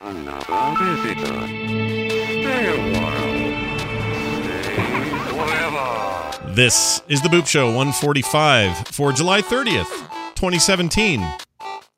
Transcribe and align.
Another 0.00 0.94
visitor. 1.02 1.40
Stay 1.48 2.66
a 2.68 2.78
while. 2.94 3.34
Stay 4.44 4.78
forever. 5.28 6.54
This 6.54 7.02
is 7.08 7.20
the 7.20 7.28
Boop 7.28 7.48
Show 7.48 7.66
145 7.66 8.86
for 8.92 9.12
July 9.12 9.42
30th, 9.42 9.90
2017. 10.36 11.26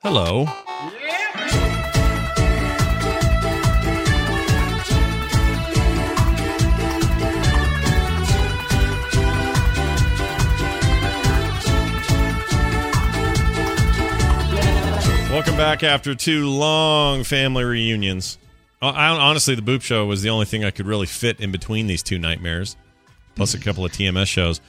Hello. 0.03 0.47
Welcome 15.41 15.57
back 15.57 15.83
after 15.83 16.15
two 16.15 16.51
long 16.51 17.25
family 17.25 17.65
reunions. 17.65 18.37
Uh, 18.83 18.89
I, 18.91 19.09
honestly, 19.09 19.55
the 19.55 19.63
Boop 19.63 19.81
Show 19.81 20.05
was 20.05 20.21
the 20.21 20.29
only 20.29 20.45
thing 20.45 20.67
I 20.67 20.71
could 20.71 20.85
really 20.85 21.07
fit 21.07 21.41
in 21.41 21.51
between 21.51 21.87
these 21.87 22.03
two 22.03 22.19
nightmares, 22.19 22.77
plus 23.37 23.55
a 23.55 23.59
couple 23.59 23.83
of 23.83 23.91
TMS 23.91 24.27
shows. 24.27 24.61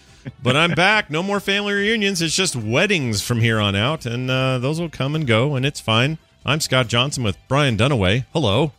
But 0.41 0.55
I'm 0.55 0.71
back. 0.71 1.09
No 1.09 1.21
more 1.23 1.41
family 1.41 1.73
reunions. 1.73 2.21
It's 2.21 2.33
just 2.33 2.55
weddings 2.55 3.21
from 3.21 3.41
here 3.41 3.59
on 3.59 3.75
out, 3.75 4.05
and 4.05 4.31
uh, 4.31 4.59
those 4.59 4.79
will 4.79 4.87
come 4.89 5.13
and 5.13 5.27
go, 5.27 5.55
and 5.55 5.65
it's 5.65 5.81
fine. 5.81 6.17
I'm 6.45 6.61
Scott 6.61 6.87
Johnson 6.87 7.25
with 7.25 7.37
Brian 7.49 7.75
Dunaway. 7.75 8.23
Hello. 8.31 8.71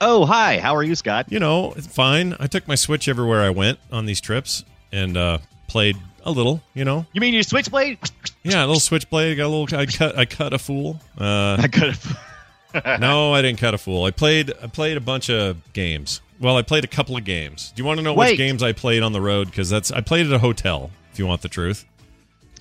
Oh, 0.00 0.24
hi. 0.24 0.58
How 0.58 0.74
are 0.74 0.82
you, 0.82 0.94
Scott? 0.94 1.26
You 1.28 1.38
know, 1.38 1.74
it's 1.76 1.86
fine. 1.86 2.34
I 2.40 2.46
took 2.46 2.66
my 2.66 2.76
Switch 2.76 3.08
everywhere 3.08 3.42
I 3.42 3.50
went 3.50 3.78
on 3.92 4.06
these 4.06 4.22
trips 4.22 4.64
and 4.90 5.18
uh, 5.18 5.38
played 5.66 5.98
a 6.26 6.30
little. 6.30 6.62
You 6.74 6.84
know, 6.84 7.06
You 7.12 7.20
mean 7.22 7.32
your 7.34 7.42
switchblade? 7.42 7.98
yeah, 8.42 8.58
a 8.60 8.66
little 8.66 8.80
Switchblade. 8.80 9.36
Got 9.38 9.46
a 9.46 9.48
little. 9.48 9.78
I 9.78 9.86
cut. 9.86 10.18
I 10.18 10.24
cut 10.26 10.52
a 10.52 10.58
fool. 10.58 11.00
Uh, 11.18 11.56
I 11.58 11.68
could 11.68 11.96
have. 12.74 13.00
no, 13.00 13.32
I 13.32 13.40
didn't 13.42 13.58
cut 13.58 13.72
a 13.74 13.78
fool. 13.78 14.04
I 14.04 14.10
played. 14.10 14.52
I 14.62 14.66
played 14.66 14.96
a 14.96 15.00
bunch 15.00 15.30
of 15.30 15.56
games. 15.72 16.20
Well, 16.38 16.56
I 16.58 16.62
played 16.62 16.84
a 16.84 16.88
couple 16.88 17.16
of 17.16 17.24
games. 17.24 17.72
Do 17.74 17.80
you 17.82 17.86
want 17.86 17.98
to 17.98 18.04
know 18.04 18.12
which 18.12 18.36
games 18.36 18.62
I 18.62 18.72
played 18.72 19.02
on 19.02 19.12
the 19.12 19.20
road? 19.22 19.46
Because 19.48 19.70
that's 19.70 19.90
I 19.90 20.02
played 20.02 20.26
at 20.26 20.32
a 20.32 20.38
hotel. 20.38 20.90
If 21.12 21.18
you 21.18 21.26
want 21.26 21.40
the 21.40 21.48
truth. 21.48 21.86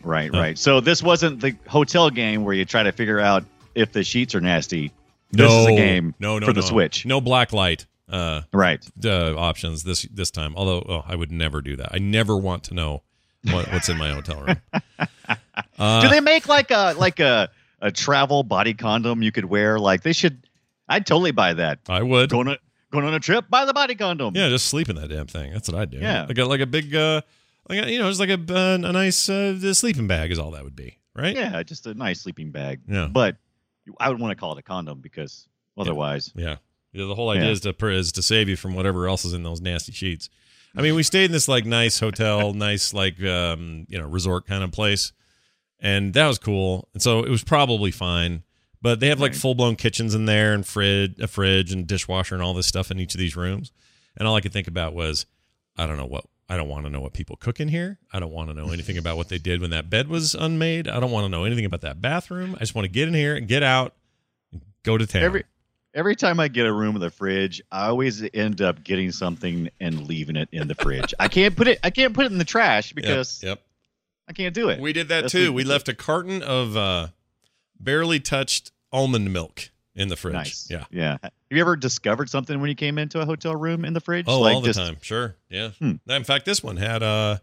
Right, 0.01 0.29
Oh. 0.33 0.39
right. 0.39 0.57
So 0.57 0.79
this 0.79 1.03
wasn't 1.03 1.41
the 1.41 1.55
hotel 1.67 2.09
game 2.09 2.45
where 2.45 2.53
you 2.53 2.63
try 2.63 2.83
to 2.83 2.91
figure 2.93 3.19
out 3.19 3.43
if 3.73 3.91
the 3.91 4.03
sheets 4.03 4.33
are 4.35 4.39
nasty. 4.41 4.91
This 5.31 5.49
no 5.49 5.61
is 5.61 5.67
a 5.67 5.75
game 5.75 6.13
No, 6.19 6.37
no, 6.39 6.45
for 6.45 6.53
the 6.53 6.61
no. 6.61 6.67
Switch. 6.67 7.05
No 7.05 7.19
black 7.19 7.51
light. 7.51 7.85
Uh, 8.07 8.43
Right. 8.53 8.85
uh, 9.03 9.35
options 9.35 9.83
this 9.83 10.03
this 10.03 10.29
time. 10.31 10.53
Although 10.55 10.85
oh, 10.87 11.03
I 11.07 11.15
would 11.15 11.31
never 11.31 11.59
do 11.61 11.75
that. 11.77 11.89
I 11.91 11.97
never 11.97 12.37
want 12.37 12.63
to 12.65 12.75
know 12.75 13.01
what, 13.51 13.71
what's 13.71 13.89
in 13.89 13.97
my 13.97 14.11
hotel 14.11 14.41
room. 14.41 14.57
Uh, 15.77 16.01
Do 16.01 16.09
they 16.09 16.19
make 16.21 16.47
like 16.47 16.71
a 16.71 16.93
like 16.97 17.19
a 17.19 17.49
a 17.81 17.91
travel 17.91 18.43
body 18.43 18.73
condom 18.73 19.21
you 19.21 19.31
could 19.31 19.45
wear? 19.45 19.77
Like 19.79 20.03
they 20.03 20.13
should. 20.13 20.47
I'd 20.87 21.05
totally 21.05 21.31
buy 21.31 21.53
that. 21.53 21.79
I 21.89 22.01
would. 22.01 22.29
Going 22.29 22.47
on 22.47 22.57
going 22.91 23.05
on 23.05 23.13
a 23.13 23.19
trip, 23.19 23.45
buy 23.49 23.65
the 23.65 23.73
body 23.73 23.95
condom. 23.95 24.35
Yeah, 24.35 24.47
just 24.49 24.67
sleep 24.67 24.89
in 24.89 24.95
that 24.97 25.09
damn 25.09 25.27
thing. 25.27 25.51
That's 25.53 25.67
what 25.69 25.79
I 25.79 25.85
do. 25.85 25.97
Yeah. 25.97 26.25
like 26.27 26.37
a 26.37 26.45
like 26.45 26.61
a 26.61 26.65
big, 26.65 26.95
uh, 26.95 27.21
like 27.69 27.85
a, 27.85 27.91
you 27.91 27.99
know, 27.99 28.07
it's 28.09 28.19
like 28.19 28.29
a 28.29 28.33
uh, 28.49 28.75
a 28.75 28.91
nice 28.91 29.27
uh, 29.29 29.73
sleeping 29.73 30.07
bag 30.07 30.31
is 30.31 30.39
all 30.39 30.51
that 30.51 30.63
would 30.63 30.75
be, 30.75 30.97
right? 31.15 31.35
Yeah, 31.35 31.61
just 31.63 31.87
a 31.87 31.93
nice 31.93 32.21
sleeping 32.21 32.51
bag. 32.51 32.81
Yeah. 32.87 33.07
But 33.11 33.37
I 33.99 34.09
would 34.09 34.19
want 34.19 34.31
to 34.31 34.35
call 34.35 34.53
it 34.53 34.59
a 34.59 34.63
condom 34.63 34.99
because 35.01 35.47
otherwise, 35.77 36.31
yeah. 36.35 36.57
Yeah, 36.93 37.05
the 37.07 37.15
whole 37.15 37.29
idea 37.29 37.45
Yeah. 37.45 37.51
is 37.51 37.61
to 37.61 37.87
is 37.89 38.11
to 38.13 38.21
save 38.21 38.47
you 38.47 38.55
from 38.55 38.75
whatever 38.75 39.07
else 39.07 39.25
is 39.25 39.33
in 39.33 39.43
those 39.43 39.59
nasty 39.61 39.91
sheets. 39.91 40.29
I 40.77 40.81
mean, 40.81 40.95
we 40.95 41.03
stayed 41.03 41.25
in 41.25 41.31
this 41.31 41.47
like 41.47 41.65
nice 41.65 41.99
hotel, 41.99 42.53
nice 42.67 42.93
like 42.93 43.21
um, 43.23 43.85
you 43.89 43.97
know 43.97 44.05
resort 44.07 44.45
kind 44.45 44.63
of 44.63 44.71
place, 44.71 45.11
and 45.79 46.13
that 46.13 46.27
was 46.27 46.37
cool. 46.39 46.87
And 46.93 47.01
so 47.01 47.19
it 47.23 47.29
was 47.29 47.43
probably 47.43 47.91
fine. 47.91 48.43
But 48.81 48.99
they 48.99 49.07
have 49.07 49.19
like 49.19 49.31
Right. 49.31 49.41
full 49.41 49.55
blown 49.55 49.75
kitchens 49.77 50.13
in 50.13 50.25
there, 50.25 50.53
and 50.53 50.65
fridge, 50.65 51.19
a 51.19 51.27
fridge, 51.27 51.71
and 51.71 51.87
dishwasher, 51.87 52.35
and 52.35 52.43
all 52.43 52.53
this 52.53 52.67
stuff 52.67 52.91
in 52.91 52.99
each 52.99 53.15
of 53.15 53.19
these 53.19 53.35
rooms. 53.35 53.71
And 54.17 54.27
all 54.27 54.35
I 54.35 54.41
could 54.41 54.53
think 54.53 54.67
about 54.67 54.93
was, 54.93 55.25
I 55.77 55.87
don't 55.87 55.97
know 55.97 56.05
what 56.05 56.25
I 56.47 56.57
don't 56.57 56.69
want 56.69 56.85
to 56.85 56.91
know 56.91 57.01
what 57.01 57.13
people 57.13 57.35
cook 57.37 57.59
in 57.59 57.69
here. 57.69 57.97
I 58.13 58.19
don't 58.19 58.31
want 58.31 58.49
to 58.49 58.53
know 58.53 58.69
anything 58.71 58.97
about 58.99 59.17
what 59.17 59.29
they 59.29 59.39
did 59.39 59.61
when 59.61 59.71
that 59.71 59.89
bed 59.89 60.07
was 60.07 60.35
unmade. 60.35 60.87
I 60.87 60.99
don't 60.99 61.09
want 61.09 61.25
to 61.25 61.29
know 61.29 61.43
anything 61.45 61.65
about 61.65 61.81
that 61.81 61.99
bathroom. 62.01 62.53
I 62.55 62.59
just 62.59 62.75
want 62.75 62.85
to 62.85 62.91
get 62.91 63.07
in 63.07 63.15
here 63.15 63.35
and 63.35 63.47
get 63.47 63.63
out, 63.63 63.95
and 64.51 64.61
go 64.83 64.97
to 64.99 65.07
town. 65.07 65.23
every 65.23 65.45
every 65.95 66.15
time 66.15 66.39
I 66.39 66.49
get 66.49 66.67
a 66.67 66.73
room 66.73 66.93
with 66.93 67.03
a 67.03 67.09
fridge, 67.09 67.61
I 67.71 67.87
always 67.87 68.23
end 68.33 68.61
up 68.61 68.83
getting 68.83 69.11
something 69.11 69.69
and 69.79 70.07
leaving 70.07 70.35
it 70.35 70.49
in 70.51 70.67
the 70.67 70.75
fridge. 70.75 71.13
I 71.19 71.29
can't 71.29 71.55
put 71.55 71.67
it. 71.67 71.79
I 71.83 71.89
can't 71.89 72.13
put 72.13 72.25
it 72.25 72.31
in 72.31 72.37
the 72.37 72.45
trash 72.45 72.93
because 72.93 73.41
yep. 73.41 73.61
I 74.27 74.33
can't 74.33 74.53
do 74.53 74.69
it. 74.69 74.79
We 74.79 74.93
did 74.93 75.07
that 75.07 75.21
That's 75.21 75.31
too. 75.31 75.53
We 75.53 75.63
left 75.63 75.87
a 75.87 75.95
carton 75.95 76.43
of 76.43 76.77
uh, 76.77 77.07
barely 77.79 78.19
touched 78.19 78.71
almond 78.91 79.33
milk 79.33 79.69
in 79.95 80.09
the 80.09 80.15
fridge. 80.15 80.33
nice. 80.33 80.67
Yeah. 80.69 80.83
yeah. 80.91 81.17
Have 81.23 81.31
you 81.49 81.61
ever 81.61 81.75
discovered 81.75 82.29
something 82.29 82.59
when 82.59 82.69
you 82.69 82.75
came 82.75 82.97
into 82.97 83.21
a 83.21 83.25
hotel 83.25 83.55
room 83.55 83.85
in 83.85 83.93
the 83.93 84.01
fridge? 84.01 84.25
Oh, 84.27 84.41
Like 84.41 84.55
all 84.55 84.61
the 84.61 84.67
just- 84.67 84.79
time. 84.79 84.97
Sure. 85.01 85.35
Yeah. 85.49 85.69
Hmm. 85.79 85.93
In 86.07 86.23
fact, 86.23 86.45
this 86.45 86.61
one 86.61 86.77
had 86.77 87.01
uh, 87.01 87.37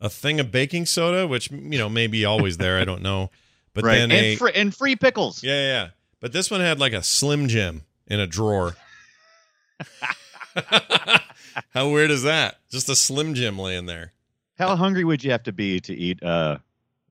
a 0.00 0.08
thing 0.08 0.40
of 0.40 0.50
baking 0.50 0.86
soda, 0.86 1.26
which 1.26 1.50
you 1.50 1.78
know 1.78 1.88
may 1.88 2.06
be 2.06 2.24
always 2.24 2.56
there. 2.56 2.78
I 2.78 2.84
don't 2.84 3.02
know. 3.02 3.30
But 3.74 3.84
right. 3.84 3.96
then 3.96 4.12
and, 4.12 4.20
a, 4.20 4.36
fr- 4.36 4.48
and 4.54 4.74
free 4.74 4.94
pickles. 4.94 5.42
yeah, 5.42 5.52
yeah, 5.52 5.66
yeah. 5.66 5.88
But 6.24 6.32
this 6.32 6.50
one 6.50 6.62
had 6.62 6.80
like 6.80 6.94
a 6.94 7.02
Slim 7.02 7.48
Jim 7.48 7.82
in 8.06 8.18
a 8.18 8.26
drawer. 8.26 8.76
How 11.74 11.90
weird 11.90 12.10
is 12.10 12.22
that? 12.22 12.60
Just 12.70 12.88
a 12.88 12.96
Slim 12.96 13.34
Jim 13.34 13.58
laying 13.58 13.84
there 13.84 14.14
How 14.58 14.74
hungry 14.74 15.04
would 15.04 15.22
you 15.22 15.32
have 15.32 15.42
to 15.42 15.52
be 15.52 15.80
to 15.80 15.94
eat 15.94 16.22
uh, 16.22 16.56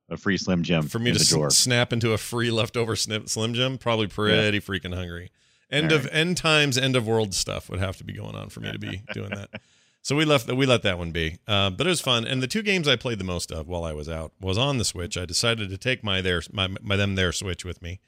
a 0.09 0.17
free 0.17 0.39
Slim 0.39 0.63
Jim 0.63 0.87
for 0.87 0.97
me 0.97 1.11
to 1.11 1.19
s- 1.19 1.55
snap 1.55 1.93
into 1.93 2.13
a 2.13 2.17
free 2.17 2.49
leftover 2.49 2.95
snip, 2.95 3.29
Slim 3.29 3.53
Jim. 3.53 3.77
Probably 3.77 4.07
pretty 4.07 4.59
freaking 4.59 4.95
hungry. 4.95 5.29
End 5.69 5.91
All 5.91 5.99
of 5.99 6.07
end 6.07 6.37
times, 6.37 6.75
end 6.75 6.95
of 6.95 7.05
world 7.05 7.35
stuff 7.35 7.69
would 7.69 7.77
have 7.79 7.97
to 7.97 8.03
be 8.03 8.13
going 8.13 8.33
on 8.33 8.49
for 8.49 8.61
me 8.61 8.71
to 8.71 8.79
be 8.79 9.03
doing 9.13 9.29
that. 9.29 9.61
So 10.01 10.15
we 10.15 10.25
left 10.25 10.51
we 10.51 10.65
let 10.65 10.81
that 10.81 10.97
one 10.97 11.11
be, 11.11 11.37
uh, 11.47 11.69
but 11.69 11.85
it 11.85 11.91
was 11.91 12.01
fun. 12.01 12.25
And 12.25 12.41
the 12.41 12.47
two 12.47 12.63
games 12.63 12.87
I 12.87 12.95
played 12.95 13.19
the 13.19 13.23
most 13.25 13.51
of 13.51 13.67
while 13.67 13.83
I 13.83 13.93
was 13.93 14.09
out 14.09 14.31
was 14.41 14.57
on 14.57 14.79
the 14.79 14.85
Switch. 14.85 15.17
I 15.17 15.25
decided 15.25 15.69
to 15.69 15.77
take 15.77 16.03
my 16.03 16.19
their 16.19 16.41
my, 16.51 16.67
my 16.81 16.95
them 16.95 17.13
their 17.13 17.31
Switch 17.31 17.63
with 17.63 17.79
me, 17.83 17.99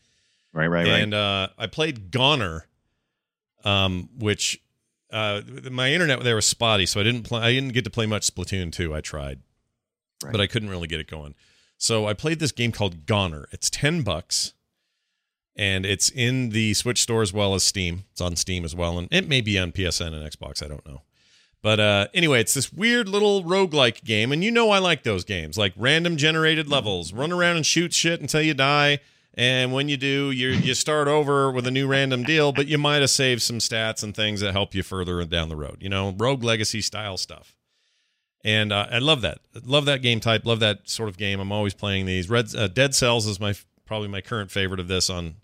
Right, 0.56 0.68
right, 0.68 0.88
right. 0.88 1.02
and 1.02 1.14
uh, 1.14 1.50
I 1.58 1.68
played 1.68 2.12
Goner, 2.12 2.66
um, 3.66 4.08
which 4.18 4.62
uh, 5.12 5.42
my 5.70 5.92
internet 5.92 6.24
there 6.24 6.36
was 6.36 6.46
spotty, 6.46 6.86
so 6.86 7.00
I 7.00 7.04
didn't 7.04 7.24
play. 7.24 7.42
I 7.42 7.52
didn't 7.52 7.74
get 7.74 7.84
to 7.84 7.90
play 7.90 8.06
much 8.06 8.26
Splatoon 8.34 8.72
2. 8.72 8.96
I 8.96 9.02
tried, 9.02 9.40
Right. 10.24 10.32
but 10.32 10.40
I 10.40 10.48
couldn't 10.48 10.70
really 10.70 10.88
get 10.88 11.00
it 11.02 11.08
going. 11.08 11.36
So 11.78 12.08
I 12.08 12.14
played 12.14 12.40
this 12.40 12.54
game 12.54 12.72
called 12.72 13.06
Goner. 13.06 13.50
It's 13.52 13.70
ten 13.70 14.02
bucks, 14.02 14.54
and 15.58 15.86
it's 15.86 16.10
in 16.10 16.52
the 16.52 16.74
Switch 16.74 17.02
store 17.02 17.22
as 17.22 17.34
well 17.34 17.54
as 17.54 17.64
Steam. 17.64 18.06
It's 18.14 18.22
on 18.22 18.38
Steam 18.38 18.64
as 18.64 18.74
well, 18.74 18.98
and 18.98 19.10
it 19.12 19.28
may 19.28 19.42
be 19.42 19.60
on 19.60 19.74
PSN 19.74 20.14
and 20.14 20.24
Xbox. 20.32 20.64
I 20.64 20.70
don't 20.70 20.86
know. 20.88 21.02
But 21.62 21.80
uh, 21.82 22.08
anyway, 22.14 22.40
it's 22.40 22.54
this 22.54 22.72
weird 22.72 23.10
little 23.10 23.44
roguelike 23.44 24.06
game, 24.06 24.32
and 24.32 24.42
you 24.42 24.52
know 24.52 24.70
I 24.70 24.78
like 24.80 25.04
those 25.04 25.26
games, 25.26 25.58
like 25.58 25.74
random 25.76 26.16
generated 26.16 26.70
levels. 26.70 27.12
Run 27.12 27.34
around 27.34 27.58
and 27.58 27.66
shoot 27.66 27.92
shit 27.94 28.22
until 28.22 28.42
you 28.42 28.54
die, 28.54 29.00
and 29.36 29.74
when 29.74 29.90
you 29.90 29.98
do, 29.98 30.32
you 30.32 30.50
you 30.50 30.74
start 30.74 31.08
over 31.08 31.52
with 31.52 31.68
a 31.68 31.72
new 31.72 31.88
random 31.88 32.24
deal, 32.24 32.52
but 32.52 32.68
you 32.68 32.78
might 32.78 33.02
have 33.02 33.10
saved 33.10 33.42
some 33.42 33.60
stats 33.60 34.02
and 34.02 34.16
things 34.16 34.40
that 34.40 34.54
help 34.54 34.74
you 34.74 34.82
further 34.82 35.24
down 35.26 35.50
the 35.50 35.56
road. 35.56 35.78
You 35.82 35.90
know, 35.90 36.16
rogue 36.18 36.44
legacy 36.44 36.82
style 36.82 37.18
stuff. 37.18 37.56
And 38.46 38.72
uh, 38.72 38.88
I 38.92 39.00
love 39.00 39.22
that. 39.22 39.40
Love 39.64 39.86
that 39.86 40.02
game 40.02 40.20
type. 40.20 40.46
Love 40.46 40.60
that 40.60 40.88
sort 40.88 41.10
of 41.10 41.18
game. 41.18 41.40
I'm 41.40 41.52
always 41.52 41.74
playing 41.74 42.06
these. 42.06 42.30
Red 42.30 42.56
uh, 42.56 42.68
Dead 42.68 42.96
Cells 42.96 43.26
is 43.26 43.40
my 43.40 43.56
probably 43.86 44.08
my 44.08 44.22
current 44.22 44.52
favorite 44.52 44.80
of 44.80 44.88
this 44.88 45.10
on 45.10 45.36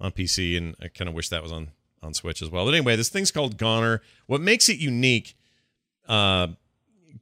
on 0.00 0.12
PC, 0.12 0.56
and 0.56 0.76
I 0.80 0.88
kind 0.88 1.08
of 1.08 1.14
wish 1.14 1.28
that 1.28 1.42
was 1.42 1.52
on 1.52 1.72
on 2.02 2.14
Switch 2.14 2.40
as 2.40 2.48
well. 2.48 2.64
But 2.64 2.74
anyway, 2.74 2.96
this 2.96 3.08
thing's 3.08 3.30
called 3.30 3.58
Goner. 3.58 4.00
What 4.26 4.40
makes 4.40 4.68
it 4.68 4.78
unique, 4.78 5.36
uh, 6.08 6.48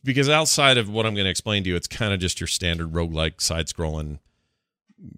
because 0.04 0.28
outside 0.28 0.78
of 0.78 0.88
what 0.88 1.06
I'm 1.06 1.14
going 1.14 1.24
to 1.24 1.30
explain 1.30 1.64
to 1.64 1.70
you, 1.70 1.76
it's 1.76 1.88
kind 1.88 2.12
of 2.12 2.20
just 2.20 2.38
your 2.38 2.46
standard 2.46 2.92
roguelike 2.92 3.40
side 3.40 3.66
scrolling, 3.66 4.18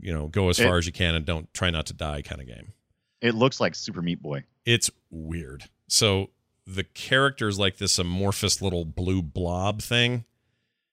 you 0.00 0.12
know, 0.12 0.26
go 0.28 0.48
as 0.48 0.58
It- 0.58 0.64
far 0.64 0.78
as 0.78 0.86
you 0.86 0.92
can 0.92 1.14
and 1.14 1.24
don't 1.24 1.52
try 1.54 1.70
not 1.70 1.86
to 1.86 1.92
die 1.94 2.22
kind 2.22 2.40
of 2.40 2.46
game. 2.46 2.72
it 3.20 3.34
looks 3.34 3.60
like 3.60 3.74
Super 3.74 4.00
Meat 4.02 4.22
Boy. 4.22 4.44
It's 4.64 4.90
weird. 5.10 5.64
So 5.88 6.30
the 6.66 6.84
character's 6.84 7.58
like 7.58 7.78
this 7.78 7.98
amorphous 7.98 8.60
little 8.62 8.84
blue 8.84 9.22
blob 9.22 9.80
thing. 9.82 10.24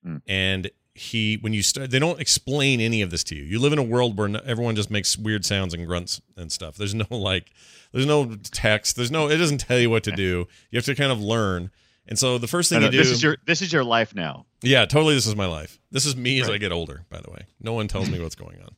Hmm. 0.04 0.18
And 0.28 0.72
he 0.98 1.36
when 1.42 1.52
you 1.54 1.62
start 1.62 1.92
they 1.92 2.00
don't 2.00 2.22
explain 2.22 2.80
any 2.80 3.02
of 3.02 3.12
this 3.12 3.22
to 3.26 3.36
you 3.36 3.44
you 3.44 3.60
live 3.60 3.74
in 3.74 3.80
a 3.80 3.84
world 3.84 4.18
where 4.18 4.30
no, 4.30 4.40
everyone 4.46 4.78
just 4.78 4.90
makes 4.90 5.18
weird 5.18 5.44
sounds 5.44 5.74
and 5.74 5.86
grunts 5.86 6.22
and 6.38 6.54
stuff 6.54 6.78
there's 6.78 6.96
no 6.96 7.06
like 7.10 7.52
there's 7.92 8.06
no 8.06 8.34
text 8.52 8.96
there's 8.96 9.12
no 9.12 9.28
it 9.30 9.36
doesn't 9.36 9.58
tell 9.58 9.78
you 9.78 9.90
what 9.90 10.06
to 10.06 10.12
do 10.16 10.48
you 10.72 10.78
have 10.78 10.86
to 10.86 10.96
kind 10.96 11.12
of 11.12 11.20
learn 11.20 11.70
and 12.08 12.18
so 12.20 12.38
the 12.38 12.48
first 12.48 12.70
thing 12.70 12.80
No, 12.80 12.86
you 12.86 12.92
do 12.92 12.98
this 12.98 13.10
is 13.10 13.24
your 13.24 13.38
this 13.46 13.62
is 13.62 13.72
your 13.74 13.84
life 13.84 14.14
now. 14.16 14.46
yeah 14.62 14.86
totally 14.86 15.16
this 15.16 15.28
is 15.28 15.36
my 15.36 15.46
life. 15.48 15.80
This 15.92 16.06
is 16.06 16.16
me 16.16 16.40
as 16.42 16.50
i 16.50 16.58
get 16.58 16.72
older 16.72 17.06
by 17.10 17.20
the 17.22 17.30
way. 17.32 17.46
No 17.60 17.74
one 17.74 17.88
tells 17.88 18.10
me 18.10 18.20
what's 18.24 18.36
going 18.36 18.60
on. 18.62 18.76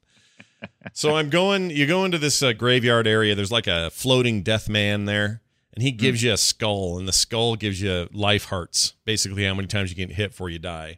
So 0.93 1.15
i'm 1.15 1.29
going 1.29 1.69
you 1.69 1.85
go 1.87 2.05
into 2.05 2.17
this 2.17 2.41
uh, 2.41 2.53
graveyard 2.53 3.07
area. 3.07 3.35
There's 3.35 3.51
like 3.51 3.67
a 3.67 3.89
floating 3.91 4.41
death 4.43 4.69
man 4.69 5.05
there 5.05 5.41
and 5.73 5.83
he 5.83 5.91
gives 5.91 6.23
you 6.23 6.33
a 6.33 6.37
skull 6.37 6.97
and 6.97 7.07
the 7.07 7.13
skull 7.13 7.55
gives 7.55 7.81
you 7.81 8.07
life 8.11 8.45
hearts 8.45 8.93
basically 9.05 9.45
how 9.45 9.53
many 9.53 9.67
times 9.67 9.91
you 9.91 9.95
get 9.95 10.15
hit 10.15 10.31
before 10.31 10.49
you 10.49 10.59
die. 10.59 10.97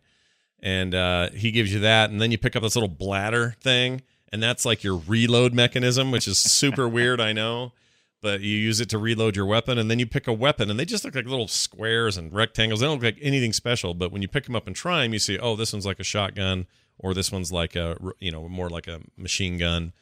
And 0.61 0.93
uh, 0.93 1.29
he 1.31 1.51
gives 1.51 1.73
you 1.73 1.79
that 1.81 2.09
and 2.09 2.21
then 2.21 2.31
you 2.31 2.37
pick 2.37 2.55
up 2.55 2.63
this 2.63 2.75
little 2.75 2.89
bladder 2.89 3.55
thing 3.61 4.01
and 4.31 4.41
that's 4.43 4.65
like 4.65 4.83
your 4.83 4.95
reload 4.95 5.53
mechanism 5.53 6.11
which 6.11 6.27
is 6.27 6.37
super 6.37 6.87
weird 6.97 7.19
i 7.19 7.33
know 7.33 7.71
but 8.21 8.41
you 8.41 8.57
use 8.57 8.79
it 8.79 8.89
to 8.89 8.97
reload 8.97 9.35
your 9.35 9.45
weapon 9.45 9.77
and 9.77 9.89
then 9.89 9.99
you 9.99 10.05
pick 10.05 10.27
a 10.27 10.33
weapon 10.33 10.69
and 10.69 10.79
they 10.79 10.85
just 10.85 11.05
look 11.05 11.15
like 11.15 11.25
little 11.25 11.47
squares 11.47 12.17
and 12.17 12.33
rectangles. 12.33 12.79
They 12.79 12.85
don't 12.85 12.95
look 13.01 13.15
like 13.15 13.21
anything 13.21 13.53
special 13.53 13.93
but 13.93 14.11
when 14.11 14.21
you 14.21 14.27
pick 14.27 14.45
them 14.45 14.55
up 14.55 14.67
and 14.67 14.75
try 14.75 15.03
them 15.03 15.13
you 15.13 15.19
see 15.19 15.39
oh 15.39 15.55
this 15.55 15.73
one's 15.73 15.85
like 15.85 15.99
a 15.99 16.03
shotgun 16.03 16.67
or 16.97 17.13
this 17.13 17.31
one's 17.31 17.51
like 17.51 17.75
a 17.75 17.97
you 18.19 18.31
know 18.31 18.47
more 18.47 18.69
like 18.69 18.87
a 18.87 19.01
machine 19.17 19.57
gun. 19.57 19.93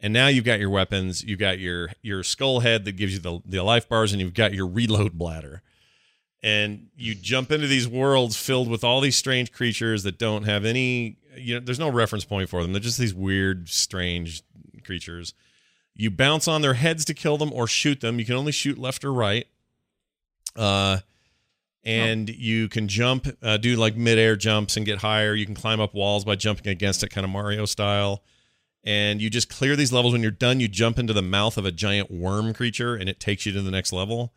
And 0.00 0.12
now 0.12 0.26
you've 0.26 0.44
got 0.44 0.60
your 0.60 0.70
weapons 0.70 1.22
you've 1.24 1.38
got 1.38 1.58
your 1.58 1.90
your 2.00 2.22
skull 2.22 2.60
head 2.60 2.84
that 2.84 2.92
gives 2.92 3.12
you 3.12 3.18
the, 3.18 3.40
the 3.44 3.62
life 3.62 3.88
bars 3.88 4.12
and 4.12 4.20
you've 4.20 4.34
got 4.34 4.54
your 4.54 4.66
reload 4.66 5.12
bladder. 5.12 5.62
And 6.44 6.88
you 6.96 7.14
jump 7.14 7.52
into 7.52 7.68
these 7.68 7.86
worlds 7.86 8.36
filled 8.36 8.68
with 8.68 8.82
all 8.82 9.00
these 9.00 9.16
strange 9.16 9.52
creatures 9.52 10.02
that 10.02 10.18
don't 10.18 10.44
have 10.44 10.64
any 10.64 11.18
you 11.36 11.54
know 11.54 11.60
there's 11.60 11.78
no 11.78 11.90
reference 11.90 12.24
point 12.24 12.48
for 12.48 12.62
them. 12.62 12.72
They're 12.72 12.80
just 12.80 12.98
these 12.98 13.14
weird 13.14 13.68
strange 13.68 14.42
creatures 14.84 15.34
you 15.94 16.10
bounce 16.10 16.48
on 16.48 16.62
their 16.62 16.74
heads 16.74 17.04
to 17.06 17.14
kill 17.14 17.36
them 17.38 17.52
or 17.52 17.66
shoot 17.66 18.00
them. 18.00 18.18
You 18.18 18.24
can 18.24 18.34
only 18.34 18.52
shoot 18.52 18.78
left 18.78 19.04
or 19.04 19.12
right. 19.12 19.46
Uh 20.56 20.98
and 21.84 22.28
you 22.28 22.68
can 22.68 22.86
jump 22.86 23.26
uh, 23.42 23.56
do 23.56 23.74
like 23.74 23.96
midair 23.96 24.36
jumps 24.36 24.76
and 24.76 24.86
get 24.86 24.98
higher. 24.98 25.34
You 25.34 25.44
can 25.46 25.54
climb 25.54 25.80
up 25.80 25.94
walls 25.94 26.24
by 26.24 26.36
jumping 26.36 26.68
against 26.68 27.02
it 27.02 27.08
kind 27.10 27.24
of 27.24 27.30
mario 27.30 27.64
style. 27.64 28.22
And 28.84 29.20
you 29.22 29.30
just 29.30 29.48
clear 29.48 29.74
these 29.76 29.92
levels. 29.92 30.12
When 30.12 30.22
you're 30.22 30.30
done 30.30 30.60
you 30.60 30.68
jump 30.68 30.98
into 30.98 31.12
the 31.12 31.22
mouth 31.22 31.56
of 31.58 31.64
a 31.66 31.72
giant 31.72 32.10
worm 32.10 32.52
creature 32.54 32.94
and 32.94 33.08
it 33.08 33.18
takes 33.18 33.46
you 33.46 33.52
to 33.52 33.62
the 33.62 33.70
next 33.70 33.92
level. 33.92 34.32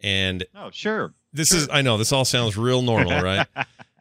And 0.00 0.44
Oh, 0.54 0.70
sure. 0.70 1.14
this 1.32 1.52
is 1.52 1.68
I 1.72 1.82
know 1.82 1.96
this 1.96 2.12
all 2.12 2.24
sounds 2.24 2.56
real 2.56 2.82
normal, 2.82 3.20
right? 3.22 3.46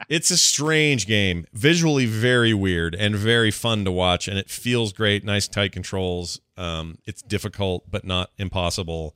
it's 0.09 0.31
a 0.31 0.37
strange 0.37 1.07
game, 1.07 1.45
visually 1.53 2.05
very 2.05 2.53
weird 2.53 2.95
and 2.95 3.15
very 3.15 3.51
fun 3.51 3.85
to 3.85 3.91
watch, 3.91 4.27
and 4.27 4.37
it 4.37 4.49
feels 4.49 4.93
great. 4.93 5.23
Nice 5.23 5.47
tight 5.47 5.71
controls. 5.71 6.39
Um, 6.55 6.97
it's 7.05 7.21
difficult 7.21 7.89
but 7.89 8.05
not 8.05 8.31
impossible. 8.37 9.15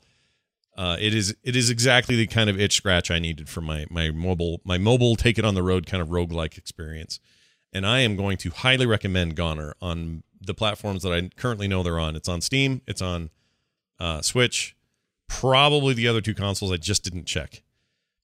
Uh, 0.77 0.97
it 0.99 1.13
is 1.13 1.35
it 1.43 1.55
is 1.55 1.69
exactly 1.69 2.15
the 2.15 2.27
kind 2.27 2.49
of 2.49 2.59
itch 2.59 2.75
scratch 2.75 3.11
I 3.11 3.19
needed 3.19 3.49
for 3.49 3.61
my 3.61 3.85
my 3.89 4.09
mobile 4.09 4.61
my 4.63 4.77
mobile 4.77 5.15
take 5.15 5.37
it 5.37 5.45
on 5.45 5.53
the 5.53 5.63
road 5.63 5.85
kind 5.85 6.01
of 6.01 6.09
roguelike 6.09 6.57
experience. 6.57 7.19
And 7.73 7.85
I 7.85 7.99
am 8.01 8.15
going 8.15 8.37
to 8.37 8.49
highly 8.49 8.85
recommend 8.85 9.35
Goner 9.35 9.75
on 9.81 10.23
the 10.41 10.53
platforms 10.53 11.03
that 11.03 11.13
I 11.13 11.29
currently 11.37 11.67
know 11.67 11.83
they're 11.83 11.99
on. 11.99 12.15
It's 12.15 12.27
on 12.27 12.41
Steam, 12.41 12.81
it's 12.85 13.01
on 13.01 13.29
uh, 13.99 14.21
Switch, 14.21 14.75
probably 15.27 15.93
the 15.93 16.07
other 16.07 16.21
two 16.21 16.33
consoles 16.33 16.71
I 16.71 16.77
just 16.77 17.03
didn't 17.03 17.25
check. 17.25 17.63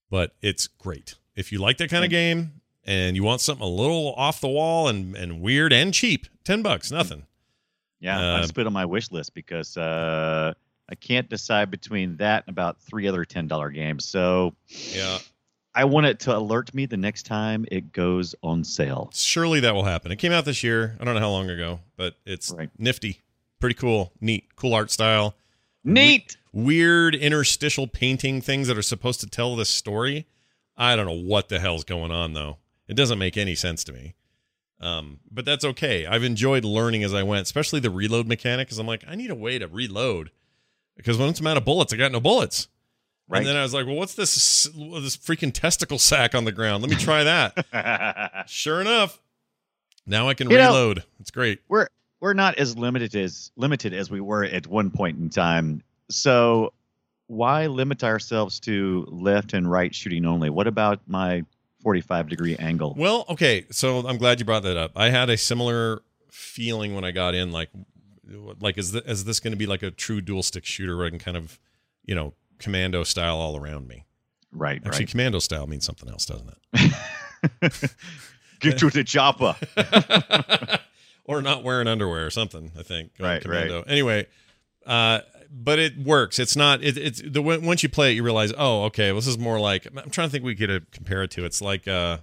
But 0.10 0.36
it's 0.42 0.68
great. 0.68 1.16
If 1.38 1.52
you 1.54 1.60
like 1.60 1.78
that 1.78 1.90
kind 1.90 2.04
of 2.04 2.10
game 2.10 2.62
and 2.84 3.16
you 3.16 3.24
want 3.24 3.40
something 3.42 3.66
a 3.66 3.70
little 3.70 4.14
off 4.18 4.42
the 4.42 4.48
wall 4.50 4.88
and, 4.90 5.16
and 5.16 5.40
weird 5.40 5.72
and 5.72 5.94
cheap, 5.94 6.28
10 6.44 6.62
bucks, 6.64 6.92
nothing. 6.92 7.26
Yeah, 8.00 8.20
Uh, 8.20 8.38
I 8.38 8.42
just 8.42 8.54
put 8.56 8.68
on 8.68 8.74
my 8.74 8.86
wish 8.86 9.12
list 9.12 9.34
because 9.34 9.78
uh, 9.78 10.54
I 10.90 10.96
can't 10.96 11.30
decide 11.30 11.72
between 11.72 12.18
that 12.18 12.44
and 12.48 12.54
about 12.54 12.80
three 12.82 13.08
other 13.08 13.24
ten 13.26 13.48
dollar 13.48 13.70
games. 13.70 14.04
So 14.06 14.56
Yeah. 14.70 15.20
I 15.76 15.84
want 15.86 16.08
it 16.08 16.20
to 16.22 16.36
alert 16.36 16.74
me 16.74 16.88
the 16.88 16.98
next 16.98 17.24
time 17.28 17.66
it 17.72 17.92
goes 17.92 18.34
on 18.42 18.64
sale. 18.64 19.12
Surely 19.14 19.60
that 19.60 19.76
will 19.76 19.84
happen. 19.84 20.12
It 20.12 20.16
came 20.18 20.32
out 20.32 20.46
this 20.46 20.64
year. 20.64 20.98
I 21.00 21.04
don't 21.06 21.14
know 21.14 21.20
how 21.20 21.30
long 21.30 21.50
ago, 21.52 21.82
but 21.98 22.16
it's 22.26 22.52
Right. 22.52 22.70
nifty. 22.80 23.22
Pretty 23.60 23.76
cool. 23.76 24.12
Neat. 24.20 24.56
Cool 24.56 24.74
art 24.74 24.90
style. 24.92 25.36
Neat. 25.84 26.38
Weird 26.52 27.14
interstitial 27.16 27.86
painting 27.88 28.42
things 28.42 28.68
that 28.68 28.78
are 28.78 28.82
supposed 28.84 29.20
to 29.22 29.28
tell 29.28 29.56
this 29.56 29.70
story. 29.70 30.26
I 30.78 30.96
don't 30.96 31.06
know 31.06 31.12
what 31.14 31.50
the 31.50 31.60
hell's 31.60 31.84
going 31.84 32.12
on 32.12 32.34
though. 32.34 32.58
It 32.88 32.96
doesn't 32.96 33.20
make 33.20 33.36
any 33.38 33.56
sense 33.56 33.84
to 33.86 33.94
me. 33.94 34.16
Um, 34.80 35.20
but 35.32 35.44
that's 35.44 35.66
okay. 35.66 36.06
I've 36.06 36.24
enjoyed 36.24 36.64
learning 36.64 37.04
as 37.04 37.14
I 37.14 37.24
went, 37.24 37.42
especially 37.44 37.80
the 37.80 37.90
reload 37.90 38.28
mechanic, 38.28 38.68
because 38.68 38.78
I'm 38.78 38.86
like, 38.88 39.04
I 39.08 39.16
need 39.16 39.32
a 39.32 39.36
way 39.36 39.58
to 39.58 39.68
reload. 39.68 40.30
Because 40.96 41.18
once 41.18 41.40
I'm 41.40 41.48
out 41.48 41.58
of 41.58 41.66
bullets, 41.66 41.92
I 41.94 41.98
got 41.98 42.12
no 42.12 42.20
bullets. 42.20 42.68
Right. 43.28 43.40
And 43.40 43.48
then 43.48 43.56
I 43.58 43.64
was 43.64 43.74
like, 43.74 43.86
well, 43.88 43.96
what's 43.96 44.14
this 44.14 44.64
this 44.74 45.18
freaking 45.18 45.52
testicle 45.54 46.00
sack 46.00 46.34
on 46.36 46.46
the 46.46 46.52
ground? 46.52 46.82
Let 46.84 46.92
me 46.92 46.96
try 46.96 47.24
that. 47.24 48.46
sure 48.48 48.80
enough, 48.80 49.20
now 50.06 50.30
I 50.30 50.34
can 50.34 50.50
You 50.50 50.58
know- 50.58 50.68
reload. 50.70 51.04
it's 51.20 51.32
great. 51.32 51.60
we're 51.68 51.88
we're 52.22 52.34
not 52.34 52.58
as 52.58 52.78
limited 52.78 53.16
as 53.16 53.52
limited 53.58 53.94
as 53.94 54.10
we 54.10 54.22
were 54.22 54.44
at 54.46 54.66
one 54.68 54.90
point 54.92 55.18
in 55.20 55.30
time. 55.30 55.84
So 56.10 56.72
why 57.28 57.68
limit 57.68 58.04
ourselves 58.04 58.60
to 58.62 59.06
left 59.10 59.54
and 59.54 59.70
right 59.70 59.94
shooting 59.94 60.26
only? 60.26 60.50
What 60.50 60.68
about 60.68 61.02
my 61.08 61.44
45 61.82 62.30
degree 62.30 62.56
angle? 62.58 62.96
Well, 62.98 63.26
okay, 63.30 63.66
so 63.72 64.08
I'm 64.08 64.18
glad 64.18 64.40
you 64.40 64.46
brought 64.46 64.64
that 64.64 64.78
up. 64.78 64.92
I 64.96 65.10
had 65.10 65.30
a 65.30 65.38
similar 65.38 66.02
feeling 66.32 66.96
when 66.96 67.04
I 67.04 67.12
got 67.12 67.36
in, 67.36 67.52
like, 67.52 67.70
like 68.60 68.78
is 68.78 68.92
this, 68.92 69.04
is 69.06 69.26
this 69.26 69.40
going 69.40 69.52
to 69.52 69.58
be 69.58 69.68
like 69.68 69.84
a 69.84 69.92
true 69.92 70.22
dual 70.22 70.44
stick 70.44 70.66
shooter 70.66 70.98
where 70.98 71.06
I 71.06 71.10
can 71.10 71.20
kind 71.20 71.38
of, 71.38 71.60
you 72.04 72.16
know, 72.16 72.34
commando 72.60 73.04
style 73.04 73.38
all 73.38 73.58
around 73.58 73.88
me? 73.88 74.06
right, 74.52 74.82
Actually, 74.86 75.06
right. 75.06 75.10
commando 75.10 75.40
style 75.40 75.68
means 75.68 75.86
something 75.86 76.10
else, 76.10 76.26
doesn't 76.26 76.50
it? 76.74 76.94
Get 78.60 78.80
to 78.80 78.90
the 78.90 79.04
chopper. 79.04 79.56
or 81.26 81.42
not 81.42 81.64
wearing 81.64 81.88
underwear 81.88 82.26
or 82.26 82.30
something. 82.30 82.72
I 82.78 82.84
think. 82.84 83.12
Right, 83.20 83.34
right. 83.34 83.42
commando. 83.42 83.82
Anyway, 83.84 84.28
uh, 84.86 85.20
but 85.52 85.80
it 85.80 85.98
works. 85.98 86.40
It's 86.40 86.56
not. 86.56 86.84
It, 86.84 86.98
it's 86.98 87.22
the 87.26 87.42
once 87.42 87.84
you 87.84 87.90
play 87.90 88.12
it, 88.12 88.16
you 88.16 88.24
realize, 88.24 88.54
oh, 88.58 88.84
okay, 88.86 89.12
well, 89.12 89.20
this 89.20 89.28
is 89.28 89.38
more 89.38 89.60
like. 89.60 89.86
I'm 89.88 90.10
trying 90.10 90.28
to 90.28 90.32
think 90.32 90.44
we 90.44 90.56
could 90.56 90.92
compare 90.92 91.24
it 91.24 91.32
to. 91.32 91.46
It's 91.46 91.62
like. 91.62 91.88
Uh, 91.88 92.20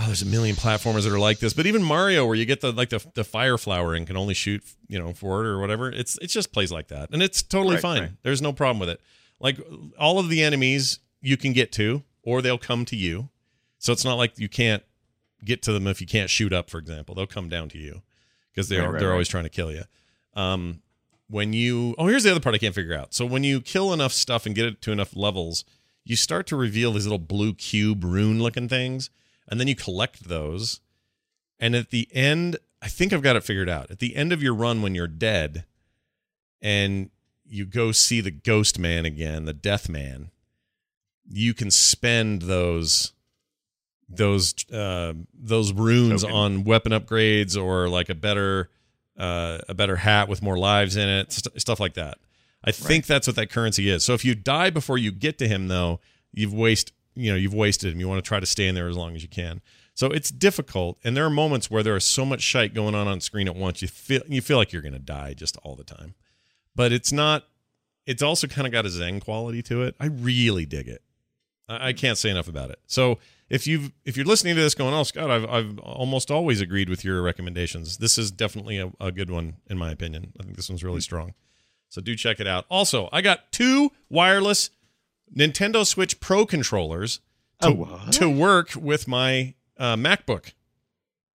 Oh, 0.00 0.04
there's 0.06 0.22
a 0.22 0.26
million 0.26 0.54
platformers 0.54 1.04
that 1.04 1.12
are 1.12 1.18
like 1.18 1.38
this, 1.40 1.54
but 1.54 1.66
even 1.66 1.82
Mario, 1.82 2.24
where 2.26 2.36
you 2.36 2.44
get 2.44 2.60
the 2.60 2.70
like 2.72 2.90
the 2.90 3.04
the 3.14 3.24
fire 3.24 3.58
flower 3.58 3.94
and 3.94 4.06
can 4.06 4.16
only 4.16 4.34
shoot, 4.34 4.62
you 4.86 4.98
know, 4.98 5.12
forward 5.12 5.46
or 5.46 5.58
whatever. 5.58 5.90
It's 5.90 6.18
it 6.18 6.28
just 6.28 6.52
plays 6.52 6.70
like 6.70 6.88
that, 6.88 7.10
and 7.10 7.20
it's 7.22 7.42
totally 7.42 7.76
Right, 7.76 7.82
fine. 7.82 8.00
right. 8.02 8.10
There's 8.22 8.42
no 8.42 8.52
problem 8.52 8.78
with 8.78 8.90
it. 8.90 9.00
Like 9.40 9.58
all 9.98 10.18
of 10.20 10.28
the 10.28 10.42
enemies 10.42 11.00
you 11.20 11.36
can 11.36 11.52
get 11.52 11.72
to, 11.72 12.04
or 12.22 12.42
they'll 12.42 12.58
come 12.58 12.84
to 12.84 12.96
you. 12.96 13.30
So 13.78 13.92
it's 13.92 14.04
not 14.04 14.14
like 14.14 14.38
you 14.38 14.48
can't 14.48 14.84
get 15.44 15.62
to 15.62 15.72
them 15.72 15.86
if 15.88 16.00
you 16.00 16.06
can't 16.06 16.30
shoot 16.30 16.52
up, 16.52 16.68
for 16.70 16.78
example. 16.78 17.14
They'll 17.14 17.26
come 17.26 17.48
down 17.48 17.68
to 17.70 17.78
you 17.78 18.02
because 18.52 18.68
they're 18.68 18.82
Right, 18.82 18.90
right, 18.92 19.00
they're 19.00 19.12
always 19.12 19.28
trying 19.28 19.44
to 19.44 19.50
kill 19.50 19.72
you. 19.72 19.82
Um, 20.34 20.82
when 21.28 21.52
you 21.52 21.94
oh, 21.98 22.06
here's 22.06 22.24
the 22.24 22.30
other 22.30 22.40
part 22.40 22.54
I 22.54 22.58
can't 22.58 22.74
figure 22.74 22.96
out. 22.96 23.14
So 23.14 23.26
when 23.26 23.44
you 23.44 23.60
kill 23.60 23.92
enough 23.92 24.12
stuff 24.12 24.46
and 24.46 24.54
get 24.54 24.66
it 24.66 24.82
to 24.82 24.92
enough 24.92 25.14
levels, 25.16 25.64
you 26.04 26.16
start 26.16 26.46
to 26.48 26.56
reveal 26.56 26.92
these 26.92 27.06
little 27.06 27.18
blue 27.18 27.54
cube 27.54 28.02
rune 28.04 28.42
looking 28.42 28.68
things, 28.68 29.10
and 29.48 29.60
then 29.60 29.68
you 29.68 29.76
collect 29.76 30.24
those. 30.28 30.80
And 31.60 31.74
at 31.74 31.90
the 31.90 32.08
end, 32.12 32.56
I 32.80 32.88
think 32.88 33.12
I've 33.12 33.22
got 33.22 33.36
it 33.36 33.44
figured 33.44 33.68
out. 33.68 33.90
At 33.90 33.98
the 33.98 34.16
end 34.16 34.32
of 34.32 34.42
your 34.42 34.54
run, 34.54 34.80
when 34.80 34.94
you're 34.94 35.06
dead, 35.06 35.64
and 36.62 37.10
you 37.44 37.64
go 37.64 37.92
see 37.92 38.20
the 38.20 38.30
ghost 38.30 38.78
man 38.78 39.04
again, 39.04 39.44
the 39.44 39.52
death 39.52 39.88
man, 39.88 40.30
you 41.28 41.54
can 41.54 41.70
spend 41.70 42.42
those 42.42 43.12
those 44.08 44.54
uh, 44.72 45.12
those 45.34 45.72
runes 45.72 46.24
on 46.24 46.64
weapon 46.64 46.92
upgrades 46.92 47.60
or 47.60 47.88
like 47.88 48.08
a 48.08 48.14
better 48.14 48.70
uh, 49.18 49.58
a 49.68 49.74
better 49.74 49.96
hat 49.96 50.28
with 50.28 50.42
more 50.42 50.58
lives 50.58 50.96
in 50.96 51.08
it, 51.08 51.32
st- 51.32 51.60
stuff 51.60 51.80
like 51.80 51.94
that. 51.94 52.18
I 52.64 52.72
think 52.72 53.06
that's 53.06 53.26
what 53.26 53.36
that 53.36 53.50
currency 53.50 53.88
is. 53.88 54.04
So 54.04 54.14
if 54.14 54.24
you 54.24 54.34
die 54.34 54.70
before 54.70 54.98
you 54.98 55.12
get 55.12 55.38
to 55.38 55.48
him, 55.48 55.68
though, 55.68 56.00
you've 56.32 56.52
waste 56.52 56.92
you 57.14 57.30
know 57.30 57.36
you've 57.36 57.54
wasted 57.54 57.92
him. 57.92 58.00
You 58.00 58.08
want 58.08 58.22
to 58.24 58.28
try 58.28 58.40
to 58.40 58.46
stay 58.46 58.68
in 58.68 58.74
there 58.74 58.88
as 58.88 58.96
long 58.96 59.14
as 59.14 59.22
you 59.22 59.28
can. 59.28 59.60
So 59.94 60.06
it's 60.06 60.30
difficult, 60.30 60.98
and 61.02 61.16
there 61.16 61.24
are 61.24 61.30
moments 61.30 61.68
where 61.70 61.82
there 61.82 61.96
is 61.96 62.04
so 62.04 62.24
much 62.24 62.40
shite 62.40 62.72
going 62.72 62.94
on 62.94 63.08
on 63.08 63.20
screen 63.20 63.48
at 63.48 63.56
once. 63.56 63.82
You 63.82 63.88
feel 63.88 64.22
you 64.28 64.40
feel 64.40 64.56
like 64.56 64.72
you're 64.72 64.82
going 64.82 64.92
to 64.92 64.98
die 65.00 65.34
just 65.34 65.56
all 65.58 65.74
the 65.74 65.84
time, 65.84 66.14
but 66.74 66.92
it's 66.92 67.12
not. 67.12 67.44
It's 68.06 68.22
also 68.22 68.46
kind 68.46 68.66
of 68.66 68.72
got 68.72 68.86
a 68.86 68.90
zen 68.90 69.20
quality 69.20 69.62
to 69.64 69.82
it. 69.82 69.94
I 70.00 70.06
really 70.06 70.64
dig 70.64 70.88
it. 70.88 71.02
I, 71.68 71.88
I 71.88 71.92
can't 71.92 72.16
say 72.16 72.30
enough 72.30 72.48
about 72.48 72.70
it. 72.70 72.78
So 72.86 73.18
if 73.50 73.66
you 73.66 73.92
if 74.04 74.16
you're 74.16 74.26
listening 74.26 74.56
to 74.56 74.60
this 74.62 74.74
going, 74.74 74.94
oh 74.94 75.02
Scott, 75.02 75.30
I've 75.30 75.44
I've 75.48 75.78
almost 75.78 76.30
always 76.30 76.60
agreed 76.60 76.88
with 76.88 77.04
your 77.04 77.22
recommendations. 77.22 77.98
This 77.98 78.18
is 78.18 78.30
definitely 78.30 78.78
a, 78.78 78.92
a 79.00 79.12
good 79.12 79.30
one 79.30 79.56
in 79.68 79.78
my 79.78 79.90
opinion. 79.90 80.32
I 80.40 80.44
think 80.44 80.56
this 80.56 80.68
one's 80.68 80.84
really 80.84 81.00
strong. 81.00 81.34
So 81.88 82.00
do 82.00 82.14
check 82.14 82.38
it 82.40 82.46
out. 82.46 82.66
Also, 82.68 83.08
I 83.12 83.22
got 83.22 83.50
two 83.50 83.92
wireless 84.10 84.70
Nintendo 85.34 85.86
Switch 85.86 86.20
Pro 86.20 86.44
controllers 86.44 87.20
to, 87.62 87.98
to 88.12 88.28
work 88.28 88.72
with 88.76 89.08
my 89.08 89.54
uh, 89.78 89.96
MacBook. 89.96 90.52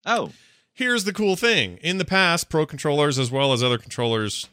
Oh, 0.05 0.31
Here's 0.75 1.03
the 1.03 1.13
cool 1.13 1.35
thing: 1.35 1.77
in 1.77 1.99
the 1.99 2.05
past, 2.05 2.49
Pro 2.49 2.65
controllers 2.65 3.19
as 3.19 3.29
well 3.29 3.53
as 3.53 3.61
other 3.61 3.77
controllers, 3.77 4.47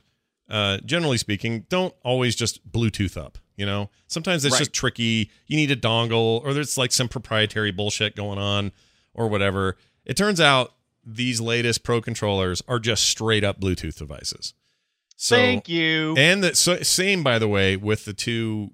uh, 0.50 0.76
generally 0.84 1.16
speaking, 1.16 1.64
don't 1.70 1.94
always 2.02 2.36
just 2.36 2.70
Bluetooth 2.70 3.16
up. 3.16 3.38
You 3.56 3.66
know, 3.66 3.90
sometimes 4.06 4.44
it's 4.44 4.54
Right. 4.54 4.60
just 4.60 4.72
tricky. 4.72 5.30
You 5.46 5.56
need 5.56 5.70
a 5.70 5.76
dongle, 5.76 6.42
or 6.44 6.54
there's 6.54 6.78
like 6.78 6.92
some 6.92 7.08
proprietary 7.08 7.70
bullshit 7.70 8.16
going 8.16 8.38
on, 8.38 8.72
or 9.14 9.28
whatever. 9.28 9.76
It 10.04 10.16
turns 10.16 10.40
out 10.40 10.74
these 11.04 11.40
latest 11.40 11.82
Pro 11.82 12.00
controllers 12.00 12.62
are 12.68 12.78
just 12.78 13.04
straight 13.04 13.44
up 13.44 13.60
Bluetooth 13.60 13.96
devices. 13.96 14.54
So, 15.16 15.36
thank 15.36 15.68
you. 15.68 16.14
and 16.16 16.42
the 16.42 16.54
so, 16.54 16.82
same, 16.82 17.22
by 17.22 17.38
the 17.38 17.48
way, 17.48 17.76
with 17.76 18.06
the 18.06 18.14
two 18.14 18.70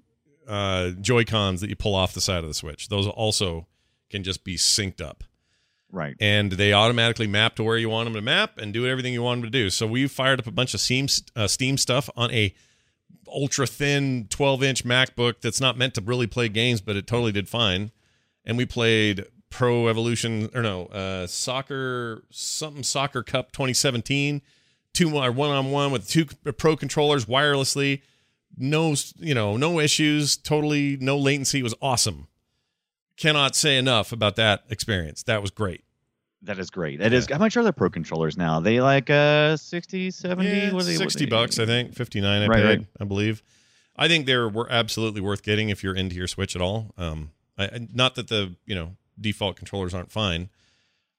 uh, 0.47 0.91
Joy 0.91 1.25
Cons 1.25 1.59
that 1.59 1.69
you 1.69 1.75
pull 1.75 1.93
off 1.93 2.13
the 2.13 2.21
side 2.21 2.43
of 2.43 2.47
the 2.47 2.53
Switch. 2.53 2.87
Those 2.87 3.05
also 3.07 3.67
can 4.09 4.23
just 4.23 4.45
be 4.45 4.55
synced 4.55 5.01
up, 5.01 5.25
right. 5.91 6.15
and 6.21 6.53
they 6.53 6.71
automatically 6.71 7.27
map 7.27 7.55
to 7.57 7.63
where 7.63 7.77
you 7.77 7.89
want 7.89 8.05
them 8.05 8.13
to 8.13 8.21
map 8.21 8.57
and 8.57 8.73
do 8.73 8.87
everything 8.87 9.11
you 9.13 9.21
want 9.21 9.41
them 9.41 9.51
to 9.51 9.57
do. 9.57 9.69
So 9.69 9.85
we 9.85 10.07
fired 10.07 10.39
up 10.39 10.47
a 10.47 10.51
bunch 10.51 10.73
of 10.73 10.79
Steam 10.79 11.07
uh, 11.35 11.47
Steam 11.47 11.77
stuff 11.77 12.09
on 12.15 12.31
a 12.31 12.53
ultra 13.27 13.67
thin 13.67 14.27
12 14.29 14.63
inch 14.63 14.85
MacBook 14.85 15.41
that's 15.41 15.61
not 15.61 15.77
meant 15.77 15.93
to 15.95 16.01
really 16.01 16.27
play 16.27 16.49
games, 16.49 16.81
but 16.81 16.95
it 16.95 17.07
totally 17.07 17.31
did 17.31 17.49
fine. 17.49 17.91
And 18.45 18.57
we 18.57 18.65
played 18.65 19.25
Pro 19.49 19.87
Evolution 19.87 20.49
or 20.53 20.61
no 20.61 20.85
uh, 20.87 21.27
soccer 21.27 22.23
something 22.31 22.83
Soccer 22.83 23.23
Cup 23.23 23.51
2017 23.51 24.41
two 24.93 25.09
one 25.09 25.37
on 25.37 25.71
one 25.71 25.91
with 25.91 26.09
two 26.09 26.25
pro 26.25 26.75
controllers 26.75 27.25
wirelessly. 27.25 28.01
No 28.57 28.95
you 29.17 29.33
know 29.33 29.57
no 29.57 29.79
issues 29.79 30.37
totally 30.37 30.97
no 30.99 31.17
latency. 31.17 31.59
It 31.59 31.63
was 31.63 31.75
awesome. 31.81 32.27
Cannot 33.15 33.55
say 33.55 33.77
enough 33.77 34.11
about 34.11 34.35
that 34.35 34.63
experience. 34.69 35.23
That 35.23 35.41
was 35.41 35.51
great 35.51 35.83
That 36.43 36.59
is 36.59 36.69
great. 36.69 36.99
That 36.99 37.13
is. 37.13 37.27
How 37.31 37.39
much 37.39 37.57
are 37.57 37.63
the 37.63 37.73
pro 37.73 37.89
controllers 37.89 38.37
now? 38.37 38.59
They 38.59 38.79
like 38.79 39.09
uh 39.09 39.57
60, 39.57 40.11
70? 40.11 40.49
Yeah, 40.49 40.71
What 40.71 40.83
are 40.83 40.85
they, 40.85 40.93
what 40.93 40.99
60 41.11 41.25
they- 41.25 41.29
bucks 41.29 41.59
i 41.59 41.65
think 41.65 41.93
59 41.95 42.41
i 42.41 42.47
Right, 42.47 42.55
paid 42.57 42.63
right. 42.65 42.87
i 42.99 43.03
believe 43.05 43.41
i 43.95 44.07
think 44.07 44.25
they're 44.27 44.47
were 44.47 44.71
absolutely 44.71 45.19
worth 45.21 45.41
getting 45.43 45.69
if 45.69 45.83
you're 45.83 45.95
into 45.95 46.15
your 46.15 46.27
switch 46.27 46.55
at 46.55 46.61
all 46.61 46.93
um 46.97 47.31
I, 47.57 47.87
not 47.91 48.13
that 48.15 48.27
the 48.27 48.55
you 48.65 48.75
know 48.75 48.95
default 49.19 49.55
controllers 49.55 49.93
aren't 49.95 50.11
fine 50.11 50.49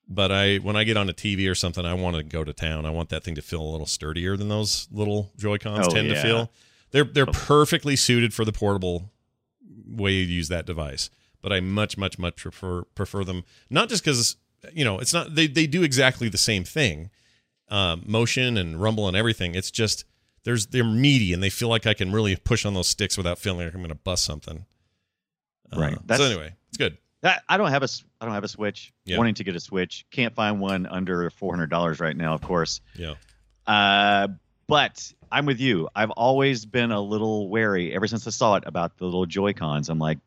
but 0.09 0.31
i 0.31 0.57
when 0.59 0.77
i 0.77 0.85
get 0.85 0.97
on 0.97 1.09
a 1.11 1.13
tv 1.13 1.51
or 1.51 1.55
something 1.57 1.85
i 1.85 1.95
want 1.95 2.15
to 2.17 2.23
go 2.23 2.45
to 2.45 2.53
town 2.53 2.87
i 2.87 2.91
want 2.91 3.09
that 3.09 3.25
thing 3.25 3.35
to 3.35 3.43
feel 3.43 3.61
a 3.61 3.71
little 3.73 3.87
sturdier 3.87 4.37
than 4.37 4.49
those 4.49 4.87
little 4.93 5.33
joy 5.37 5.59
cons 5.59 5.87
Oh, 5.89 5.91
tend 5.91 6.09
to 6.11 6.23
feel 6.23 6.51
they're 6.93 7.05
they're 7.05 7.27
perfectly 7.27 7.97
suited 7.97 8.33
for 8.33 8.45
the 8.45 8.53
portable 8.53 9.11
way 9.85 10.13
you 10.13 10.21
use 10.23 10.47
that 10.49 10.65
device 10.65 11.11
but 11.43 11.53
i 11.53 11.59
much 11.61 11.99
much 11.99 12.19
much 12.21 12.37
prefer 12.37 12.83
prefer 12.95 13.25
them 13.25 13.43
not 13.69 13.89
just 13.89 14.05
because 14.05 14.37
you 14.73 14.85
know 14.85 14.99
it's 14.99 15.13
not 15.13 15.35
they, 15.35 15.47
they 15.47 15.67
do 15.67 15.83
exactly 15.83 16.29
the 16.29 16.39
same 16.39 16.65
thing 16.65 17.11
um, 17.71 18.03
motion 18.07 18.57
and 18.57 18.81
rumble 18.81 19.07
and 19.09 19.17
everything 19.17 19.55
it's 19.55 19.71
just 19.71 20.05
there's 20.45 20.67
they're 20.67 20.85
meaty 20.85 21.33
and 21.33 21.43
they 21.43 21.51
feel 21.51 21.69
like 21.69 21.87
i 21.87 21.95
can 21.95 22.11
really 22.13 22.35
push 22.37 22.65
on 22.65 22.75
those 22.75 22.89
sticks 22.89 23.17
without 23.17 23.39
feeling 23.39 23.65
like 23.67 23.75
i'm 23.75 23.81
going 23.81 23.89
to 23.89 23.95
bust 23.95 24.25
something 24.25 24.65
Uh, 25.73 25.79
Right. 25.81 25.95
so 25.95 26.01
That's- 26.07 26.31
anyway 26.31 26.55
it's 26.69 26.77
good 26.79 26.97
That, 27.21 27.43
I 27.49 27.57
don't 27.57 27.71
have 27.71 27.83
a 27.83 27.89
I 28.21 28.25
don't 28.25 28.35
have 28.35 28.45
a 28.45 28.49
Switch. 28.49 28.93
Yeah. 29.05 29.17
Wanting 29.19 29.35
to 29.35 29.45
get 29.45 29.55
a 29.57 29.61
Switch, 29.61 30.05
can't 30.11 30.35
find 30.35 30.61
one 30.61 30.87
under 30.87 31.31
four 31.31 31.53
hundred 31.55 31.71
dollars 31.71 32.01
right 32.01 32.17
now. 32.17 32.35
Of 32.35 32.41
course. 32.43 32.81
yeah 32.97 33.15
Uh, 33.67 34.29
but 34.67 35.13
I'm 35.31 35.47
with 35.47 35.61
you. 35.61 35.89
I've 35.95 36.11
always 36.11 36.65
been 36.67 36.91
a 36.91 37.01
little 37.01 37.49
wary 37.49 37.95
ever 37.95 38.07
since 38.07 38.27
I 38.27 38.31
saw 38.31 38.55
it 38.57 38.65
about 38.67 38.97
the 38.99 39.05
little 39.05 39.27
Joy 39.27 39.53
Cons. 39.53 39.89
I'm 39.89 39.99
like, 39.99 40.19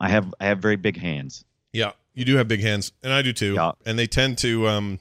I 0.00 0.08
have 0.08 0.34
I 0.40 0.46
have 0.46 0.58
very 0.60 0.76
big 0.76 0.96
hands. 0.96 1.44
Yeah, 1.72 1.92
you 2.18 2.24
do 2.24 2.36
have 2.36 2.48
big 2.48 2.60
hands, 2.60 2.92
and 3.02 3.12
I 3.12 3.22
do 3.22 3.32
too. 3.32 3.54
Yeah. 3.54 3.72
And 3.86 3.98
they 3.98 4.06
tend 4.06 4.38
to, 4.38 4.68
um, 4.68 4.98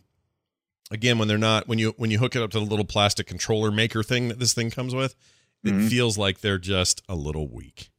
again, 0.91 1.17
when 1.17 1.27
they're 1.27 1.37
not 1.37 1.67
when 1.67 1.79
you 1.79 1.93
when 1.97 2.11
you 2.11 2.19
hook 2.19 2.35
it 2.35 2.41
up 2.41 2.51
to 2.51 2.59
the 2.59 2.65
little 2.65 2.85
plastic 2.85 3.27
controller 3.27 3.71
maker 3.71 4.03
thing 4.03 4.27
that 4.29 4.39
this 4.39 4.53
thing 4.53 4.69
comes 4.69 4.93
with, 4.95 5.15
it 5.63 5.73
Mhm. 5.73 5.89
feels 5.89 6.17
like 6.17 6.39
they're 6.41 6.59
just 6.59 7.01
a 7.09 7.15
little 7.15 7.47
weak. 7.47 7.89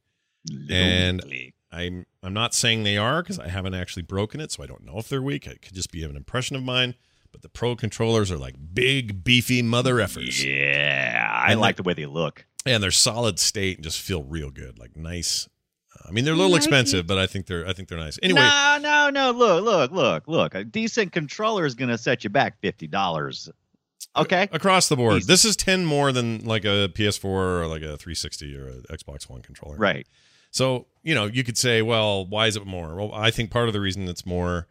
And- 0.69 1.23
I'm 1.71 2.07
I'm 2.23 2.33
not 2.33 2.55
saying 2.55 2.81
they 2.83 2.97
are 2.97 3.21
because 3.21 3.37
I 3.37 3.47
haven't 3.47 3.75
actually 3.75 4.01
broken 4.01 4.39
it, 4.41 4.51
so 4.51 4.63
I 4.63 4.65
don't 4.65 4.83
know 4.83 4.97
if 4.97 5.07
they're 5.07 5.21
weak. 5.21 5.45
It 5.45 5.61
could 5.61 5.75
just 5.75 5.91
be 5.91 6.01
an 6.03 6.15
impression 6.15 6.55
of 6.55 6.63
mine. 6.63 6.95
But 7.31 7.43
the 7.43 7.49
pro 7.49 7.75
controllers 7.75 8.31
are 8.31 8.39
like 8.39 8.55
big, 8.73 9.23
beefy 9.23 9.61
mother 9.61 9.95
effers, 9.97 10.43
yeah, 10.43 11.29
I 11.31 11.51
And 11.51 11.61
like 11.61 11.75
the 11.75 11.83
way 11.83 11.93
they 11.93 12.07
look. 12.07 12.47
and 12.65 12.81
they're 12.81 12.89
solid 12.89 13.37
state 13.37 13.77
and 13.77 13.83
just 13.83 13.99
feel 14.01 14.23
real 14.23 14.49
good, 14.49 14.79
like 14.79 14.95
nice. 14.97 15.47
I 16.07 16.11
mean, 16.11 16.25
they're 16.25 16.33
a 16.33 16.37
little 16.37 16.55
expensive, 16.55 17.05
but 17.07 17.17
I 17.17 17.27
think 17.27 17.45
they're 17.45 17.67
I 17.67 17.73
think 17.73 17.87
they're 17.87 17.97
nice. 17.97 18.17
Anyway, 18.23 18.41
no, 18.41 18.79
no, 18.81 19.09
no. 19.09 19.31
Look, 19.31 19.63
look, 19.63 19.91
look, 19.91 20.27
look. 20.27 20.55
A 20.55 20.63
decent 20.63 21.11
controller 21.11 21.65
is 21.65 21.75
going 21.75 21.89
to 21.89 21.97
set 21.97 22.23
you 22.23 22.29
back 22.29 22.59
fifty 22.61 22.87
dollars. 22.87 23.49
Okay. 24.15 24.47
across 24.51 24.89
the 24.89 24.95
board. 24.95 25.17
Easy. 25.17 25.27
This 25.27 25.45
is 25.45 25.55
10 25.55 25.85
more 25.85 26.11
than 26.11 26.43
like 26.43 26.65
a 26.65 26.89
PS4 26.93 27.25
or 27.25 27.67
like 27.67 27.81
a 27.81 27.95
360 27.97 28.55
or 28.57 28.67
a 28.67 28.97
Xbox 28.97 29.29
One 29.29 29.41
controller. 29.41 29.77
Right. 29.77 30.07
So, 30.51 30.87
you 31.03 31.13
know, 31.13 31.25
you 31.25 31.43
could 31.43 31.57
say, 31.57 31.81
well, 31.81 32.25
why 32.25 32.47
is 32.47 32.55
it 32.55 32.65
more? 32.65 32.95
Well, 32.95 33.13
I 33.13 33.29
think 33.29 33.51
part 33.51 33.67
of 33.67 33.73
the 33.73 33.79
reason 33.79 34.07
it's 34.07 34.25
more 34.25 34.67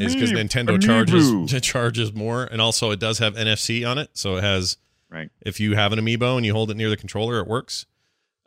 is 0.00 0.14
because 0.14 0.32
Nintendo 0.32 0.82
charges 0.82 1.60
charges 1.62 2.12
more, 2.12 2.44
and 2.44 2.60
also 2.60 2.90
it 2.90 2.98
does 2.98 3.18
have 3.20 3.34
NFC 3.34 3.88
on 3.88 3.98
it, 3.98 4.10
so 4.14 4.36
it 4.36 4.42
has. 4.42 4.78
Right. 5.08 5.30
If 5.40 5.60
you 5.60 5.76
have 5.76 5.92
an 5.92 6.00
amiibo 6.00 6.36
and 6.36 6.44
you 6.44 6.52
hold 6.52 6.70
it 6.72 6.76
near 6.76 6.90
the 6.90 6.96
controller, 6.96 7.38
it 7.38 7.46
works. 7.46 7.86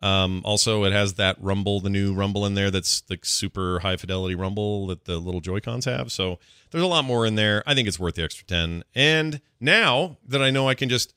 Um, 0.01 0.41
also, 0.45 0.83
it 0.85 0.93
has 0.93 1.15
that 1.15 1.35
rumble, 1.41 1.79
the 1.79 1.89
new 1.89 2.13
rumble 2.13 2.45
in 2.45 2.53
there 2.53 2.71
that's 2.71 3.01
the 3.01 3.17
super 3.23 3.79
high 3.79 3.97
fidelity 3.97 4.35
rumble 4.35 4.87
that 4.87 5.05
the 5.05 5.17
little 5.17 5.41
Joy 5.41 5.59
Cons 5.59 5.85
have. 5.85 6.11
So 6.11 6.39
there's 6.71 6.83
a 6.83 6.87
lot 6.87 7.03
more 7.05 7.25
in 7.25 7.35
there. 7.35 7.63
I 7.67 7.73
think 7.75 7.87
it's 7.87 7.99
worth 7.99 8.15
the 8.15 8.23
extra 8.23 8.45
10. 8.45 8.83
And 8.95 9.41
now 9.59 10.17
that 10.27 10.41
I 10.41 10.51
know 10.51 10.67
I 10.69 10.73
can 10.75 10.89
just 10.89 11.13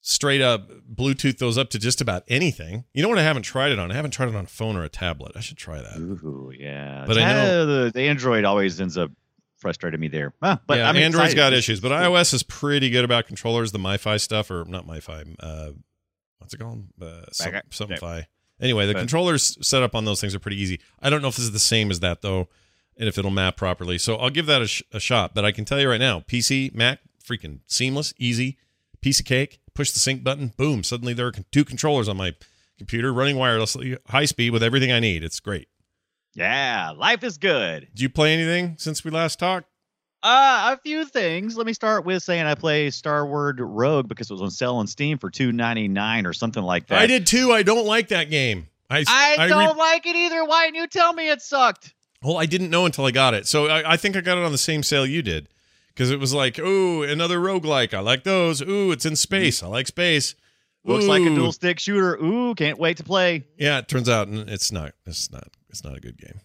straight 0.00 0.40
up 0.40 0.70
Bluetooth 0.94 1.38
those 1.38 1.58
up 1.58 1.68
to 1.70 1.78
just 1.78 2.00
about 2.00 2.22
anything, 2.28 2.84
you 2.94 3.02
know 3.02 3.08
what? 3.08 3.18
I 3.18 3.22
haven't 3.22 3.42
tried 3.42 3.72
it 3.72 3.78
on. 3.78 3.90
I 3.90 3.94
haven't 3.94 4.12
tried 4.12 4.28
it 4.28 4.34
on 4.36 4.44
a 4.44 4.48
phone 4.48 4.76
or 4.76 4.84
a 4.84 4.88
tablet. 4.88 5.32
I 5.36 5.40
should 5.40 5.56
try 5.56 5.80
that. 5.82 5.98
Ooh, 5.98 6.52
yeah. 6.56 7.04
But 7.06 7.18
I 7.18 7.32
know- 7.32 7.66
the, 7.84 7.90
the 7.92 8.02
Android 8.02 8.44
always 8.44 8.80
ends 8.80 8.96
up 8.96 9.10
frustrating 9.58 9.98
me 10.00 10.08
there. 10.08 10.32
Huh, 10.42 10.58
but 10.66 10.78
yeah, 10.78 10.88
I'm 10.88 10.96
Android's 10.96 11.32
excited. 11.32 11.36
got 11.36 11.52
issues, 11.52 11.80
but 11.80 11.90
iOS 11.90 12.32
is 12.34 12.42
pretty 12.42 12.90
good 12.90 13.04
about 13.04 13.26
controllers. 13.26 13.72
The 13.72 13.78
MiFi 13.78 14.20
stuff, 14.20 14.50
or 14.50 14.64
not 14.66 14.86
MiFi, 14.86 15.34
uh, 15.40 15.70
what's 16.46 16.54
it 16.54 16.58
called? 16.58 16.84
Uh, 17.00 17.22
some, 17.32 17.52
something 17.70 17.98
Okay. 18.02 18.26
Anyway, 18.60 18.86
the 18.86 18.94
But- 18.94 19.00
controllers 19.00 19.58
set 19.66 19.82
up 19.82 19.94
on 19.94 20.04
those 20.04 20.20
things 20.20 20.34
are 20.34 20.38
pretty 20.38 20.60
easy. 20.60 20.80
I 21.00 21.10
don't 21.10 21.20
know 21.22 21.28
if 21.28 21.36
this 21.36 21.44
is 21.44 21.52
the 21.52 21.58
same 21.58 21.90
as 21.90 22.00
that 22.00 22.22
though, 22.22 22.48
and 22.96 23.08
if 23.08 23.18
it'll 23.18 23.30
map 23.30 23.56
properly. 23.56 23.98
So 23.98 24.16
I'll 24.16 24.30
give 24.30 24.46
that 24.46 24.62
a, 24.62 24.66
sh- 24.66 24.82
a 24.92 25.00
shot. 25.00 25.34
But 25.34 25.44
I 25.44 25.52
can 25.52 25.64
tell 25.64 25.78
you 25.80 25.90
right 25.90 26.00
now, 26.00 26.20
PC, 26.20 26.74
Mac, 26.74 27.00
freaking 27.22 27.60
seamless, 27.66 28.14
easy, 28.18 28.56
piece 29.02 29.20
of 29.20 29.26
cake. 29.26 29.60
Push 29.74 29.90
the 29.92 29.98
sync 29.98 30.24
button, 30.24 30.54
boom! 30.56 30.82
Suddenly 30.82 31.12
there 31.12 31.26
are 31.26 31.32
two 31.52 31.64
controllers 31.64 32.08
on 32.08 32.16
my 32.16 32.34
computer 32.78 33.12
running 33.12 33.36
wirelessly, 33.36 33.98
high 34.06 34.24
speed 34.24 34.50
with 34.50 34.62
everything 34.62 34.90
I 34.90 35.00
need. 35.00 35.22
It's 35.22 35.38
great. 35.40 35.68
Yeah, 36.34 36.92
life 36.96 37.22
is 37.22 37.36
good. 37.36 37.88
Did 37.94 38.00
you 38.00 38.08
play 38.08 38.32
anything 38.32 38.76
since 38.78 39.04
we 39.04 39.10
last 39.10 39.38
talked? 39.38 39.68
Uh, 40.22 40.74
a 40.76 40.80
few 40.82 41.04
things. 41.04 41.56
Let 41.56 41.66
me 41.66 41.72
start 41.72 42.04
with 42.04 42.22
saying 42.22 42.46
I 42.46 42.54
play 42.54 42.90
Starward 42.90 43.60
Rogue 43.60 44.08
because 44.08 44.30
it 44.30 44.34
was 44.34 44.42
on 44.42 44.50
sale 44.50 44.76
on 44.76 44.86
Steam 44.86 45.18
for 45.18 45.30
two 45.30 45.52
ninety 45.52 45.88
nine 45.88 46.26
or 46.26 46.32
something 46.32 46.62
like 46.62 46.88
that. 46.88 47.00
I 47.00 47.06
did 47.06 47.26
too. 47.26 47.52
I 47.52 47.62
don't 47.62 47.86
like 47.86 48.08
that 48.08 48.30
game. 48.30 48.68
I 48.90 49.04
I, 49.06 49.44
re- 49.44 49.48
don't 49.48 49.76
like 49.76 50.06
it 50.06 50.16
either. 50.16 50.44
Why 50.44 50.66
didn't 50.66 50.76
you 50.76 50.86
tell 50.86 51.12
me 51.12 51.28
it 51.28 51.42
sucked? 51.42 51.94
Well, 52.22 52.38
I 52.38 52.46
didn't 52.46 52.70
know 52.70 52.86
until 52.86 53.04
I 53.04 53.10
got 53.10 53.34
it. 53.34 53.46
So 53.46 53.66
I, 53.66 53.92
I 53.92 53.96
think 53.96 54.16
I 54.16 54.20
got 54.20 54.38
it 54.38 54.44
on 54.44 54.52
the 54.52 54.58
same 54.58 54.82
sale 54.82 55.06
you 55.06 55.22
did. 55.22 55.48
Because 55.88 56.10
it 56.10 56.20
was 56.20 56.34
like, 56.34 56.58
ooh, 56.58 57.02
another 57.02 57.38
roguelike. 57.38 57.94
I 57.94 58.00
like 58.00 58.22
those. 58.22 58.60
Ooh, 58.60 58.90
it's 58.92 59.06
in 59.06 59.16
space. 59.16 59.62
I 59.62 59.66
like 59.66 59.86
space. 59.86 60.34
Looks 60.84 61.06
like 61.06 61.22
a 61.22 61.34
dual 61.34 61.52
stick 61.52 61.80
shooter. 61.80 62.16
Ooh, 62.16 62.54
can't 62.54 62.78
wait 62.78 62.98
to 62.98 63.04
play. 63.04 63.44
Yeah, 63.56 63.78
it 63.78 63.88
turns 63.88 64.08
out 64.08 64.28
it's 64.28 64.70
not. 64.70 64.92
It's 65.06 65.32
not. 65.32 65.48
It's 65.68 65.82
not 65.82 65.96
a 65.96 66.00
good 66.00 66.18
game. 66.18 66.40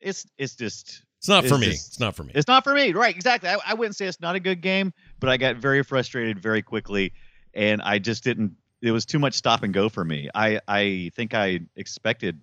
It's 0.00 0.26
it's 0.38 0.56
just 0.56 1.02
It's 1.18 1.28
not 1.28 1.44
for 1.46 1.54
It's 1.54 1.60
me. 1.60 1.66
just- 1.68 1.88
it's 1.88 2.00
not 2.00 2.14
for 2.14 2.24
me. 2.24 2.32
it's 2.34 2.46
not 2.48 2.62
for 2.64 2.74
me. 2.74 2.92
Right, 2.92 3.14
exactly. 3.14 3.48
I, 3.48 3.58
I 3.66 3.74
wouldn't 3.74 3.96
say 3.96 4.06
it's 4.06 4.20
not 4.20 4.36
a 4.36 4.40
good 4.40 4.60
game, 4.60 4.92
but 5.20 5.30
I 5.30 5.36
got 5.36 5.56
very 5.56 5.82
frustrated 5.82 6.38
very 6.38 6.62
quickly, 6.62 7.12
and 7.54 7.80
I 7.82 7.98
just 7.98 8.22
didn't. 8.24 8.52
It 8.82 8.90
was 8.92 9.06
too 9.06 9.18
much 9.18 9.34
stop 9.34 9.62
and 9.62 9.72
go 9.72 9.88
for 9.88 10.04
me. 10.04 10.28
I 10.34 10.60
I 10.68 11.10
think 11.16 11.34
I 11.34 11.60
expected 11.76 12.40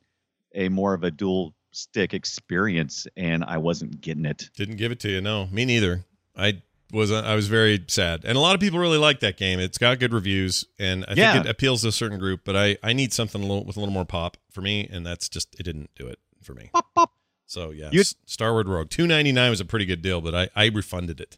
a 0.56 0.70
more 0.70 0.94
of 0.94 1.04
a 1.04 1.12
dual 1.12 1.54
stick 1.72 2.14
experience, 2.14 3.08
and 3.16 3.44
I 3.44 3.58
wasn't 3.58 4.02
getting 4.02 4.26
it. 4.26 4.50
Didn't 4.56 4.76
give 4.78 4.92
it 4.92 5.00
to 5.02 5.10
you. 5.10 5.22
No, 5.22 5.48
me 5.48 5.66
neither. 5.66 6.06
I 6.36 6.62
was. 6.92 7.12
uh, 7.12 7.22
I 7.22 7.36
was 7.36 7.48
very 7.48 7.84
sad, 7.88 8.26
and 8.26 8.36
a 8.36 8.40
lot 8.42 8.56
of 8.56 8.60
people 8.62 8.80
really 8.80 8.98
like 8.98 9.20
that 9.22 9.38
game. 9.38 9.60
It's 9.60 9.78
got 9.78 10.00
good 10.00 10.14
reviews, 10.14 10.66
and 10.80 11.06
I 11.08 11.14
Yeah. 11.16 11.34
think 11.34 11.46
it 11.46 11.50
appeals 11.52 11.84
to 11.84 11.88
a 11.90 11.92
certain 11.92 12.18
group. 12.20 12.42
But 12.44 12.56
I, 12.56 12.78
I 12.84 12.94
need 12.94 13.14
something 13.14 13.42
a 13.42 13.46
little 13.46 13.64
with 13.64 13.78
a 13.78 13.80
little 13.80 13.94
more 13.94 14.06
pop 14.06 14.38
for 14.52 14.62
me, 14.62 14.88
and 14.92 15.06
that's 15.06 15.30
just 15.30 15.56
it 15.60 15.64
didn't 15.64 15.92
do 15.96 16.08
it 16.08 16.20
for 16.42 16.54
me. 16.56 16.70
Pop, 16.74 16.88
pop. 16.96 17.12
So 17.54 17.70
yeah, 17.70 17.90
You- 17.92 18.04
Starward 18.26 18.68
Rogue 18.68 18.90
two 18.90 19.06
ninety 19.06 19.32
nine 19.32 19.50
was 19.52 19.60
a 19.62 19.66
pretty 19.66 19.86
good 19.86 20.02
deal, 20.02 20.22
but 20.22 20.34
I 20.34 20.50
I 20.56 20.66
refunded 20.68 21.22
it. 21.22 21.38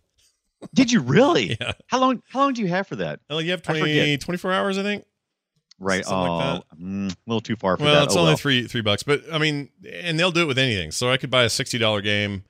Did 0.74 0.92
you 0.92 1.02
really? 1.02 1.58
Yeah. 1.62 1.74
How 1.88 2.00
long? 2.00 2.24
How 2.30 2.40
long 2.40 2.54
do 2.54 2.62
you 2.62 2.68
have 2.70 2.88
for 2.88 2.96
that? 2.96 3.20
Oh, 3.30 3.40
you 3.40 3.52
have 3.52 3.62
I 3.68 3.78
20, 3.80 4.18
24 4.18 4.54
hours, 4.54 4.78
I 4.78 4.84
think. 4.84 5.06
Right. 5.78 6.06
Something 6.06 6.32
oh, 6.32 6.38
like 6.38 6.64
mm, 6.80 7.12
a 7.12 7.16
little 7.28 7.42
too 7.42 7.58
far 7.58 7.76
for 7.76 7.84
Well, 7.84 7.96
that. 7.96 8.04
it's 8.06 8.16
Oh, 8.16 8.20
only 8.20 8.30
well. 8.32 8.38
three 8.38 8.66
three 8.68 8.82
bucks, 8.82 9.04
but 9.04 9.22
I 9.32 9.38
mean, 9.38 9.70
and 9.92 10.18
they'll 10.18 10.32
do 10.32 10.42
it 10.44 10.48
with 10.48 10.58
anything. 10.58 10.92
So 10.92 11.12
I 11.12 11.18
could 11.18 11.30
buy 11.30 11.44
a 11.44 11.50
sixty 11.50 11.78
dollar 11.78 12.00
game, 12.02 12.46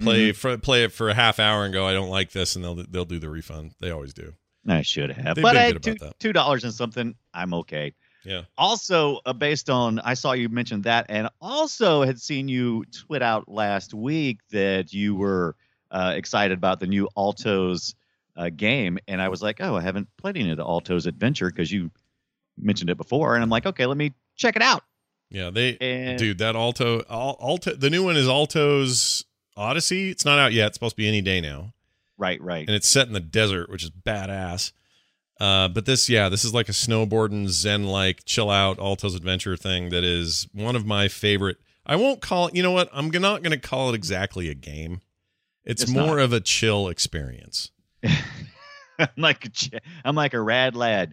play 0.00 0.32
for 0.32 0.58
play 0.58 0.82
it 0.82 0.92
for 0.92 1.08
a 1.08 1.14
half 1.14 1.38
hour 1.38 1.64
and 1.64 1.72
go, 1.72 1.86
I 1.86 1.92
don't 1.92 2.10
like 2.10 2.32
this, 2.32 2.56
and 2.56 2.64
they'll 2.64 2.74
they'll 2.74 3.04
do 3.04 3.20
the 3.20 3.30
refund. 3.30 3.74
They 3.80 3.90
always 3.90 4.12
do. 4.12 4.34
I 4.68 4.82
should 4.82 5.12
have, 5.12 5.36
They've 5.36 5.42
but 5.44 5.56
I 5.56 5.70
good 5.70 5.86
about 5.86 6.00
that. 6.00 6.18
two 6.18 6.32
dollars 6.32 6.64
and 6.64 6.74
something. 6.74 7.14
I'm 7.32 7.54
okay. 7.54 7.94
Yeah. 8.26 8.42
Also, 8.58 9.20
uh, 9.24 9.32
based 9.32 9.70
on 9.70 10.00
I 10.00 10.14
saw 10.14 10.32
you 10.32 10.48
mentioned 10.48 10.84
that, 10.84 11.06
and 11.08 11.28
also 11.40 12.02
had 12.02 12.20
seen 12.20 12.48
you 12.48 12.84
tweet 12.86 13.22
out 13.22 13.48
last 13.48 13.94
week 13.94 14.40
that 14.50 14.92
you 14.92 15.14
were 15.14 15.54
uh, 15.92 16.12
excited 16.16 16.58
about 16.58 16.80
the 16.80 16.88
new 16.88 17.08
Alto's 17.16 17.94
uh, 18.36 18.50
game, 18.50 18.98
and 19.06 19.22
I 19.22 19.28
was 19.28 19.42
like, 19.42 19.58
oh, 19.60 19.76
I 19.76 19.80
haven't 19.80 20.08
played 20.16 20.36
any 20.36 20.50
of 20.50 20.56
the 20.56 20.64
Alto's 20.64 21.06
Adventure 21.06 21.50
because 21.50 21.70
you 21.70 21.90
mentioned 22.58 22.90
it 22.90 22.96
before, 22.96 23.34
and 23.34 23.44
I'm 23.44 23.48
like, 23.50 23.64
okay, 23.64 23.86
let 23.86 23.96
me 23.96 24.12
check 24.34 24.56
it 24.56 24.62
out. 24.62 24.82
Yeah, 25.30 25.50
they 25.50 25.76
And 25.80 26.18
dude 26.18 26.38
that 26.38 26.56
Alto 26.56 27.04
Al- 27.08 27.36
Alto 27.40 27.74
the 27.74 27.90
new 27.90 28.04
one 28.04 28.16
is 28.16 28.28
Alto's 28.28 29.24
Odyssey. 29.56 30.10
It's 30.10 30.24
not 30.24 30.38
out 30.38 30.52
yet. 30.52 30.68
It's 30.68 30.76
supposed 30.76 30.94
to 30.94 30.96
be 30.96 31.08
any 31.08 31.20
day 31.20 31.40
now. 31.40 31.72
right, 32.18 32.40
right, 32.42 32.66
and 32.66 32.74
it's 32.74 32.88
set 32.88 33.06
in 33.06 33.12
the 33.12 33.20
desert, 33.20 33.70
which 33.70 33.84
is 33.84 33.90
badass. 33.90 34.72
Uh, 35.38 35.68
but 35.68 35.84
this, 35.84 36.08
yeah, 36.08 36.28
this 36.28 36.44
is 36.44 36.54
like 36.54 36.68
a 36.68 36.72
snowboarding 36.72 37.48
zen 37.48 37.84
like 37.84 38.24
chill 38.24 38.50
out 38.50 38.78
Alto's 38.78 39.14
adventure 39.14 39.56
thing 39.56 39.90
that 39.90 40.02
is 40.04 40.48
one 40.52 40.74
of 40.76 40.86
my 40.86 41.08
favorite. 41.08 41.58
I 41.84 41.96
won't 41.96 42.20
call 42.22 42.48
it. 42.48 42.54
You 42.54 42.62
know 42.62 42.72
what? 42.72 42.88
I'm 42.92 43.10
not 43.10 43.42
going 43.42 43.50
to 43.52 43.58
call 43.58 43.90
it 43.90 43.94
exactly 43.94 44.48
a 44.48 44.54
game. 44.54 45.00
It's, 45.64 45.82
It's 45.82 45.90
more 45.92 46.16
not. 46.16 46.18
of 46.20 46.32
a 46.32 46.40
chill 46.40 46.88
experience. 46.88 47.70
I'm 48.98 49.08
like 49.16 49.44
a 49.44 49.48
ch- 49.50 49.70
I'm 50.04 50.14
like 50.16 50.32
a 50.34 50.40
rad 50.40 50.74
lad. 50.74 51.12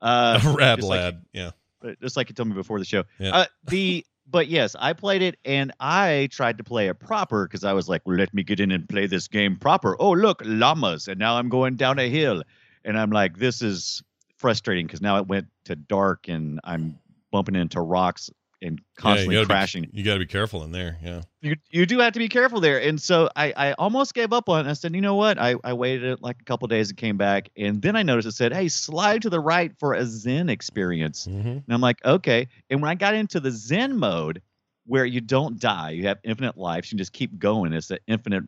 Uh, 0.00 0.38
a 0.44 0.52
rad 0.54 0.78
just 0.78 0.88
like- 0.88 1.00
lad. 1.00 1.24
yeah. 1.32 1.50
but 1.80 2.00
just 2.00 2.16
like 2.16 2.28
you 2.28 2.34
told 2.34 2.48
me 2.48 2.54
before 2.54 2.78
the 2.78 2.84
show. 2.84 3.04
Yeah. 3.18 3.34
Uh, 3.36 3.44
the 3.64 4.04
but 4.30 4.48
yes, 4.48 4.76
I 4.78 4.92
played 4.92 5.22
it 5.22 5.36
and 5.44 5.72
I 5.80 6.28
tried 6.30 6.58
to 6.58 6.64
play 6.64 6.88
it 6.88 6.98
proper 7.00 7.46
because 7.46 7.64
I 7.64 7.72
was 7.72 7.88
like, 7.88 8.02
well, 8.04 8.16
let 8.16 8.32
me 8.32 8.42
get 8.42 8.60
in 8.60 8.70
and 8.70 8.88
play 8.88 9.06
this 9.06 9.28
game 9.28 9.56
proper. 9.56 9.96
Oh, 10.00 10.12
look, 10.12 10.42
llamas, 10.44 11.08
and 11.08 11.18
now 11.18 11.36
I'm 11.38 11.48
going 11.48 11.76
down 11.76 11.98
a 11.98 12.08
hill, 12.08 12.42
and 12.84 12.98
I'm 12.98 13.10
like, 13.10 13.38
this 13.38 13.62
is 13.62 14.02
frustrating 14.36 14.86
because 14.86 15.00
now 15.00 15.18
it 15.18 15.26
went 15.26 15.46
to 15.64 15.76
dark 15.76 16.28
and 16.28 16.60
I'm 16.64 16.98
bumping 17.30 17.54
into 17.54 17.80
rocks 17.80 18.30
and 18.62 18.80
constantly 18.96 19.34
yeah, 19.34 19.40
you 19.40 19.46
gotta 19.46 19.54
crashing. 19.54 19.82
Be, 19.82 19.90
you 19.98 20.04
got 20.04 20.14
to 20.14 20.20
be 20.20 20.26
careful 20.26 20.62
in 20.62 20.70
there. 20.70 20.96
Yeah. 21.02 21.22
you 21.40 21.56
you 21.70 21.84
do 21.84 21.98
have 21.98 22.12
to 22.12 22.18
be 22.18 22.28
careful 22.28 22.60
there. 22.60 22.80
And 22.80 23.00
so 23.00 23.28
I, 23.34 23.52
I 23.56 23.72
almost 23.72 24.14
gave 24.14 24.32
up 24.32 24.48
on 24.48 24.66
it. 24.66 24.70
I 24.70 24.74
said, 24.74 24.94
you 24.94 25.00
know 25.00 25.16
what? 25.16 25.38
I, 25.38 25.56
I 25.64 25.72
waited 25.72 26.22
like 26.22 26.36
a 26.40 26.44
couple 26.44 26.68
days 26.68 26.88
and 26.88 26.96
came 26.96 27.16
back. 27.16 27.50
And 27.56 27.82
then 27.82 27.96
I 27.96 28.02
noticed 28.02 28.28
it 28.28 28.32
said, 28.32 28.52
hey, 28.54 28.68
slide 28.68 29.22
to 29.22 29.30
the 29.30 29.40
right 29.40 29.72
for 29.78 29.94
a 29.94 30.06
Zen 30.06 30.48
experience. 30.48 31.26
Mm-hmm. 31.26 31.48
And 31.48 31.64
I'm 31.68 31.80
like, 31.80 32.04
okay. 32.04 32.48
And 32.70 32.80
when 32.80 32.90
I 32.90 32.94
got 32.94 33.14
into 33.14 33.40
the 33.40 33.50
Zen 33.50 33.96
mode 33.96 34.40
where 34.86 35.04
you 35.04 35.20
don't 35.20 35.58
die, 35.58 35.90
you 35.90 36.06
have 36.06 36.18
infinite 36.22 36.56
lives, 36.56 36.92
you 36.92 36.98
just 36.98 37.12
keep 37.12 37.38
going. 37.38 37.72
It's 37.72 37.90
an 37.90 37.98
infinite, 38.06 38.44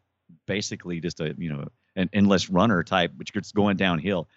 basically 0.47 1.01
just 1.01 1.21
a, 1.21 1.35
you 1.37 1.53
know, 1.53 1.67
an 1.97 2.11
endless 2.13 2.51
runner 2.51 2.83
type, 2.83 3.13
which 3.17 3.33
gets 3.33 3.53
going 3.53 3.77
downhill. 3.77 4.29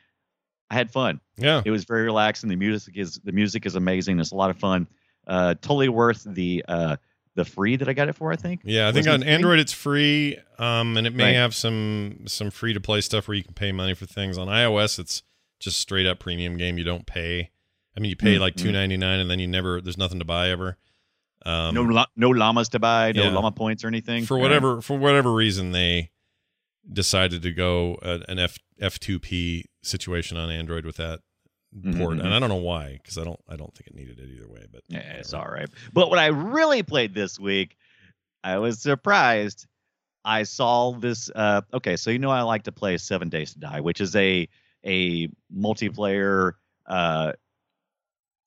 I 0.69 0.75
had 0.75 0.91
fun. 0.91 1.21
Yeah. 1.37 1.61
It 1.65 1.71
was 1.71 1.85
very 1.85 2.03
relaxing. 2.03 2.49
The 2.49 2.55
music 2.55 2.97
is 2.97 3.19
the 3.23 3.31
music 3.31 3.65
is 3.65 3.75
amazing. 3.75 4.19
It's 4.19 4.31
a 4.31 4.35
lot 4.35 4.49
of 4.49 4.57
fun. 4.57 4.87
Uh, 5.25 5.53
totally 5.55 5.89
worth 5.89 6.23
the 6.25 6.63
uh, 6.67 6.97
the 7.35 7.45
free 7.45 7.75
that 7.77 7.87
I 7.87 7.93
got 7.93 8.09
it 8.09 8.13
for. 8.13 8.31
I 8.31 8.35
think. 8.35 8.61
Yeah, 8.63 8.87
I 8.87 8.91
think 8.91 9.05
Wasn't 9.07 9.23
on 9.23 9.29
it? 9.29 9.31
Android 9.31 9.59
it's 9.59 9.71
free, 9.73 10.37
um, 10.59 10.97
and 10.97 11.05
it 11.07 11.13
may 11.15 11.25
Right. 11.25 11.35
have 11.35 11.53
some 11.55 12.23
some 12.27 12.49
free 12.51 12.73
to 12.73 12.79
play 12.81 13.01
stuff 13.01 13.27
where 13.27 13.35
you 13.35 13.43
can 13.43 13.53
pay 13.53 13.71
money 13.71 13.93
for 13.93 14.05
things. 14.05 14.37
On 14.37 14.47
iOS, 14.47 14.99
it's 14.99 15.23
just 15.59 15.79
straight 15.79 16.05
up 16.05 16.19
premium 16.19 16.57
game. 16.57 16.77
You 16.77 16.83
don't 16.83 17.05
pay. 17.05 17.51
I 17.95 17.99
mean, 17.99 18.09
you 18.09 18.15
pay 18.15 18.37
like 18.37 18.55
Mhm. 18.55 18.61
two 18.63 18.71
ninety 18.71 18.97
nine, 18.97 19.19
and 19.19 19.29
then 19.29 19.39
you 19.39 19.47
never. 19.47 19.79
There's 19.81 19.97
nothing 19.97 20.19
to 20.19 20.25
buy 20.25 20.49
ever. 20.49 20.77
Um, 21.45 21.73
no 21.75 22.05
no 22.15 22.29
llamas 22.29 22.69
to 22.69 22.79
buy, 22.79 23.11
no 23.13 23.23
yeah. 23.23 23.29
llama 23.29 23.51
points 23.51 23.83
or 23.83 23.87
anything. 23.87 24.25
for 24.25 24.35
Right. 24.35 24.41
whatever 24.43 24.81
for 24.81 24.97
whatever 24.97 25.31
reason 25.33 25.71
they 25.71 26.11
decided 26.91 27.41
to 27.43 27.51
go 27.51 27.95
uh, 27.95 28.19
an 28.27 28.39
F 28.39 28.57
F 28.79 28.99
two 28.99 29.19
P 29.19 29.65
situation 29.83 30.37
on 30.37 30.49
Android 30.49 30.85
with 30.85 30.97
that 30.97 31.19
port, 31.97 32.17
Mhm, 32.17 32.23
and 32.23 32.33
I 32.33 32.39
don't 32.39 32.49
know 32.49 32.55
why 32.55 32.93
because 33.01 33.17
I 33.17 33.23
don't 33.23 33.39
I 33.47 33.55
don't 33.55 33.73
think 33.75 33.87
it 33.87 33.95
needed 33.95 34.19
it 34.19 34.29
either 34.29 34.47
way. 34.47 34.65
But 34.71 34.81
Yeah, 34.87 34.99
it's 34.99 35.33
all 35.33 35.47
right. 35.47 35.69
But 35.93 36.09
what 36.09 36.19
I 36.19 36.27
really 36.27 36.83
played 36.83 37.13
this 37.13 37.39
week, 37.39 37.75
I 38.43 38.57
was 38.57 38.81
surprised. 38.81 39.67
I 40.23 40.43
saw 40.43 40.91
this. 40.93 41.29
Uh, 41.33 41.61
okay, 41.73 41.95
so 41.97 42.09
you 42.09 42.19
know 42.19 42.29
I 42.29 42.41
like 42.41 42.63
to 42.63 42.71
play 42.71 42.97
Seven 42.97 43.29
Days 43.29 43.53
to 43.53 43.59
Die, 43.59 43.79
which 43.81 44.01
is 44.01 44.15
a 44.15 44.47
a 44.85 45.27
multiplayer 45.55 46.53
uh, 46.85 47.33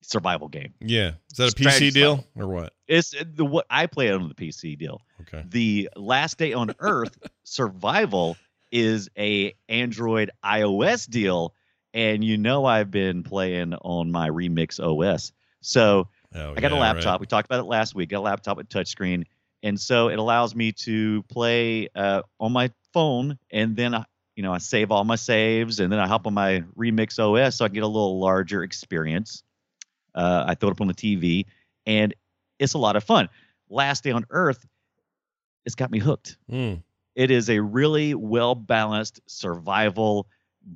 survival 0.03 0.49
game. 0.49 0.75
yeah, 0.81 1.13
is 1.31 1.37
that 1.37 1.49
a 1.49 1.51
Strategy 1.51 1.91
PC 1.91 1.95
deal 1.95 2.25
or 2.37 2.49
what? 2.49 2.73
It's 2.89 3.15
the 3.35 3.45
what 3.45 3.67
I 3.71 3.87
play 3.87 4.09
it 4.09 4.13
on 4.15 4.29
the 4.29 4.35
PC 4.35 4.79
deal. 4.79 5.01
Okay. 5.23 5.45
The 5.49 5.91
Last 5.97 6.39
Day 6.39 6.53
on 6.53 6.73
Earth 6.81 7.17
Survival 7.45 8.37
is 8.73 9.09
a 9.19 9.55
Android 9.69 10.31
iOS 10.45 11.09
deal, 11.09 11.55
and 11.93 12.23
you 12.25 12.37
know 12.39 12.65
I've 12.65 12.91
been 12.91 13.23
playing 13.23 13.75
on 13.75 14.11
my 14.11 14.29
Remix 14.31 14.81
OS. 14.81 15.33
So 15.61 16.09
Oh, 16.33 16.53
I 16.57 16.61
got 16.61 16.71
yeah, 16.71 16.79
a 16.79 16.81
laptop. 16.81 17.07
right. 17.15 17.21
We 17.21 17.27
talked 17.27 17.47
about 17.47 17.59
it 17.59 17.65
last 17.69 17.93
week. 17.97 18.11
Got 18.11 18.19
a 18.19 18.21
laptop 18.21 18.57
with 18.57 18.69
touchscreen, 18.69 19.25
and 19.65 19.79
so 19.81 20.09
it 20.09 20.19
allows 20.21 20.55
me 20.55 20.71
to 20.73 21.25
play 21.25 21.89
uh, 21.95 22.23
on 22.39 22.53
my 22.53 22.71
phone, 22.93 23.37
and 23.51 23.75
then 23.77 23.95
I, 23.97 24.05
you 24.37 24.45
know 24.45 24.53
I 24.53 24.59
save 24.59 24.93
all 24.93 25.03
my 25.05 25.17
saves, 25.17 25.81
and 25.81 25.93
then 25.93 25.99
I 25.99 26.07
hop 26.07 26.29
on 26.29 26.35
my 26.35 26.63
Remix 26.79 27.19
OS 27.19 27.57
so 27.57 27.65
I 27.65 27.69
can 27.69 27.75
get 27.75 27.83
a 27.83 27.89
little 27.89 28.21
larger 28.21 28.63
experience. 28.63 29.43
Uh, 30.15 30.45
I 30.47 30.55
throw 30.55 30.69
it 30.69 30.73
up 30.73 30.81
on 30.81 30.89
the 30.89 30.95
TV, 30.95 31.47
and 31.87 32.15
it's 32.59 32.75
a 32.75 32.79
lot 32.79 32.97
of 32.97 33.05
fun. 33.05 33.29
Last 33.69 34.05
Day 34.05 34.11
on 34.11 34.25
Earth, 34.31 34.67
it's 35.65 35.75
got 35.75 35.91
me 35.91 35.99
hooked. 35.99 36.37
Mm. 36.51 36.83
It 37.15 37.31
is 37.31 37.51
a 37.51 37.61
really 37.61 38.15
well 38.15 38.55
balanced 38.55 39.21
survival 39.27 40.27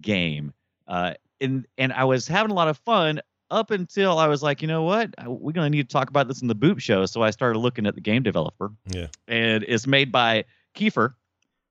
game, 0.01 0.53
uh, 0.89 1.15
and 1.41 1.67
and 1.79 1.93
I 1.93 2.05
was 2.05 2.27
having 2.29 2.51
a 2.51 2.55
lot 2.55 2.69
of 2.69 2.79
fun 2.79 3.21
up 3.51 3.71
until 3.71 4.19
I 4.19 4.27
was 4.27 4.43
like, 4.43 4.63
you 4.63 4.69
know 4.69 4.83
what, 4.83 5.11
we're 5.27 5.53
gonna 5.53 5.71
need 5.71 5.89
to 5.89 5.93
talk 5.93 6.09
about 6.11 6.29
this 6.29 6.43
in 6.43 6.49
the 6.49 6.55
Boop 6.57 6.81
Show. 6.81 7.07
So 7.07 7.23
I 7.23 7.31
started 7.31 7.59
looking 7.59 7.87
at 7.87 7.95
the 7.95 8.01
game 8.01 8.23
developer, 8.23 8.73
Yeah. 8.89 9.07
and 9.29 9.65
it's 9.69 9.87
made 9.87 10.11
by 10.13 10.45
Kiefer 10.75 11.15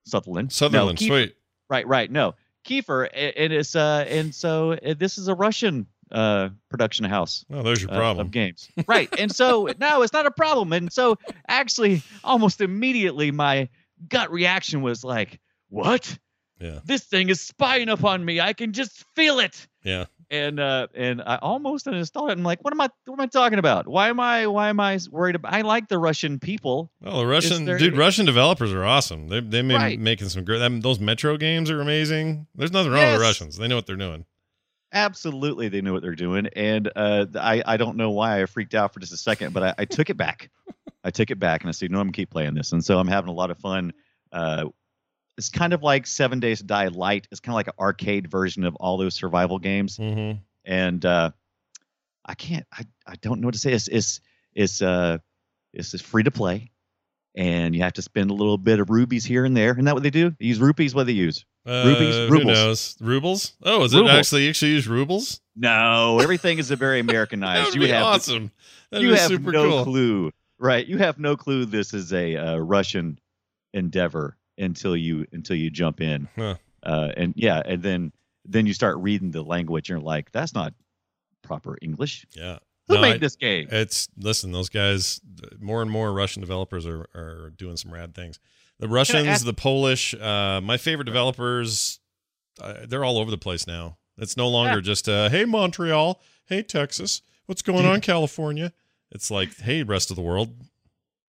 Sutherland. 0.06 0.48
No, 0.48 0.52
Sutherland, 0.52 0.98
Kiefer- 0.98 1.08
sweet. 1.08 1.36
Right, 1.70 1.88
right. 1.88 2.10
No, 2.12 2.36
Kiefer, 2.66 3.08
and 3.14 3.52
it's 3.54 3.76
uh, 3.76 4.06
and 4.08 4.34
so 4.34 4.74
uh, 4.74 4.94
this 4.98 5.18
is 5.18 5.28
a 5.28 5.34
Russian 5.36 5.88
uh 6.12 6.50
production 6.70 7.06
house 7.06 7.46
Oh, 7.52 7.64
there's 7.64 7.82
your 7.82 7.92
uh, 7.92 7.98
problem. 7.98 8.28
of 8.28 8.32
games. 8.32 8.70
Right. 8.88 9.10
And 9.18 9.34
so 9.34 9.70
no, 9.80 10.02
it's 10.02 10.14
not 10.14 10.26
a 10.26 10.32
problem. 10.32 10.74
And 10.74 10.92
so 10.92 11.18
actually 11.48 12.02
almost 12.24 12.62
immediately 12.62 13.32
my 13.32 13.70
gut 14.10 14.32
reaction 14.32 14.82
was 14.82 15.04
like, 15.04 15.40
"What? 15.70 16.18
Yeah. 16.60 16.80
This 16.86 17.04
thing 17.06 17.30
is 17.30 17.42
spying 17.42 17.90
upon 17.90 18.24
me. 18.24 18.40
I 18.42 18.54
can 18.54 18.74
just 18.74 19.04
feel 19.16 19.40
it." 19.40 19.68
Yeah. 19.84 20.06
And 20.30 20.60
uh 20.60 20.88
and 20.96 21.22
I 21.22 21.36
almost 21.38 21.86
uninstalled 21.86 22.30
it. 22.30 22.34
I'm 22.34 22.44
like, 22.44 22.64
"What 22.64 22.74
am 22.74 22.82
I 22.82 22.90
what 23.06 23.16
am 23.16 23.22
I 23.22 23.28
talking 23.28 23.60
about? 23.60 23.88
Why 23.88 24.10
am 24.10 24.20
I 24.20 24.48
why 24.48 24.70
am 24.70 24.80
I 24.80 24.98
worried 25.12 25.36
about 25.36 25.54
I 25.54 25.62
like 25.62 25.90
the 25.90 25.98
Russian 26.00 26.40
people. 26.40 26.92
Well, 27.02 27.20
the 27.20 27.28
Russian 27.28 27.66
there- 27.66 27.78
dude, 27.78 27.96
Russian 27.98 28.26
developers 28.26 28.74
are 28.74 28.84
awesome. 28.84 29.28
They 29.30 29.42
they 29.42 29.62
made 29.62 29.76
Right. 29.76 30.00
making 30.00 30.30
some 30.30 30.44
great. 30.44 30.60
Those 30.82 31.00
Metro 31.00 31.38
games 31.38 31.70
are 31.70 31.82
amazing. 31.82 32.48
There's 32.56 32.72
nothing 32.72 32.92
wrong 32.92 33.06
with 33.12 33.20
the 33.20 33.26
Russians. 33.26 33.58
They 33.58 33.68
know 33.68 33.76
what 33.76 33.86
they're 33.86 33.96
doing. 33.96 34.26
Absolutely, 34.94 35.70
they 35.70 35.82
know 35.82 35.92
what 35.92 36.04
they're 36.04 36.14
doing, 36.16 36.48
and 36.56 36.90
uh, 36.96 37.26
I 37.36 37.64
I 37.66 37.78
don't 37.78 37.98
know 37.98 38.12
why 38.12 38.42
I 38.42 38.46
freaked 38.46 38.76
out 38.76 38.94
for 38.94 39.00
just 39.00 39.12
a 39.12 39.18
second, 39.18 39.54
but 39.54 39.64
I, 39.64 39.74
I 39.80 39.86
took 39.86 40.10
it 40.12 40.18
back. 40.18 40.52
I 41.04 41.10
took 41.10 41.32
it 41.32 41.40
back, 41.40 41.62
and 41.62 41.70
I 41.70 41.72
said, 41.72 41.90
"No, 41.92 42.00
I'm 42.00 42.06
gonna 42.06 42.12
keep 42.14 42.30
playing 42.30 42.54
this." 42.54 42.72
And 42.72 42.86
so 42.86 43.00
I'm 43.00 43.08
having 43.08 43.30
a 43.30 43.34
lot 43.34 43.50
of 43.52 43.58
fun. 43.58 43.94
Uh, 44.32 44.66
it's 45.38 45.50
kind 45.50 45.74
of 45.74 45.82
like 45.82 46.06
Seven 46.06 46.40
Days 46.40 46.60
to 46.60 46.66
Die 46.66 46.88
Light. 46.90 47.28
It's 47.32 47.40
kind 47.40 47.54
of 47.54 47.56
like 47.56 47.68
an 47.68 47.74
arcade 47.80 48.30
version 48.30 48.64
of 48.66 48.76
all 48.76 48.98
those 48.98 49.16
survival 49.16 49.58
games, 49.58 49.98
Mm-hmm. 49.98 50.38
and 50.64 51.06
uh, 51.06 51.32
I 52.24 52.36
can't. 52.36 52.66
I, 52.72 52.84
I 53.08 53.16
don't 53.16 53.42
know 53.42 53.48
what 53.48 53.56
to 53.56 53.60
say. 53.60 53.74
It's 53.74 53.88
it's 53.88 54.22
it's 54.54 54.82
uh 54.84 55.18
it's 55.74 56.00
free 56.02 56.22
to 56.24 56.32
play, 56.32 56.70
and 57.36 57.76
you 57.76 57.82
have 57.82 57.94
to 57.94 58.04
spend 58.04 58.30
a 58.30 58.34
little 58.36 58.60
bit 58.60 58.80
of 58.80 58.92
rubies 58.92 59.26
here 59.26 59.44
and 59.44 59.58
there. 59.58 59.72
Isn't 59.72 59.86
that 59.86 59.96
what 59.96 60.04
they 60.04 60.12
do? 60.12 60.30
They 60.40 60.46
use 60.46 60.60
rupees. 60.60 60.94
What 60.94 61.08
they 61.08 61.14
use? 61.14 61.46
Rupees? 61.66 62.16
Uh, 62.16 62.26
Who 62.28 62.34
Rubles. 62.34 62.46
knows? 62.56 62.96
Rubles? 63.00 63.54
Oh, 63.64 63.84
is 63.86 63.94
it 63.94 63.98
Rubles. 63.98 64.12
actually 64.16 64.50
actually 64.50 64.72
use 64.72 64.88
rubles? 64.88 65.40
No, 65.56 66.20
everything 66.20 66.58
is 66.60 66.72
a 66.72 66.76
very 66.76 67.02
That 67.02 67.10
Americanized. 67.10 67.66
would 67.68 67.76
you 67.76 67.82
be 67.82 67.88
have 67.90 68.04
awesome. 68.06 68.52
That'd 68.92 69.06
you 69.08 69.14
be 69.14 69.18
have 69.20 69.28
super 69.30 69.52
no 69.52 69.70
cool. 69.70 69.84
clue, 69.86 70.32
right? 70.60 70.86
You 70.86 70.98
have 70.98 71.20
no 71.20 71.36
clue 71.38 71.66
this 71.66 71.94
is 71.94 72.12
a 72.14 72.36
uh, 72.36 72.58
Russian 72.58 73.20
endeavor 73.74 74.38
until 74.58 74.96
you 74.98 75.26
until 75.32 75.56
you 75.56 75.70
jump 75.70 76.02
in, 76.02 76.28
Huh. 76.36 76.56
uh, 76.84 77.12
and 77.18 77.34
yeah, 77.38 77.62
and 77.66 77.82
then 77.82 78.12
then 78.46 78.66
you 78.66 78.74
start 78.74 78.98
reading 78.98 79.32
the 79.32 79.42
language, 79.42 79.90
and 79.90 80.00
you're 80.00 80.06
like, 80.06 80.32
that's 80.32 80.54
not 80.54 80.74
proper 81.44 81.78
English. 81.82 82.26
Yeah. 82.32 82.60
Who 82.90 82.96
No, 82.96 83.02
made 83.02 83.14
I- 83.16 83.18
this 83.18 83.36
game? 83.38 83.68
It's 83.72 84.10
listen, 84.18 84.52
those 84.52 84.70
guys. 84.70 85.22
More 85.60 85.82
and 85.82 85.90
more 85.90 86.12
Russian 86.12 86.42
developers 86.42 86.86
are 86.86 87.08
are 87.16 87.52
doing 87.56 87.78
some 87.78 87.94
rad 87.94 88.14
things. 88.14 88.40
The 88.84 88.90
Russians, 88.90 89.28
ask- 89.28 89.46
the 89.46 89.54
Polish, 89.54 90.14
uh, 90.14 90.60
my 90.62 90.78
favorite 90.78 91.06
developers, 91.06 92.00
uh, 92.62 92.86
they're 92.88 93.06
all 93.06 93.18
over 93.18 93.32
the 93.32 93.38
place 93.38 93.66
now. 93.66 93.98
It's 94.18 94.36
no 94.38 94.48
longer 94.50 94.76
Yeah. 94.76 94.82
just 94.82 95.08
uh, 95.10 95.30
hey 95.30 95.46
Montreal, 95.46 96.22
hey 96.48 96.62
Texas, 96.64 97.22
what's 97.46 97.62
going 97.62 97.86
on 97.86 98.02
California. 98.02 98.74
It's 99.12 99.32
like 99.32 99.58
hey 99.58 99.84
rest 99.84 100.10
of 100.12 100.16
the 100.18 100.22
world, 100.22 100.54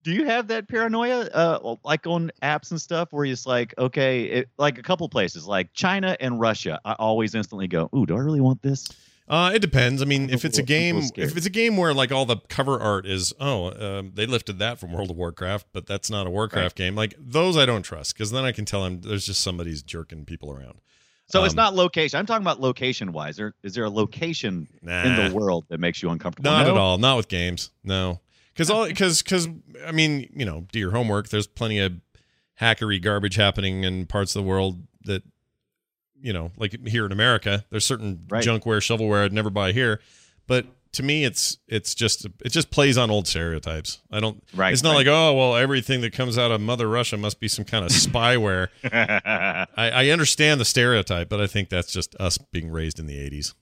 Do 0.02 0.10
you 0.12 0.24
have 0.26 0.48
that 0.48 0.68
paranoia, 0.68 1.20
uh, 1.32 1.76
like 1.84 2.06
on 2.06 2.30
apps 2.42 2.72
and 2.72 2.80
stuff, 2.80 3.08
where 3.12 3.24
it's 3.24 3.46
like, 3.46 3.72
okay, 3.78 4.24
it, 4.24 4.48
like 4.58 4.76
a 4.76 4.82
couple 4.82 5.08
places, 5.08 5.46
like 5.46 5.72
China 5.72 6.14
and 6.20 6.38
Russia, 6.38 6.78
I 6.84 6.92
always 6.98 7.34
instantly 7.34 7.68
go, 7.68 7.88
"Ooh, 7.96 8.04
do 8.04 8.14
I 8.14 8.18
really 8.18 8.40
want 8.42 8.60
this?" 8.60 8.86
Uh, 9.26 9.52
it 9.54 9.60
depends. 9.60 10.02
I 10.02 10.04
mean, 10.04 10.28
if 10.28 10.44
it's 10.44 10.58
a 10.58 10.62
little- 10.62 10.76
I'm 10.76 10.96
a 11.04 11.08
game, 11.08 11.24
if 11.24 11.36
it's 11.36 11.46
a 11.46 11.50
game 11.50 11.76
where 11.78 11.94
like 11.94 12.12
all 12.12 12.26
the 12.26 12.36
cover 12.48 12.78
art 12.78 13.06
is, 13.06 13.32
oh, 13.40 13.70
um, 13.98 14.12
they 14.14 14.26
lifted 14.26 14.58
that 14.58 14.78
from 14.78 14.92
World 14.92 15.10
of 15.10 15.16
Warcraft, 15.16 15.66
but 15.72 15.86
that's 15.86 16.10
not 16.10 16.26
a 16.26 16.30
Warcraft 16.30 16.76
game. 16.76 16.94
Like 16.94 17.14
those, 17.18 17.56
I 17.56 17.64
don't 17.64 17.82
trust 17.82 18.14
because 18.14 18.30
then 18.32 18.44
I 18.44 18.52
can 18.52 18.64
tell 18.66 18.84
them 18.84 19.00
there's 19.00 19.24
just 19.24 19.40
somebody's 19.40 19.82
jerking 19.82 20.26
people 20.26 20.50
around. 20.50 20.80
So 21.26 21.42
it's 21.44 21.54
Um, 21.54 21.56
not 21.56 21.74
location. 21.74 22.18
I'm 22.18 22.26
talking 22.26 22.42
about 22.44 22.60
location 22.60 23.12
wise. 23.12 23.36
There 23.36 23.54
is 23.62 23.74
there 23.74 23.84
a 23.84 23.90
location 23.90 24.68
in 24.82 24.88
the 25.16 25.30
world 25.34 25.64
that 25.70 25.80
makes 25.80 26.02
you 26.02 26.10
uncomfortable? 26.10 26.50
Not 26.50 26.66
No? 26.66 26.72
at 26.72 26.76
all. 26.78 26.98
Not 26.98 27.16
with 27.16 27.28
games. 27.28 27.70
No, 27.82 28.20
because 28.52 28.68
all 28.68 28.86
because 28.86 29.22
because 29.22 29.48
I 29.86 29.92
mean, 29.92 30.28
you 30.36 30.44
know, 30.44 30.66
do 30.70 30.78
your 30.78 30.90
homework. 30.90 31.30
There's 31.30 31.46
plenty 31.46 31.78
of 31.78 31.94
hackery 32.60 33.00
garbage 33.00 33.36
happening 33.36 33.84
in 33.84 34.04
parts 34.04 34.36
of 34.36 34.42
the 34.44 34.48
world 34.48 34.86
that, 35.06 35.22
you 36.24 36.32
know, 36.32 36.50
like 36.56 36.86
here 36.88 37.06
in 37.06 37.12
America, 37.12 37.64
there's 37.70 37.84
certain 37.84 38.24
Right. 38.28 38.42
junkware, 38.44 38.78
shovelware 38.80 39.24
I'd 39.24 39.32
never 39.32 39.50
buy 39.50 39.72
here. 39.72 40.00
But 40.46 40.66
to 40.92 41.02
me, 41.02 41.24
it's 41.24 41.58
it's 41.68 41.94
just 41.94 42.24
it 42.44 42.50
just 42.50 42.70
plays 42.70 42.96
on 42.96 43.10
old 43.10 43.26
stereotypes. 43.28 44.00
I 44.10 44.20
don't. 44.20 44.42
Right. 44.54 44.72
It's 44.72 44.82
not 44.82 44.90
right. 44.92 44.98
like 44.98 45.06
oh 45.08 45.34
well, 45.34 45.56
everything 45.56 46.00
that 46.02 46.12
comes 46.12 46.38
out 46.38 46.50
of 46.50 46.60
Mother 46.60 46.88
Russia 46.88 47.16
must 47.16 47.40
be 47.40 47.48
some 47.48 47.64
kind 47.64 47.84
of 47.84 47.90
spyware. 47.90 48.68
I, 48.84 49.66
I 49.90 50.08
understand 50.10 50.60
the 50.60 50.64
stereotype, 50.64 51.28
but 51.28 51.40
I 51.40 51.46
think 51.46 51.68
that's 51.68 51.92
just 51.92 52.14
us 52.20 52.38
being 52.38 52.70
raised 52.70 52.98
in 52.98 53.06
the 53.06 53.18
'80s. 53.18 53.54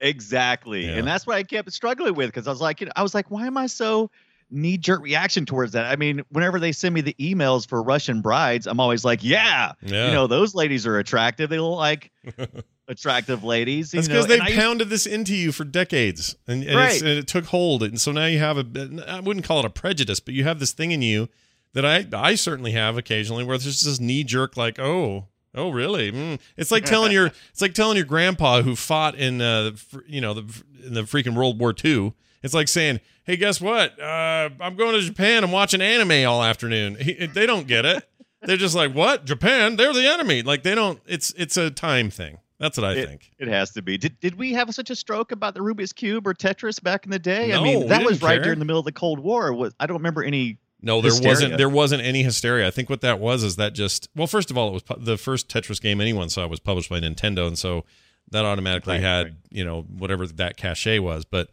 exactly, 0.00 0.86
Yeah. 0.86 0.92
and 0.96 1.06
that's 1.06 1.26
what 1.26 1.36
I 1.36 1.42
kept 1.42 1.70
struggling 1.72 2.14
with 2.14 2.28
because 2.28 2.46
I 2.46 2.50
was 2.50 2.60
like, 2.60 2.80
you 2.80 2.86
know, 2.86 2.92
I 2.96 3.02
was 3.02 3.14
like, 3.14 3.30
why 3.30 3.46
am 3.46 3.56
I 3.56 3.66
so 3.66 4.10
knee 4.50 4.76
jerk 4.78 5.02
reaction 5.02 5.46
towards 5.46 5.72
that? 5.72 5.86
I 5.86 5.96
mean, 5.96 6.22
whenever 6.30 6.58
they 6.60 6.72
send 6.72 6.94
me 6.94 7.00
the 7.00 7.14
emails 7.20 7.68
for 7.68 7.82
Russian 7.82 8.20
brides, 8.20 8.66
I'm 8.66 8.80
always 8.80 9.04
like, 9.04 9.22
yeah, 9.22 9.72
Yeah. 9.82 10.08
you 10.08 10.12
know, 10.12 10.26
those 10.26 10.54
ladies 10.54 10.86
are 10.86 10.98
attractive. 10.98 11.50
They 11.50 11.58
look 11.58 11.76
like 11.78 12.10
attractive 12.88 13.44
ladies. 13.44 13.90
That's 13.92 14.08
because 14.08 14.26
they've 14.26 14.40
I- 14.40 14.54
pounded 14.54 14.88
this 14.88 15.06
into 15.06 15.34
you 15.34 15.52
for 15.52 15.64
decades, 15.64 16.36
and, 16.46 16.62
and, 16.62 16.70
it's, 16.70 16.74
Right. 16.76 17.00
and 17.02 17.18
it 17.18 17.26
took 17.26 17.46
hold, 17.46 17.82
and 17.82 18.00
so 18.00 18.12
now 18.12 18.26
you 18.26 18.38
have 18.38 18.58
a. 18.58 19.04
I 19.06 19.20
wouldn't 19.20 19.44
call 19.44 19.60
it 19.60 19.64
a 19.64 19.70
prejudice, 19.70 20.20
but 20.20 20.34
you 20.34 20.44
have 20.44 20.58
this 20.60 20.72
thing 20.72 20.90
in 20.92 21.02
you 21.02 21.28
that 21.74 21.84
I 21.84 22.06
I 22.12 22.34
certainly 22.34 22.72
have 22.72 22.96
occasionally, 22.96 23.44
where 23.44 23.56
there's 23.56 23.64
just 23.64 23.84
this 23.84 24.00
knee 24.00 24.24
jerk, 24.24 24.56
like, 24.56 24.78
oh, 24.80 25.28
oh, 25.54 25.70
really? 25.70 26.10
Mm. 26.12 26.40
It's 26.56 26.70
like 26.70 26.84
telling 26.84 27.12
your 27.12 27.26
it's 27.50 27.60
like 27.62 27.74
telling 27.74 27.96
your 27.96 28.06
grandpa 28.06 28.62
who 28.62 28.74
fought 28.74 29.14
in 29.14 29.40
uh, 29.40 29.70
the 29.70 30.02
you 30.06 30.20
know 30.20 30.34
the 30.34 30.62
in 30.84 30.94
the 30.94 31.02
freaking 31.02 31.34
World 31.36 31.60
War 31.60 31.74
II. 31.84 32.12
It's 32.42 32.54
like 32.54 32.68
saying, 32.68 33.00
hey, 33.24 33.36
guess 33.36 33.60
what? 33.60 34.00
Uh, 34.00 34.50
I'm 34.60 34.76
going 34.76 34.94
to 34.94 35.00
Japan. 35.02 35.44
I'm 35.44 35.52
watching 35.52 35.80
anime 35.82 36.26
all 36.28 36.42
afternoon. 36.42 36.96
He, 37.00 37.26
they 37.26 37.46
don't 37.46 37.66
get 37.66 37.84
it. 37.84 38.08
They're 38.42 38.56
just 38.56 38.74
like, 38.74 38.94
what? 38.94 39.26
Japan? 39.26 39.76
They're 39.76 39.92
the 39.92 40.06
enemy. 40.06 40.42
Like 40.42 40.62
they 40.62 40.74
don't. 40.74 40.98
It's 41.06 41.30
it's 41.36 41.56
a 41.58 41.70
time 41.70 42.08
thing. 42.10 42.38
That's 42.58 42.76
what 42.78 42.84
I 42.86 42.92
It- 42.94 43.06
think. 43.08 43.30
It 43.38 43.48
has 43.48 43.70
to 43.72 43.82
be. 43.82 43.98
Did, 43.98 44.18
did 44.20 44.34
we 44.36 44.52
have 44.54 44.74
such 44.74 44.88
a 44.90 44.96
stroke 44.96 45.32
about 45.32 45.54
the 45.54 45.60
Rubik's 45.60 45.92
Cube 45.92 46.26
or 46.26 46.34
Tetris 46.34 46.82
back 46.82 47.04
in 47.04 47.10
the 47.10 47.18
day? 47.18 47.48
No, 47.48 47.60
I 47.60 47.64
mean, 47.64 47.88
that 47.88 48.04
was 48.04 48.20
right 48.22 48.36
care. 48.36 48.44
during 48.44 48.58
the 48.58 48.64
middle 48.64 48.78
of 48.80 48.84
the 48.86 48.92
Cold 48.92 49.18
War. 49.20 49.52
Was 49.52 49.74
I 49.80 49.86
don't 49.86 49.98
remember 49.98 50.22
any. 50.22 50.58
No, 50.82 51.02
there 51.02 51.10
hysteria. 51.10 51.30
wasn't. 51.30 51.58
There 51.58 51.68
wasn't 51.68 52.02
any 52.02 52.22
hysteria. 52.22 52.66
I 52.66 52.70
think 52.70 52.88
what 52.88 53.02
that 53.02 53.18
was 53.20 53.42
is 53.42 53.56
that 53.56 53.74
just 53.74 54.08
well, 54.16 54.26
first 54.26 54.50
of 54.50 54.56
all, 54.56 54.68
it 54.68 54.72
was 54.72 54.82
pu- 54.82 54.98
the 54.98 55.18
first 55.18 55.48
Tetris 55.48 55.80
game 55.80 56.00
anyone 56.00 56.30
saw 56.30 56.46
was 56.46 56.60
published 56.60 56.88
by 56.88 57.00
Nintendo, 57.00 57.46
and 57.46 57.58
so 57.58 57.84
that 58.30 58.46
automatically 58.46 58.94
Right, 58.94 59.02
had 59.02 59.26
right. 59.26 59.34
you 59.50 59.64
know 59.64 59.82
whatever 59.82 60.26
that 60.26 60.56
cachet 60.56 60.98
was. 61.00 61.26
But 61.26 61.50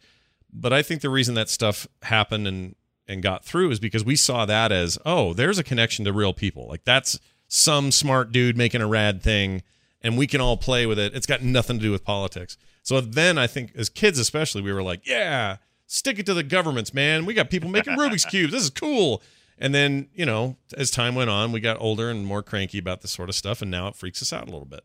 but 0.52 0.72
I 0.72 0.82
think 0.82 1.02
the 1.02 1.10
reason 1.10 1.34
that 1.34 1.48
stuff 1.48 1.86
happened 2.02 2.46
and 2.46 2.74
and 3.06 3.22
got 3.22 3.44
through 3.44 3.70
is 3.70 3.80
because 3.80 4.04
we 4.04 4.16
saw 4.16 4.44
that 4.44 4.70
as 4.70 4.98
oh, 5.06 5.32
there's 5.32 5.58
a 5.58 5.64
connection 5.64 6.04
to 6.04 6.12
real 6.12 6.32
people. 6.32 6.66
Like 6.68 6.84
that's 6.84 7.18
some 7.48 7.90
smart 7.90 8.32
dude 8.32 8.56
making 8.56 8.82
a 8.82 8.86
rad 8.86 9.22
thing, 9.22 9.62
and 10.02 10.18
we 10.18 10.26
can 10.26 10.40
all 10.40 10.56
play 10.56 10.86
with 10.86 10.98
it. 10.98 11.14
It's 11.14 11.26
got 11.26 11.42
nothing 11.42 11.78
to 11.78 11.82
do 11.82 11.90
with 11.90 12.04
politics. 12.04 12.56
So 12.82 13.00
then 13.00 13.38
I 13.38 13.46
think 13.46 13.72
as 13.74 13.88
kids 13.88 14.18
especially, 14.18 14.62
we 14.62 14.72
were 14.72 14.82
like, 14.82 15.06
yeah, 15.06 15.56
stick 15.86 16.18
it 16.18 16.26
to 16.26 16.34
the 16.34 16.42
governments, 16.42 16.94
man. 16.94 17.24
We 17.26 17.34
got 17.34 17.50
people 17.50 17.70
making 17.70 17.94
Rubik's 17.96 18.24
cubes. 18.30 18.52
This 18.52 18.62
is 18.62 18.70
cool. 18.70 19.22
And 19.58 19.74
then, 19.74 20.08
you 20.14 20.24
know, 20.24 20.56
as 20.76 20.90
time 20.90 21.14
went 21.14 21.30
on, 21.30 21.50
we 21.50 21.60
got 21.60 21.80
older 21.80 22.10
and 22.10 22.24
more 22.24 22.42
cranky 22.42 22.78
about 22.78 23.00
this 23.00 23.10
sort 23.10 23.28
of 23.28 23.34
stuff, 23.34 23.60
and 23.60 23.70
now 23.70 23.88
it 23.88 23.96
freaks 23.96 24.22
us 24.22 24.32
out 24.32 24.44
a 24.44 24.50
little 24.50 24.66
bit. 24.66 24.84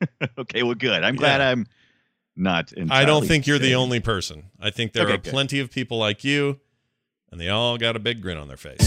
Okay, 0.38 0.62
well, 0.62 0.74
good. 0.74 1.04
I'm 1.04 1.14
glad 1.14 1.42
I'm 1.42 1.66
not. 2.36 2.72
I 2.90 3.04
don't 3.04 3.26
think 3.26 3.46
you're 3.46 3.58
the 3.58 3.74
only 3.74 4.00
person. 4.00 4.44
I 4.60 4.70
think 4.70 4.92
there 4.92 5.04
Okay, 5.04 5.14
are 5.14 5.18
good. 5.18 5.30
plenty 5.32 5.60
of 5.60 5.70
people 5.70 5.98
like 5.98 6.24
you, 6.24 6.60
and 7.30 7.40
they 7.40 7.48
all 7.48 7.76
got 7.78 7.96
a 7.96 7.98
big 8.00 8.20
grin 8.22 8.36
on 8.38 8.48
their 8.48 8.56
face. 8.56 8.80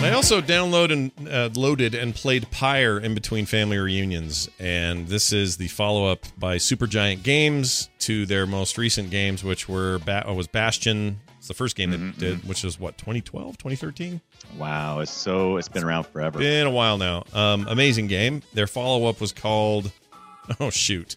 I 0.00 0.12
also 0.14 0.40
downloaded 0.40 0.92
and 1.18 1.28
uh, 1.28 1.50
loaded 1.54 1.94
and 1.94 2.14
played 2.14 2.50
Pyre 2.50 2.98
in 2.98 3.14
between 3.14 3.46
family 3.46 3.76
reunions, 3.78 4.48
and 4.58 5.08
this 5.08 5.32
is 5.32 5.56
the 5.58 5.68
follow-up 5.68 6.20
by 6.38 6.56
Supergiant 6.56 7.22
Games 7.24 7.88
to 8.00 8.24
their 8.24 8.46
most 8.46 8.78
recent 8.78 9.10
games, 9.10 9.42
which 9.44 9.68
were 9.68 9.98
ba- 9.98 10.24
was 10.34 10.46
Bastion. 10.46 11.20
It's 11.48 11.56
the 11.56 11.62
first 11.64 11.76
game 11.76 11.92
Mm-hmm, 11.92 12.06
that 12.10 12.18
did, 12.18 12.46
which 12.46 12.62
was 12.62 12.78
what 12.78 12.98
2012, 12.98 13.56
2013. 13.56 14.20
Wow, 14.58 15.00
it's 15.00 15.10
so 15.10 15.56
it's 15.56 15.70
been 15.70 15.82
around 15.82 16.04
forever. 16.04 16.38
Been 16.38 16.66
a 16.66 16.70
while 16.70 16.98
now. 16.98 17.24
Um, 17.32 17.66
amazing 17.66 18.06
game. 18.06 18.42
Their 18.52 18.66
follow-up 18.66 19.18
was 19.18 19.32
called 19.32 19.90
oh 20.60 20.68
shoot, 20.68 21.16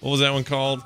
what 0.00 0.10
was 0.10 0.20
that 0.20 0.34
one 0.34 0.44
called? 0.44 0.82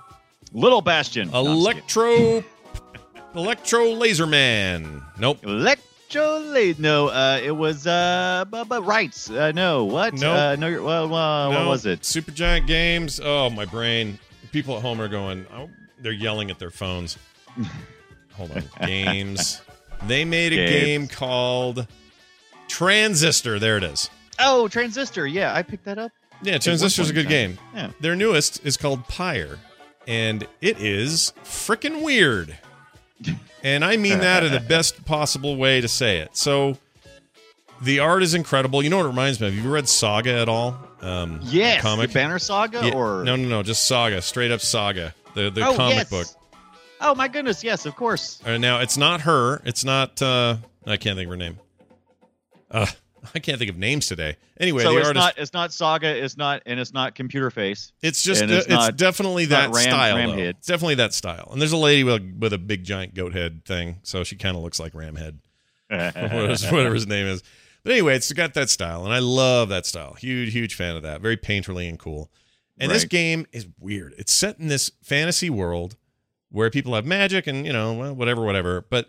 Little 0.53 0.81
Bastion. 0.81 1.29
No, 1.33 1.40
Electro 1.40 2.44
Electro 3.35 3.94
Laser 3.94 4.29
Man. 4.29 5.03
Nope. 5.18 5.38
Electro. 5.42 6.62
No, 6.79 7.09
uh, 7.09 7.40
it 7.42 7.51
was 7.51 7.88
uh, 7.88 8.44
but, 8.48 8.68
but 8.68 8.83
rights. 8.87 9.29
Uh, 9.29 9.51
no, 9.51 9.87
what? 9.87 10.14
Nope. 10.14 10.37
Uh, 10.37 10.57
no, 10.57 10.68
you're- 10.68 10.85
well, 10.85 11.12
uh, 11.12 11.48
what 11.48 11.66
was 11.66 11.85
it? 11.85 12.03
Supergiant 12.03 12.68
Games. 12.68 13.18
Oh, 13.18 13.51
my 13.51 13.64
brain. 13.64 14.20
People 14.53 14.77
at 14.77 14.83
home 14.83 15.01
are 15.01 15.09
going. 15.09 15.46
Oh, 15.53 15.68
they're 15.98 16.12
yelling 16.12 16.48
at 16.53 16.61
their 16.61 16.70
phones. 16.70 17.18
Hold 18.35 18.53
on. 18.53 18.64
Games. 18.87 19.61
They 20.07 20.25
made 20.25 20.53
a 20.53 20.57
Games. 20.57 20.71
game 20.71 21.09
called 21.09 21.87
Transistor. 22.68 23.59
There 23.59 23.77
it 23.77 23.85
is. 23.85 24.11
Oh, 24.38 24.68
Transistor. 24.68 25.27
Yeah, 25.27 25.55
I 25.55 25.62
picked 25.62 25.85
that 25.85 25.99
up. 25.99 26.12
Yeah, 26.42 26.59
Transistor's 26.59 27.11
a 27.11 27.12
good 27.12 27.29
game. 27.29 27.59
Yeah. 27.75 27.90
Their 28.01 28.16
newest 28.16 28.64
is 28.66 28.77
called 28.77 29.07
Pyre, 29.07 29.59
and 30.09 30.47
it 30.61 30.81
is 30.81 31.33
freaking 31.45 32.03
weird. 32.03 32.59
And 33.64 33.85
I 33.85 33.97
mean 33.97 34.18
that 34.18 34.42
in 34.42 34.51
the 34.51 34.59
best 34.59 35.05
possible 35.05 35.55
way 35.55 35.81
to 35.81 35.87
say 35.87 36.18
it. 36.18 36.37
So, 36.37 36.79
the 37.81 38.01
art 38.01 38.25
is 38.25 38.35
incredible. 38.35 38.83
You 38.83 38.90
know 38.90 38.97
what 38.97 39.05
it 39.07 39.11
reminds 39.11 39.40
me 39.40 39.47
of? 39.47 39.55
Have 39.55 39.64
you 39.64 39.71
read 39.71 39.88
Saga 39.88 40.33
at 40.33 40.49
all? 40.49 40.77
Um, 41.01 41.38
Yes, 41.45 41.81
comic. 41.81 42.11
the 42.11 42.14
Banner 42.14 42.40
Saga, 42.40 42.81
Yeah, 42.88 42.95
or 42.95 43.23
no, 43.23 43.37
no, 43.37 43.47
no, 43.47 43.62
just 43.62 43.87
Saga, 43.87 44.21
straight 44.21 44.51
up 44.51 44.61
Saga, 44.62 45.14
the 45.35 45.49
the 45.51 45.64
oh, 45.64 45.77
comic 45.77 45.95
yes. 45.95 46.11
book. 46.11 46.27
Oh 47.03 47.15
my 47.15 47.29
goodness, 47.29 47.62
yes, 47.65 47.85
of 47.87 47.97
course. 47.97 48.41
Uh, 48.45 48.59
now 48.59 48.81
it's 48.81 48.97
not 48.97 49.23
her. 49.23 49.61
It's 49.65 49.85
not. 49.85 50.21
uh 50.23 50.57
I 50.87 50.97
can't 50.97 51.17
think 51.17 51.27
of 51.27 51.31
her 51.31 51.37
name. 51.37 51.59
Uh, 52.71 52.87
I 53.35 53.38
can't 53.38 53.59
think 53.59 53.71
of 53.71 53.77
names 53.77 54.07
today. 54.09 54.37
Anyway, 54.59 54.83
so 54.83 54.93
the 54.93 54.99
it's 54.99 55.07
artist. 55.09 55.25
not 55.25 55.38
it's 55.38 55.53
not 55.53 55.73
Saga, 55.73 56.25
it's 56.25 56.37
not 56.37 56.62
and 56.67 56.81
it's 56.81 56.93
not 56.93 57.15
Computer 57.15 57.51
Face. 57.51 57.93
It's 58.03 58.23
just 58.23 58.43
uh, 58.43 58.47
it's 58.47 58.67
it's, 58.67 58.69
not- 58.69 58.97
definitely 58.97 59.47
that 59.47 59.71
Ram- 59.71 59.83
style. 59.85 60.17
Ramhead. 60.17 60.38
It's 60.38 60.67
definitely 60.67 60.97
that 60.97 61.12
style. 61.15 61.49
And 61.53 61.61
there's 61.61 61.73
a 61.73 61.77
lady 61.77 62.05
with 62.05 62.15
a, 62.23 62.33
with 62.38 62.53
a 62.53 62.59
big 62.59 62.85
giant 62.85 63.15
goat 63.15 63.33
head 63.33 63.65
thing, 63.65 63.99
so 64.03 64.25
she 64.25 64.37
kind 64.37 64.57
of 64.57 64.62
looks 64.62 64.81
like 64.81 64.93
Ramhead, 64.93 65.38
whatever 65.88 66.75
whatever 66.75 66.95
his 66.95 67.07
name 67.07 67.27
is. 67.27 67.43
But 67.85 67.93
anyway, 67.93 68.15
it's 68.15 68.33
got 68.33 68.55
that 68.55 68.71
style, 68.71 69.05
and 69.05 69.12
I 69.12 69.19
love 69.19 69.69
that 69.71 69.87
style. 69.87 70.15
Huge, 70.15 70.53
huge 70.53 70.75
fan 70.75 70.95
of 70.97 71.03
that. 71.03 71.21
Very 71.21 71.37
painterly 71.37 71.88
and 71.88 71.99
cool. 71.99 72.31
And 72.79 72.91
this 72.91 73.05
game 73.05 73.47
is 73.53 73.67
weird. 73.79 74.15
It's 74.19 74.33
set 74.33 74.59
in 74.59 74.67
this 74.69 74.91
fantasy 75.03 75.51
world 75.51 75.97
where 76.53 76.71
people 76.71 76.95
have 76.95 77.07
magic 77.07 77.47
and 77.47 77.67
you 77.67 77.73
know 77.73 77.93
well, 77.93 78.15
whatever, 78.15 78.43
whatever. 78.43 78.87
But 78.88 79.09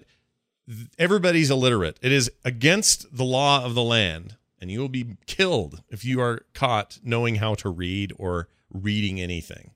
everybody's 0.97 1.51
illiterate. 1.51 1.99
It 2.01 2.11
is 2.11 2.31
against 2.43 3.15
the 3.15 3.25
law 3.25 3.63
of 3.63 3.75
the 3.75 3.83
land, 3.83 4.37
and 4.59 4.71
you 4.71 4.79
will 4.79 4.89
be 4.89 5.17
killed 5.27 5.83
if 5.89 6.03
you 6.03 6.21
are 6.21 6.45
caught 6.53 6.99
knowing 7.03 7.35
how 7.35 7.53
to 7.55 7.69
read 7.69 8.13
or 8.17 8.47
reading 8.71 9.19
anything. 9.21 9.71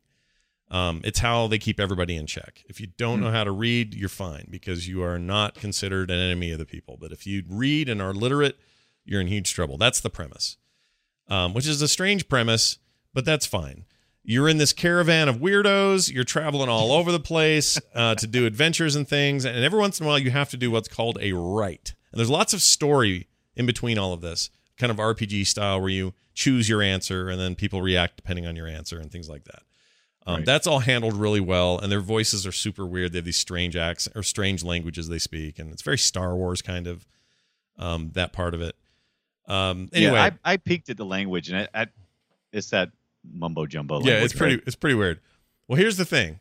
Um, 0.69 1.01
it's 1.05 1.19
how 1.19 1.47
they 1.47 1.59
keep 1.59 1.79
everybody 1.79 2.17
in 2.17 2.25
check. 2.25 2.63
If 2.67 2.81
you 2.81 2.87
don't 2.97 3.21
know 3.21 3.31
how 3.31 3.45
to 3.45 3.51
read, 3.51 3.93
you're 3.93 4.09
fine 4.09 4.47
because 4.49 4.87
you 4.87 5.01
are 5.01 5.17
not 5.17 5.55
considered 5.55 6.11
an 6.11 6.19
enemy 6.19 6.51
of 6.51 6.59
the 6.59 6.65
people. 6.65 6.97
But 6.99 7.13
if 7.13 7.25
you 7.25 7.43
read 7.47 7.87
and 7.87 8.01
are 8.01 8.13
literate, 8.13 8.57
you're 9.05 9.21
in 9.21 9.27
huge 9.27 9.53
trouble. 9.53 9.77
That's 9.77 10.01
the 10.01 10.09
premise, 10.09 10.57
um, 11.29 11.53
which 11.53 11.67
is 11.67 11.81
a 11.81 11.87
strange 11.87 12.27
premise, 12.27 12.79
but 13.13 13.23
that's 13.23 13.45
fine. 13.45 13.85
You're 14.29 14.49
in 14.49 14.57
this 14.57 14.73
caravan 14.73 15.29
of 15.29 15.37
weirdos. 15.37 16.13
You're 16.13 16.25
traveling 16.25 16.67
all 16.67 16.91
over 16.91 17.13
the 17.13 17.19
place 17.19 17.79
uh, 17.95 18.13
to 18.15 18.27
do 18.27 18.45
adventures 18.45 18.93
and 18.93 19.07
things. 19.07 19.45
And 19.45 19.63
every 19.63 19.79
once 19.79 20.01
in 20.01 20.05
a 20.05 20.09
while, 20.09 20.19
you 20.19 20.31
have 20.31 20.49
to 20.49 20.57
do 20.57 20.69
what's 20.69 20.89
called 20.89 21.17
a 21.21 21.31
rite. 21.31 21.95
And 22.11 22.19
there's 22.19 22.29
lots 22.29 22.53
of 22.53 22.61
story 22.61 23.27
in 23.55 23.65
between 23.65 23.97
all 23.97 24.11
of 24.11 24.19
this. 24.19 24.49
kind 24.77 24.91
of 24.91 24.97
RPG 24.97 25.47
style 25.47 25.79
where 25.79 25.89
you 25.89 26.13
choose 26.33 26.67
your 26.67 26.81
answer 26.81 27.29
and 27.29 27.39
then 27.39 27.55
people 27.55 27.81
react 27.81 28.17
depending 28.17 28.45
on 28.45 28.55
your 28.57 28.67
answer 28.67 28.99
and 28.99 29.09
things 29.09 29.29
like 29.29 29.45
that. 29.45 29.63
Um, 30.25 30.35
Right. 30.35 30.45
That's 30.45 30.67
all 30.67 30.79
handled 30.79 31.13
really 31.13 31.39
well, 31.39 31.79
and 31.79 31.89
their 31.89 32.01
voices 32.01 32.45
are 32.45 32.51
super 32.51 32.85
weird. 32.85 33.13
They 33.13 33.19
have 33.19 33.25
these 33.25 33.37
strange 33.37 33.77
accents 33.77 34.13
or 34.17 34.23
strange 34.23 34.61
languages 34.61 35.07
they 35.07 35.19
speak, 35.19 35.57
and 35.57 35.71
it's 35.71 35.81
very 35.81 35.97
Star 35.97 36.35
Wars 36.35 36.61
kind 36.61 36.85
of 36.85 37.07
um, 37.79 38.11
that 38.13 38.33
part 38.33 38.53
of 38.53 38.61
it. 38.61 38.75
Um, 39.47 39.89
anyway, 39.93 40.15
yeah, 40.15 40.29
I, 40.43 40.53
I 40.53 40.57
peeked 40.57 40.89
at 40.89 40.97
the 40.97 41.05
language, 41.05 41.49
and 41.49 41.59
I, 41.73 41.83
I, 41.83 41.87
it's 42.51 42.71
that 42.71 42.89
mumbo 43.31 43.65
jumbo. 43.65 44.01
yeah, 44.01 44.15
it's 44.23 44.33
pretty 44.33 44.55
right? 44.55 44.63
it's 44.67 44.75
pretty 44.75 44.95
weird. 44.95 45.19
Well, 45.67 45.77
here's 45.77 45.97
the 45.97 46.05
thing. 46.05 46.39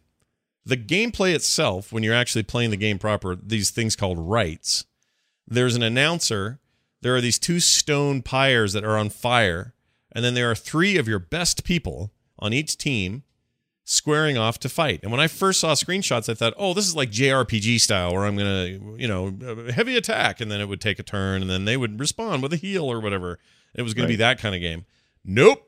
The 0.65 0.77
gameplay 0.77 1.35
itself, 1.35 1.93
when 1.93 2.03
you're 2.03 2.15
actually 2.15 2.43
playing 2.43 2.71
the 2.71 2.77
game 2.77 2.99
proper, 2.99 3.37
these 3.37 3.71
things 3.71 3.95
called 3.95 4.19
rites. 4.19 4.85
There's 5.47 5.77
an 5.77 5.83
announcer. 5.83 6.59
There 7.03 7.15
are 7.15 7.21
these 7.21 7.39
two 7.39 7.61
stone 7.61 8.23
pyres 8.23 8.73
that 8.73 8.85
are 8.85 8.99
on 8.99 9.11
fire, 9.11 9.75
and 10.13 10.25
then 10.25 10.35
there 10.35 10.51
are 10.51 10.57
three 10.57 10.97
of 10.97 11.07
your 11.07 11.21
best 11.21 11.63
people 11.63 12.11
on 12.39 12.53
each 12.53 12.77
team 12.77 13.23
squaring 13.85 14.37
off 14.37 14.59
to 14.59 14.69
fight. 14.69 14.99
And 15.05 15.13
when 15.13 15.21
I 15.21 15.29
first 15.29 15.61
saw 15.61 15.73
screenshots, 15.75 16.29
I 16.29 16.35
thought, 16.35 16.55
"Oh, 16.57 16.75
this 16.75 16.89
is 16.89 16.97
like 16.97 17.11
JRPG 17.13 17.79
style, 17.81 18.13
where 18.13 18.25
I'm 18.27 18.37
gonna, 18.37 18.97
you 18.99 19.07
know, 19.07 19.69
heavy 19.71 19.97
attack, 19.97 20.41
and 20.41 20.51
then 20.51 20.61
it 20.61 20.67
would 20.67 20.81
take 20.81 20.99
a 20.99 21.05
turn, 21.05 21.43
and 21.43 21.51
then 21.51 21.65
they 21.65 21.77
would 21.77 22.01
respond 22.01 22.43
with 22.43 22.53
a 22.53 22.57
heal 22.57 22.91
or 22.91 22.99
whatever. 22.99 23.39
It 23.75 23.83
was 23.83 23.95
gonna 23.95 24.09
be 24.09 24.17
that 24.17 24.41
kind 24.41 24.55
of 24.57 24.61
game. 24.61 24.85
Nope. 25.25 25.66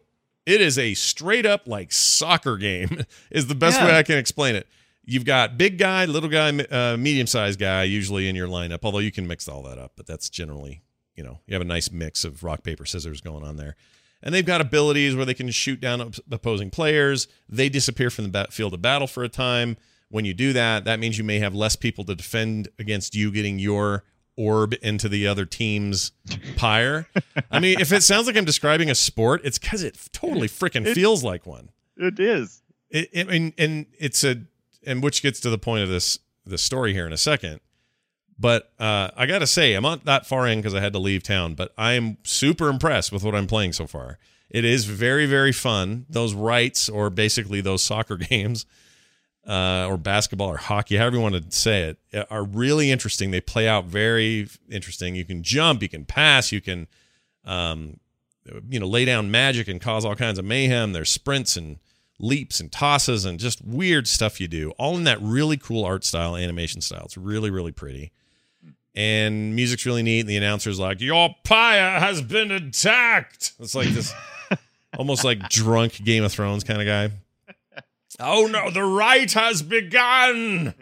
It 0.49 0.63
is 0.63 0.79
a 0.79 0.95
straight 0.95 1.45
up 1.45 1.69
like 1.69 1.93
soccer 1.93 2.57
game. 2.57 3.03
is 3.31 3.49
the 3.49 3.55
best 3.55 3.79
Yeah. 3.79 3.87
way 3.87 3.99
I 3.99 4.03
can 4.03 4.17
explain 4.17 4.57
it. 4.57 4.67
You've 5.05 5.25
got 5.27 5.59
big 5.59 5.77
guy, 5.79 6.07
little 6.07 6.29
guy, 6.31 6.49
uh, 6.51 6.97
medium 6.97 7.27
sized 7.27 7.61
guy 7.61 7.83
usually 7.85 8.29
in 8.29 8.35
your 8.35 8.49
lineup. 8.49 8.79
Although 8.83 8.99
you 9.01 9.13
can 9.13 9.27
mix 9.27 9.47
all 9.47 9.63
that 9.65 9.77
up, 9.79 9.93
but 9.97 10.07
that's 10.07 10.31
generally, 10.31 10.83
you 11.17 11.23
know, 11.23 11.41
you 11.47 11.55
have 11.55 11.61
a 11.63 11.67
nice 11.67 11.91
mix 11.91 12.25
of 12.25 12.43
rock 12.43 12.63
paper 12.63 12.87
scissors 12.87 13.21
going 13.21 13.45
on 13.45 13.57
there. 13.57 13.77
And 14.23 14.35
they've 14.35 14.45
got 14.45 14.61
abilities 14.61 15.15
where 15.15 15.27
they 15.27 15.35
can 15.35 15.51
shoot 15.51 15.81
down 15.81 16.13
opposing 16.31 16.71
players. 16.71 17.29
They 17.49 17.69
disappear 17.69 18.09
from 18.11 18.31
the 18.33 18.47
field 18.51 18.73
of 18.75 18.81
battle 18.83 19.07
for 19.07 19.23
a 19.23 19.29
time. 19.29 19.77
When 20.11 20.25
you 20.25 20.33
do 20.33 20.55
that, 20.55 20.85
that 20.85 20.99
means 20.99 21.19
you 21.19 21.25
may 21.25 21.39
have 21.41 21.55
less 21.55 21.77
people 21.77 22.05
to 22.05 22.15
defend 22.15 22.69
against 22.79 23.15
you 23.15 23.31
getting 23.31 23.59
your 23.59 24.05
orb 24.39 24.75
into 24.81 25.09
the 25.09 25.27
other 25.27 25.45
team's 25.45 26.13
pyre. 26.57 27.09
I 27.51 27.59
mean, 27.59 27.81
if 27.81 27.93
it 27.93 28.03
sounds 28.03 28.27
like 28.27 28.37
I'm 28.37 28.45
describing 28.45 28.89
a 28.89 28.95
sport, 28.95 29.43
it's 29.45 29.59
because 29.59 29.83
it 29.83 29.99
totally 30.13 30.49
freaking 30.49 30.95
feels 30.95 31.23
like 31.25 31.45
one. 31.45 31.71
It 31.97 32.19
is. 32.21 32.63
It, 32.91 33.11
I 33.15 33.25
mean, 33.25 33.53
and 33.59 33.87
it's 33.99 34.25
a, 34.25 34.43
and 34.87 35.03
which 35.03 35.23
gets 35.23 35.41
to 35.41 35.51
the 35.51 35.59
point 35.59 35.83
of 35.83 35.89
this 35.89 36.21
the 36.47 36.57
story 36.57 36.95
here 36.95 37.07
in 37.07 37.13
a 37.13 37.19
second. 37.19 37.61
But 38.39 38.73
uh, 38.79 39.11
I 39.17 39.27
got 39.27 39.41
to 39.41 39.47
say, 39.47 39.75
I'm 39.75 39.83
not 39.83 40.05
that 40.05 40.25
far 40.25 40.47
in 40.47 40.61
because 40.61 40.75
I 40.75 40.81
had 40.81 40.93
to 40.93 40.99
leave 40.99 41.23
town. 41.25 41.55
But 41.55 41.75
I 41.77 41.95
am 41.95 42.19
super 42.23 42.69
impressed 42.69 43.13
with 43.13 43.25
what 43.25 43.35
I'm 43.35 43.49
playing 43.49 43.73
so 43.73 43.87
far. 43.87 44.19
It 44.49 44.65
is 44.65 44.85
very, 44.85 45.27
very 45.27 45.53
fun. 45.53 46.07
Those 46.09 46.35
rites, 46.35 46.89
or 46.89 47.11
basically 47.11 47.61
those 47.61 47.83
soccer 47.83 48.17
games, 48.31 48.65
uh, 49.49 49.87
or 49.89 49.97
basketball 49.97 50.49
or 50.49 50.59
hockey, 50.59 50.97
however 50.97 51.17
you 51.17 51.23
want 51.23 51.35
to 51.35 51.57
say 51.57 51.95
it, 52.13 52.27
are 52.31 52.45
really 52.45 52.91
interesting. 52.91 53.31
They 53.31 53.41
play 53.41 53.67
out 53.67 53.87
very 53.87 54.47
interesting. 54.71 55.15
You 55.15 55.25
can 55.25 55.43
jump, 55.43 55.83
you 55.83 55.89
can 55.89 56.05
pass, 56.05 56.53
you 56.53 56.61
can, 56.61 56.87
um, 57.47 57.99
you 58.69 58.79
know, 58.79 58.87
lay 58.87 59.07
down 59.07 59.31
magic 59.31 59.67
and 59.67 59.81
cause 59.81 60.05
all 60.05 60.15
kinds 60.15 60.39
of 60.39 60.45
mayhem. 60.45 60.93
There's 60.93 61.09
sprints 61.11 61.57
and 61.57 61.79
leaps 62.19 62.61
and 62.61 62.71
tosses 62.71 63.25
and 63.25 63.41
just 63.41 63.65
weird 63.65 64.07
stuff 64.07 64.39
you 64.39 64.49
do, 64.49 64.73
all 64.73 64.97
in 64.97 65.05
that 65.05 65.19
really 65.23 65.57
cool 65.57 65.83
art 65.83 66.05
style, 66.05 66.37
animation 66.37 66.83
style. 66.83 67.03
It's 67.07 67.17
really, 67.17 67.51
really 67.51 67.73
pretty. 67.73 68.13
And 68.95 69.55
music's 69.55 69.87
really 69.87 70.03
neat. 70.03 70.21
And 70.21 70.29
the 70.29 70.37
announcer's 70.37 70.79
like, 70.79 71.01
Your 71.01 71.35
pyre 71.45 72.01
has 72.01 72.21
been 72.21 72.51
attacked. 72.51 73.53
It's 73.61 73.75
like 73.75 73.89
this 73.89 74.13
almost 74.99 75.25
like 75.25 75.49
drunk 75.49 76.05
Game 76.05 76.25
of 76.25 76.33
Thrones 76.33 76.65
kind 76.65 76.83
of 76.83 76.87
guy. 76.87 77.15
Oh 78.19 78.47
no, 78.47 78.71
the 78.71 78.83
rite 78.83 79.33
has 79.33 79.63
begun. 79.63 80.75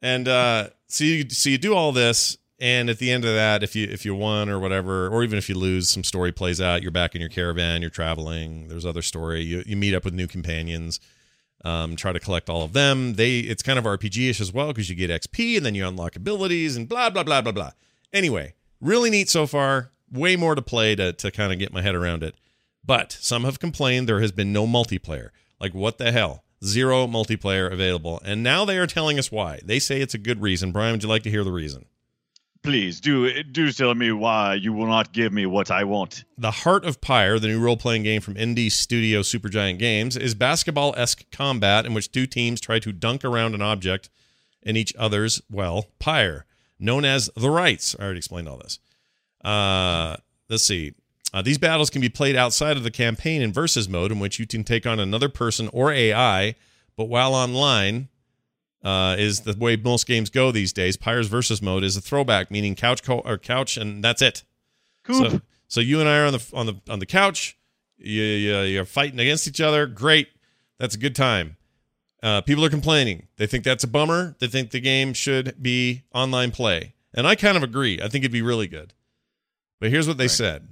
And 0.00 0.28
uh 0.28 0.70
so 0.88 1.04
you 1.04 1.30
so 1.30 1.50
you 1.50 1.58
do 1.58 1.74
all 1.74 1.92
this 1.92 2.36
and 2.58 2.90
at 2.90 2.98
the 2.98 3.10
end 3.10 3.24
of 3.24 3.34
that 3.34 3.62
if 3.62 3.74
you 3.76 3.86
if 3.90 4.04
you 4.04 4.14
won 4.14 4.48
or 4.48 4.58
whatever 4.58 5.08
or 5.08 5.22
even 5.22 5.38
if 5.38 5.48
you 5.48 5.54
lose 5.54 5.88
some 5.88 6.04
story 6.04 6.32
plays 6.32 6.60
out. 6.60 6.82
You're 6.82 6.90
back 6.90 7.14
in 7.14 7.20
your 7.20 7.30
caravan 7.30 7.80
you're 7.80 7.90
traveling. 7.90 8.68
There's 8.68 8.86
other 8.86 9.02
story. 9.02 9.42
You, 9.42 9.62
you 9.66 9.76
meet 9.76 9.94
up 9.94 10.04
with 10.04 10.14
new 10.14 10.26
companions 10.26 11.00
um, 11.64 11.94
try 11.94 12.12
to 12.12 12.18
collect 12.18 12.50
all 12.50 12.62
of 12.62 12.72
them. 12.72 13.14
They 13.14 13.38
it's 13.38 13.62
kind 13.62 13.78
of 13.78 13.84
rpg-ish 13.84 14.40
as 14.40 14.52
well 14.52 14.68
because 14.68 14.90
you 14.90 14.96
get 14.96 15.10
xp 15.22 15.56
and 15.56 15.64
then 15.64 15.74
you 15.74 15.86
unlock 15.86 16.16
abilities 16.16 16.76
and 16.76 16.88
blah 16.88 17.10
blah 17.10 17.22
blah 17.22 17.40
blah 17.40 17.52
blah. 17.52 17.70
Anyway 18.12 18.54
really 18.82 19.10
neat 19.10 19.30
so 19.30 19.46
far. 19.46 19.92
Way 20.10 20.36
more 20.36 20.54
to 20.54 20.60
play 20.60 20.94
to, 20.96 21.14
to 21.14 21.30
kind 21.30 21.52
of 21.52 21.58
get 21.58 21.72
my 21.72 21.80
head 21.80 21.94
around 21.94 22.22
it. 22.22 22.34
But 22.84 23.12
some 23.12 23.44
have 23.44 23.58
complained 23.58 24.08
there 24.08 24.20
has 24.20 24.32
been 24.32 24.52
no 24.52 24.66
multiplayer 24.66 25.30
like 25.62 25.72
what 25.72 25.96
the 25.96 26.12
hell 26.12 26.44
zero 26.62 27.06
multiplayer 27.06 27.72
available 27.72 28.20
and 28.24 28.42
now 28.42 28.64
they 28.64 28.76
are 28.76 28.86
telling 28.86 29.18
us 29.18 29.32
why 29.32 29.60
they 29.64 29.78
say 29.78 30.00
it's 30.00 30.14
a 30.14 30.18
good 30.18 30.42
reason 30.42 30.72
brian 30.72 30.92
would 30.92 31.02
you 31.02 31.08
like 31.08 31.22
to 31.22 31.30
hear 31.30 31.44
the 31.44 31.52
reason 31.52 31.86
Please 32.62 33.00
do 33.00 33.42
do 33.42 33.72
tell 33.72 33.92
me 33.92 34.12
why 34.12 34.54
you 34.54 34.72
will 34.72 34.86
not 34.86 35.12
give 35.12 35.32
me 35.32 35.46
what 35.46 35.68
I 35.68 35.82
want. 35.82 36.22
The 36.38 36.52
Heart 36.52 36.84
of 36.84 37.00
Pyre, 37.00 37.40
the 37.40 37.48
new 37.48 37.58
role 37.58 37.76
playing 37.76 38.04
game 38.04 38.20
from 38.20 38.34
indie 38.34 38.70
studio 38.70 39.22
Supergiant 39.22 39.80
Games, 39.80 40.16
is 40.16 40.36
basketball 40.36 40.94
esque 40.96 41.28
combat 41.32 41.84
in 41.84 41.92
which 41.92 42.12
two 42.12 42.24
teams 42.24 42.60
try 42.60 42.78
to 42.78 42.92
dunk 42.92 43.24
around 43.24 43.56
an 43.56 43.62
object 43.62 44.10
in 44.62 44.76
each 44.76 44.94
other's, 44.96 45.42
well, 45.50 45.86
pyre, 45.98 46.46
known 46.78 47.04
as 47.04 47.28
the 47.36 47.50
rites. 47.50 47.96
I 47.98 48.04
already 48.04 48.18
explained 48.18 48.48
all 48.48 48.58
this. 48.58 48.78
Uh, 49.44 50.18
let's 50.48 50.62
see. 50.62 50.92
Uh, 51.32 51.40
these 51.42 51.58
battles 51.58 51.88
can 51.90 52.00
be 52.00 52.08
played 52.10 52.36
outside 52.36 52.76
of 52.76 52.82
the 52.82 52.90
campaign 52.90 53.40
in 53.40 53.52
versus 53.52 53.88
mode, 53.88 54.12
in 54.12 54.18
which 54.18 54.38
you 54.38 54.46
can 54.46 54.64
take 54.64 54.86
on 54.86 55.00
another 55.00 55.28
person 55.28 55.68
or 55.72 55.90
AI, 55.90 56.54
but 56.96 57.06
while 57.06 57.34
online, 57.34 58.08
uh, 58.84 59.16
is 59.18 59.40
the 59.40 59.56
way 59.56 59.76
most 59.76 60.06
games 60.06 60.28
go 60.28 60.50
these 60.50 60.72
days. 60.72 60.96
Pyre's 60.96 61.28
versus 61.28 61.62
mode 61.62 61.84
is 61.84 61.96
a 61.96 62.00
throwback, 62.00 62.50
meaning 62.50 62.74
couch 62.74 63.02
co- 63.02 63.20
or 63.20 63.38
couch, 63.38 63.76
and 63.76 64.02
that's 64.04 64.20
it. 64.20 64.42
Coop. 65.04 65.30
So, 65.30 65.40
so 65.68 65.80
you 65.80 66.00
and 66.00 66.08
I 66.08 66.18
are 66.18 66.26
on 66.26 66.32
the 66.34 66.50
on 66.52 66.66
the 66.66 66.74
on 66.88 66.98
the 66.98 67.06
couch. 67.06 67.56
You, 67.96 68.22
you 68.22 68.58
you're 68.62 68.84
fighting 68.84 69.20
against 69.20 69.46
each 69.46 69.60
other. 69.60 69.86
Great, 69.86 70.28
that's 70.78 70.96
a 70.96 70.98
good 70.98 71.14
time. 71.14 71.56
Uh, 72.22 72.40
people 72.40 72.64
are 72.64 72.70
complaining. 72.70 73.28
They 73.36 73.46
think 73.46 73.64
that's 73.64 73.84
a 73.84 73.88
bummer. 73.88 74.34
They 74.40 74.48
think 74.48 74.70
the 74.70 74.80
game 74.80 75.12
should 75.14 75.62
be 75.62 76.02
online 76.12 76.50
play, 76.50 76.94
and 77.14 77.26
I 77.26 77.36
kind 77.36 77.56
of 77.56 77.62
agree. 77.62 78.00
I 78.02 78.08
think 78.08 78.24
it'd 78.24 78.32
be 78.32 78.42
really 78.42 78.66
good. 78.66 78.92
But 79.80 79.90
here's 79.90 80.06
what 80.08 80.18
they 80.18 80.24
Right. 80.24 80.30
said. 80.30 80.68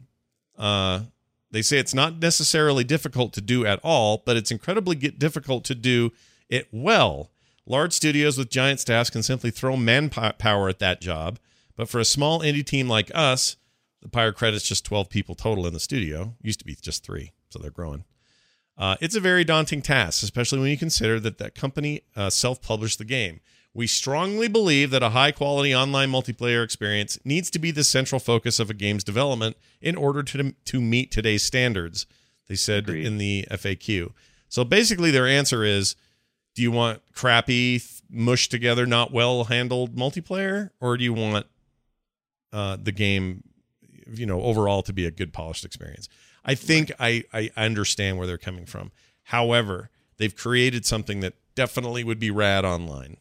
Uh, 0.60 1.04
they 1.50 1.62
say 1.62 1.78
it's 1.78 1.94
not 1.94 2.20
necessarily 2.20 2.84
difficult 2.84 3.32
to 3.32 3.40
do 3.40 3.66
at 3.66 3.80
all, 3.82 4.22
but 4.24 4.36
it's 4.36 4.52
incredibly 4.52 4.94
difficult 4.94 5.64
to 5.64 5.74
do 5.74 6.12
it 6.48 6.68
well. 6.70 7.30
Large 7.66 7.92
studios 7.92 8.36
with 8.36 8.50
giant 8.50 8.78
staffs 8.78 9.10
can 9.10 9.22
simply 9.22 9.50
throw 9.50 9.76
manpower 9.76 10.68
at 10.68 10.78
that 10.78 11.00
job, 11.00 11.38
but 11.76 11.88
for 11.88 11.98
a 11.98 12.04
small 12.04 12.40
indie 12.40 12.64
team 12.64 12.88
like 12.88 13.10
us, 13.14 13.56
the 14.02 14.08
Pyre 14.08 14.32
credits 14.32 14.68
just 14.68 14.84
12 14.84 15.08
people 15.08 15.34
total 15.34 15.66
in 15.66 15.72
the 15.72 15.80
studio. 15.80 16.34
Used 16.42 16.58
to 16.60 16.64
be 16.64 16.76
just 16.80 17.04
three, 17.04 17.32
so 17.48 17.58
they're 17.58 17.70
growing. 17.70 18.04
Uh, 18.76 18.96
it's 19.00 19.16
a 19.16 19.20
very 19.20 19.44
daunting 19.44 19.82
task, 19.82 20.22
especially 20.22 20.58
when 20.58 20.70
you 20.70 20.78
consider 20.78 21.20
that 21.20 21.38
that 21.38 21.54
company 21.54 22.02
uh, 22.16 22.30
self-published 22.30 22.98
the 22.98 23.04
game. 23.04 23.40
We 23.72 23.86
strongly 23.86 24.48
believe 24.48 24.90
that 24.90 25.02
a 25.02 25.10
high-quality 25.10 25.74
online 25.74 26.10
multiplayer 26.10 26.64
experience 26.64 27.18
needs 27.24 27.50
to 27.50 27.58
be 27.58 27.70
the 27.70 27.84
central 27.84 28.18
focus 28.18 28.58
of 28.58 28.68
a 28.68 28.74
game's 28.74 29.04
development 29.04 29.56
in 29.80 29.96
order 29.96 30.22
to 30.24 30.54
to 30.64 30.80
meet 30.80 31.10
today's 31.10 31.44
standards. 31.44 32.06
They 32.48 32.56
said 32.56 32.84
Agreed. 32.88 33.06
in 33.06 33.18
the 33.18 33.46
FAQ. 33.50 34.12
So 34.48 34.64
basically, 34.64 35.12
their 35.12 35.26
answer 35.28 35.62
is: 35.62 35.94
Do 36.56 36.62
you 36.62 36.72
want 36.72 37.00
crappy, 37.14 37.80
mushed 38.10 38.50
together, 38.50 38.86
not 38.86 39.12
well 39.12 39.44
handled 39.44 39.94
multiplayer, 39.94 40.70
or 40.80 40.96
do 40.96 41.04
you 41.04 41.12
want 41.12 41.46
uh, 42.52 42.76
the 42.82 42.90
game, 42.90 43.44
you 44.12 44.26
know, 44.26 44.42
overall 44.42 44.82
to 44.82 44.92
be 44.92 45.06
a 45.06 45.12
good 45.12 45.32
polished 45.32 45.64
experience? 45.64 46.08
I 46.44 46.56
think 46.56 46.90
I, 46.98 47.22
I 47.32 47.50
understand 47.56 48.18
where 48.18 48.26
they're 48.26 48.38
coming 48.38 48.66
from. 48.66 48.90
However, 49.24 49.90
they've 50.16 50.34
created 50.34 50.84
something 50.84 51.20
that 51.20 51.34
definitely 51.54 52.02
would 52.02 52.18
be 52.18 52.32
rad 52.32 52.64
online. 52.64 53.18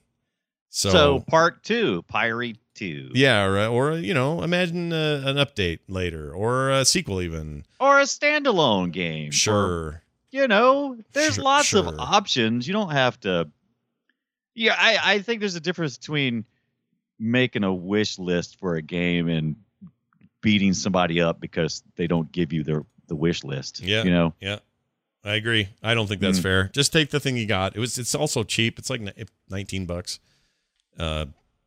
So, 0.69 0.89
So, 0.91 1.19
part 1.21 1.63
two, 1.63 2.03
Pyre 2.07 2.53
two, 2.75 3.09
yeah, 3.15 3.43
or, 3.43 3.57
or 3.67 3.97
you 3.97 4.13
know, 4.13 4.43
imagine 4.43 4.93
uh, 4.93 5.23
an 5.25 5.35
update 5.37 5.79
later 5.87 6.31
or 6.33 6.69
a 6.71 6.85
sequel 6.85 7.21
even. 7.21 7.65
or 7.79 7.99
a 7.99 8.03
standalone 8.03 8.91
game. 8.91 9.29
or, 9.29 9.33
Sure. 9.33 10.03
you 10.31 10.47
know, 10.47 10.95
there's 11.13 11.35
Sure- 11.35 11.43
lots 11.43 11.73
of 11.73 11.87
options. 11.99 12.67
You 12.67 12.73
don't 12.73 12.91
have 12.91 13.19
to. 13.21 13.49
Yeah, 14.55 14.75
I 14.77 15.15
I 15.15 15.19
think 15.19 15.39
there's 15.39 15.55
a 15.55 15.59
difference 15.59 15.97
between 15.97 16.45
making 17.17 17.63
a 17.63 17.73
wish 17.73 18.19
list 18.19 18.59
for 18.59 18.75
a 18.75 18.81
game 18.81 19.27
and 19.27 19.55
beating 20.41 20.73
somebody 20.73 21.19
up 21.19 21.39
because 21.41 21.83
they 21.95 22.07
don't 22.07 22.31
give 22.31 22.53
you 22.53 22.63
their 22.63 22.85
the 23.07 23.15
wish 23.15 23.43
list. 23.43 23.81
Yeah. 23.81 24.03
you 24.03 24.11
know. 24.11 24.33
Yeah. 24.39 24.59
I 25.23 25.33
agree. 25.33 25.67
I 25.83 25.95
don't 25.95 26.07
think 26.07 26.21
that's 26.21 26.39
Mm. 26.39 26.43
fair. 26.43 26.69
Just 26.73 26.93
take 26.93 27.09
the 27.09 27.19
thing 27.19 27.35
you 27.35 27.45
got. 27.45 27.75
It 27.75 27.79
was 27.79 27.97
it's 27.97 28.13
also 28.15 28.43
cheap. 28.43 28.77
It's 28.79 28.89
like 28.89 29.01
19 29.49 29.85
bucks. 29.85 30.19
Uh 30.99 31.25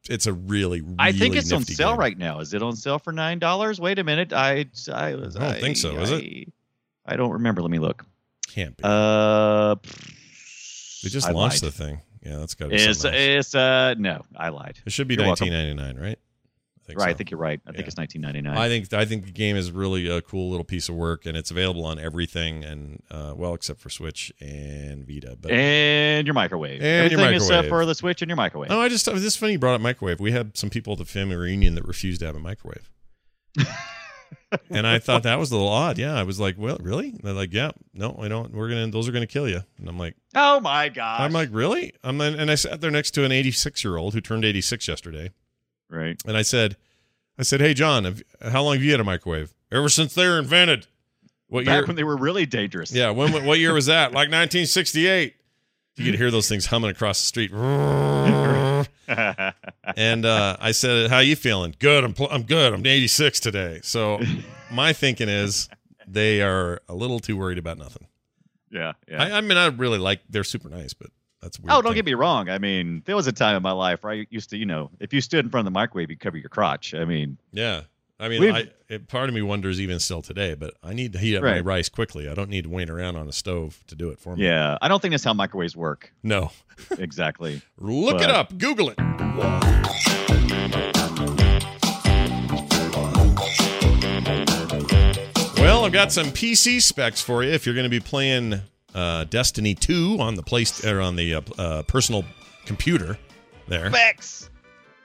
it's 0.09 0.27
a 0.27 0.33
really, 0.33 0.81
really 0.81 0.97
I 0.99 1.13
think 1.13 1.37
it's 1.37 1.53
on 1.53 1.65
sale 1.65 1.91
game. 1.91 1.99
right 2.01 2.19
now. 2.19 2.41
Is 2.41 2.55
it 2.55 2.63
on 2.63 2.75
sale 2.75 2.99
for 2.99 3.13
nine 3.13 3.39
dollars? 3.39 3.81
Wait 3.81 3.99
a 3.99 4.05
minute. 4.05 4.33
I 4.33 4.67
I, 4.93 5.15
was, 5.15 5.37
I 5.37 5.53
don't 5.53 5.61
think 5.61 5.77
so, 5.77 5.97
is 5.99 6.11
it? 6.11 6.49
I, 7.07 7.13
I 7.13 7.17
don't 7.17 7.31
remember. 7.31 7.63
Let 7.63 7.71
me 7.71 7.79
look. 7.79 8.05
Can't 8.49 8.77
be. 8.77 8.83
Uh, 8.85 9.77
they 11.03 11.09
just 11.09 11.29
I 11.29 11.33
launched 11.33 11.63
lied. 11.63 11.73
the 11.73 11.77
thing. 11.85 12.01
Yeah, 12.25 12.37
that's 12.39 12.55
got 12.55 12.67
to 12.67 12.71
be 12.71 12.77
It's 12.77 13.05
it's 13.05 13.55
uh 13.55 13.95
no, 13.99 14.23
I 14.37 14.49
lied. 14.51 14.81
It 14.85 14.93
should 14.93 15.09
be 15.09 15.15
You're 15.15 15.27
1999, 15.27 16.05
right? 16.05 16.19
Think 16.87 16.99
right, 16.99 17.07
so. 17.07 17.11
I 17.11 17.15
think 17.15 17.31
you're 17.31 17.39
right. 17.39 17.61
I 17.65 17.71
think 17.73 17.87
it's 17.87 17.97
1999. 17.97 18.57
I 18.57 18.69
think 18.69 18.93
I 18.93 19.05
think 19.05 19.25
the 19.25 19.31
game 19.31 19.57
is 19.57 19.71
really 19.71 20.09
a 20.09 20.21
cool 20.21 20.51
little 20.51 20.65
piece 20.65 20.89
of 20.89 20.97
work, 20.97 21.27
and 21.27 21.37
it's 21.37 21.51
available 21.53 21.85
on 21.85 22.01
everything, 22.01 22.65
and 22.65 23.03
uh, 23.09 23.35
well, 23.37 23.55
except 23.55 23.79
for 23.79 23.89
Switch 23.89 24.33
and 24.41 25.07
Vita. 25.07 25.37
But 25.41 25.53
and 25.53 26.27
your 26.27 26.35
microwave. 26.35 26.83
And 26.83 27.11
your 27.13 27.21
Everything 27.21 27.37
is 27.37 27.51
uh, 27.51 27.55
microwave. 27.55 27.69
for 27.69 27.87
the 27.87 27.95
Switch 27.95 28.21
and 28.21 28.29
your 28.29 28.37
microwave. 28.37 28.71
oh, 28.73 28.81
I 28.81 28.89
just 28.89 29.07
this 29.07 29.23
just 29.23 29.39
funny 29.39 29.53
you 29.53 29.59
brought 29.61 29.75
up 29.75 29.81
microwave. 29.81 30.19
We 30.19 30.33
had 30.33 30.57
some 30.57 30.71
people 30.71 30.95
at 30.95 30.99
the 30.99 31.05
family 31.05 31.37
reunion 31.37 31.77
that 31.77 31.87
refused 31.87 32.19
to 32.21 32.27
have 32.27 32.35
a 32.35 32.41
microwave, 32.41 32.91
and 34.69 34.85
I 34.85 34.99
thought 34.99 35.23
that 35.23 35.39
was 35.39 35.53
a 35.53 35.55
little 35.55 35.69
odd. 35.69 35.99
Yeah, 35.99 36.15
I 36.15 36.25
was 36.25 36.41
like, 36.41 36.57
well, 36.59 36.79
really? 36.81 37.11
And 37.11 37.21
they're 37.23 37.33
like, 37.33 37.53
yeah, 37.53 37.71
no, 37.95 38.19
I 38.21 38.27
don't. 38.27 38.53
We're 38.53 38.69
gonna 38.69 38.89
those 38.89 39.09
are 39.09 39.13
gonna 39.13 39.29
kill 39.29 39.49
you. 39.49 39.61
And 39.79 39.89
I'm 39.89 39.99
like, 39.99 40.17
Oh 40.35 40.59
my 40.59 40.89
god!" 40.89 41.21
I'm 41.21 41.33
like, 41.33 41.51
really? 41.53 41.93
I'm 42.03 42.21
and 42.21 42.51
I 42.51 42.57
sat 42.57 42.81
there 42.81 42.91
next 42.91 43.13
to 43.13 43.25
an 43.25 43.31
86 43.31 43.85
year 43.85 43.97
old 43.97 44.15
who 44.15 44.21
turned 44.21 44.45
86 44.45 44.89
yesterday. 44.89 45.31
Right. 45.93 46.21
And 46.27 46.37
I 46.37 46.43
said, 46.43 46.77
I 47.39 47.43
said, 47.45 47.61
hey, 47.61 47.75
John, 47.75 48.05
have, 48.05 48.23
how 48.51 48.63
long 48.65 48.75
have 48.75 48.83
you 48.83 48.91
had 48.91 49.01
a 49.01 49.05
microwave? 49.05 49.55
Ever 49.71 49.89
since 49.89 50.15
they 50.15 50.27
were 50.27 50.39
invented. 50.39 50.87
What 51.49 51.65
Back 51.67 51.75
year? 51.75 51.87
when 51.87 51.97
they 51.97 52.05
were 52.05 52.17
really 52.17 52.47
dangerous. 52.47 52.93
yeah, 52.93 53.11
when, 53.11 53.45
what 53.45 53.59
year 53.59 53.75
was 53.75 53.87
that? 53.87 54.13
Like 54.13 54.31
1968. 54.31 55.35
You 55.97 56.05
could 56.07 56.15
hear 56.15 56.31
those 56.31 56.49
things 56.49 56.65
humming 56.67 56.91
across 56.91 57.21
the 57.21 57.27
street. 57.27 57.53
and 59.97 60.25
uh, 60.27 60.57
I 60.59 60.73
said, 60.73 61.11
"How 61.11 61.19
you 61.19 61.37
feeling? 61.37 61.75
Good. 61.79 62.05
I'm 62.05 62.15
pl- 62.15 62.29
I'm 62.31 62.45
good. 62.45 62.73
I'm 62.73 62.87
86 62.87 63.41
today." 63.41 63.81
So 63.83 64.21
my 64.73 64.93
thinking 64.95 65.29
is 65.29 65.69
they 66.07 66.41
are 66.41 66.81
a 66.89 66.95
little 66.95 67.19
too 67.21 67.37
worried 67.37 67.59
about 67.59 67.77
nothing. 67.79 68.07
yeah. 68.71 68.93
Yeah. 69.07 69.23
I, 69.23 69.39
I 69.39 69.41
mean, 69.43 69.59
I 69.59 69.67
really 69.67 69.99
like 69.99 70.21
they're 70.31 70.45
super 70.45 70.69
nice, 70.71 70.95
but 70.95 71.11
that's 71.43 71.59
oh, 71.59 71.63
weird. 71.65 71.73
Oh, 71.73 71.83
don't 71.83 71.91
thing. 71.91 71.97
get 71.97 72.05
me 72.07 72.15
wrong. 72.15 72.49
I 72.49 72.59
mean, 72.59 73.03
there 73.05 73.17
was 73.17 73.27
a 73.27 73.33
time 73.33 73.57
in 73.57 73.63
my 73.63 73.73
life 73.73 74.05
where 74.05 74.13
I 74.13 74.27
used 74.31 74.51
to, 74.51 74.57
you 74.57 74.65
know, 74.67 74.91
if 75.01 75.13
you 75.13 75.21
stood 75.21 75.45
in 75.45 75.51
front 75.51 75.67
of 75.67 75.73
the 75.73 75.77
microwave, 75.77 76.11
you 76.11 76.17
cover 76.17 76.37
your 76.37 76.49
crotch. 76.49 76.95
I 76.95 77.05
mean, 77.05 77.37
Yeah. 77.53 77.83
I 78.21 78.29
mean, 78.29 78.55
I, 78.55 78.69
it, 78.89 79.09
part 79.09 79.29
of 79.29 79.35
me 79.35 79.43
wonders 79.43 79.81
even 79.81 79.99
still 79.99 80.23
today, 80.23 80.55
but 80.55 80.75
I 80.81 80.95
need 80.95 81.13
to 81.15 81.19
heat 81.19 81.37
up 81.37 81.43
my 81.43 81.59
rice 81.59 81.89
quickly. 81.89 82.29
I 82.29 82.35
don't 82.35 82.51
need 82.51 82.63
to 82.63 82.71
wait 82.71 82.89
around 82.89 83.17
on 83.17 83.29
a 83.29 83.33
stove 83.33 83.83
to 83.89 83.97
do 83.97 84.11
it 84.11 84.21
for 84.21 84.37
me. 84.37 84.45
yeah, 84.45 84.79
I 84.81 84.87
don't 84.87 85.03
think 85.03 85.11
that's 85.11 85.25
how 85.25 85.35
microwaves 85.35 85.77
work. 85.77 86.13
No. 86.23 86.53
exactly. 86.99 87.63
Look 87.79 88.21
it 88.21 88.31
up. 88.31 88.57
Google 88.57 88.91
it. 88.91 88.99
Well, 95.57 95.85
I've 95.85 95.93
got 95.93 96.13
some 96.13 96.27
PC 96.27 96.81
specs 96.81 97.21
for 97.21 97.43
you 97.43 97.51
if 97.51 97.67
you're 97.67 97.75
going 97.75 97.85
to 97.85 97.91
be 97.91 97.99
playing 97.99 98.61
uh, 98.95 99.25
Destiny 99.25 99.75
2 99.75 100.19
on 100.21 100.35
the 100.35 100.43
place 100.43 100.85
or 100.85 101.01
on 101.01 101.17
the 101.17 101.35
uh, 101.35 101.41
uh, 101.59 101.83
personal 101.83 102.25
computer 102.67 103.19
there. 103.69 103.91
Bex. 103.91 104.51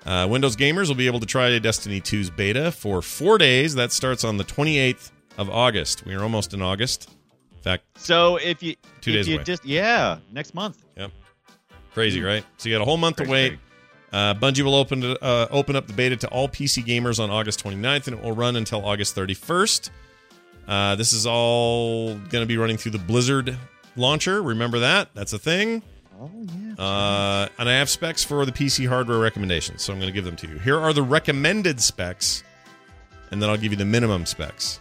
Uh, 0.05 0.25
Windows 0.29 0.55
gamers 0.55 0.87
will 0.87 0.95
be 0.95 1.07
able 1.07 1.19
to 1.19 1.25
try 1.25 1.57
Destiny 1.59 1.99
2's 1.99 2.29
beta 2.29 2.71
for 2.71 3.01
four 3.01 3.37
days. 3.37 3.75
That 3.75 3.91
starts 3.91 4.23
on 4.23 4.37
the 4.37 4.43
28th 4.45 5.11
of 5.37 5.49
August. 5.49 6.05
We 6.05 6.15
are 6.15 6.23
almost 6.23 6.53
in 6.53 6.61
August. 6.61 7.09
In 7.57 7.61
fact, 7.61 7.83
So 7.95 8.37
if 8.37 8.63
you 8.63 8.75
Two 9.01 9.11
if 9.11 9.15
days 9.15 9.27
you 9.27 9.35
away. 9.35 9.43
just 9.43 9.65
yeah, 9.65 10.19
next 10.31 10.53
month. 10.53 10.83
Yep, 10.95 11.11
crazy, 11.93 12.21
right? 12.21 12.45
So 12.57 12.69
you 12.69 12.75
got 12.75 12.81
a 12.81 12.85
whole 12.85 12.97
month 12.97 13.17
to 13.17 13.25
wait. 13.27 13.57
Uh, 14.13 14.33
Bungie 14.35 14.61
will 14.61 14.75
open 14.75 15.03
uh, 15.03 15.47
open 15.51 15.75
up 15.75 15.87
the 15.87 15.93
beta 15.93 16.15
to 16.15 16.27
all 16.29 16.47
PC 16.47 16.85
gamers 16.85 17.21
on 17.21 17.29
August 17.29 17.61
29th, 17.63 18.07
and 18.07 18.17
it 18.17 18.23
will 18.23 18.31
run 18.31 18.55
until 18.55 18.85
August 18.85 19.15
31st. 19.17 19.89
Uh, 20.65 20.95
this 20.95 21.11
is 21.11 21.25
all 21.25 22.15
going 22.15 22.41
to 22.41 22.45
be 22.45 22.57
running 22.57 22.77
through 22.77 22.91
the 22.91 22.99
Blizzard 22.99 23.57
launcher. 23.97 24.41
Remember 24.41 24.79
that? 24.79 25.09
That's 25.13 25.33
a 25.33 25.39
thing. 25.39 25.81
Oh 26.19 26.31
yeah. 26.33 26.83
Uh, 26.83 27.47
and 27.59 27.69
I 27.69 27.73
have 27.73 27.89
specs 27.89 28.23
for 28.23 28.45
the 28.45 28.51
PC 28.51 28.87
hardware 28.87 29.19
recommendations, 29.19 29.81
so 29.83 29.93
I'm 29.93 29.99
going 29.99 30.11
to 30.11 30.13
give 30.13 30.25
them 30.25 30.35
to 30.37 30.47
you. 30.47 30.57
Here 30.59 30.79
are 30.79 30.93
the 30.93 31.03
recommended 31.03 31.79
specs, 31.79 32.43
and 33.31 33.41
then 33.41 33.49
I'll 33.49 33.57
give 33.57 33.71
you 33.71 33.77
the 33.77 33.85
minimum 33.85 34.25
specs. 34.25 34.79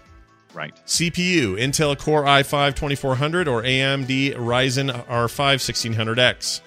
right. 0.55 0.75
CPU 0.87 1.59
Intel 1.59 1.99
Core 1.99 2.25
i5 2.25 2.75
2400 2.75 3.49
or 3.49 3.63
AMD 3.63 4.35
Ryzen 4.37 4.91
R5 5.07 5.57
1600X. 5.59 6.61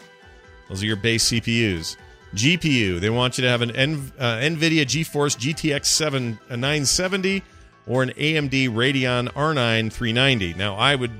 Those 0.68 0.84
are 0.84 0.86
your 0.86 0.96
base 0.98 1.30
CPUs. 1.32 1.98
GPU, 2.36 3.00
they 3.00 3.10
want 3.10 3.40
you 3.40 3.44
to 3.44 3.50
have 3.50 3.64
an 3.64 3.76
N, 3.76 4.12
uh, 4.20 4.36
NVIDIA 4.36 4.84
GeForce 4.86 5.36
GTX 5.36 5.86
7 5.86 6.38
uh, 6.48 6.56
970 6.56 7.42
or 7.88 8.04
an 8.04 8.10
AMD 8.12 8.70
Radeon 8.70 9.30
R9 9.34 9.92
390. 9.92 10.54
Now, 10.54 10.76
I 10.76 10.94
would 10.94 11.12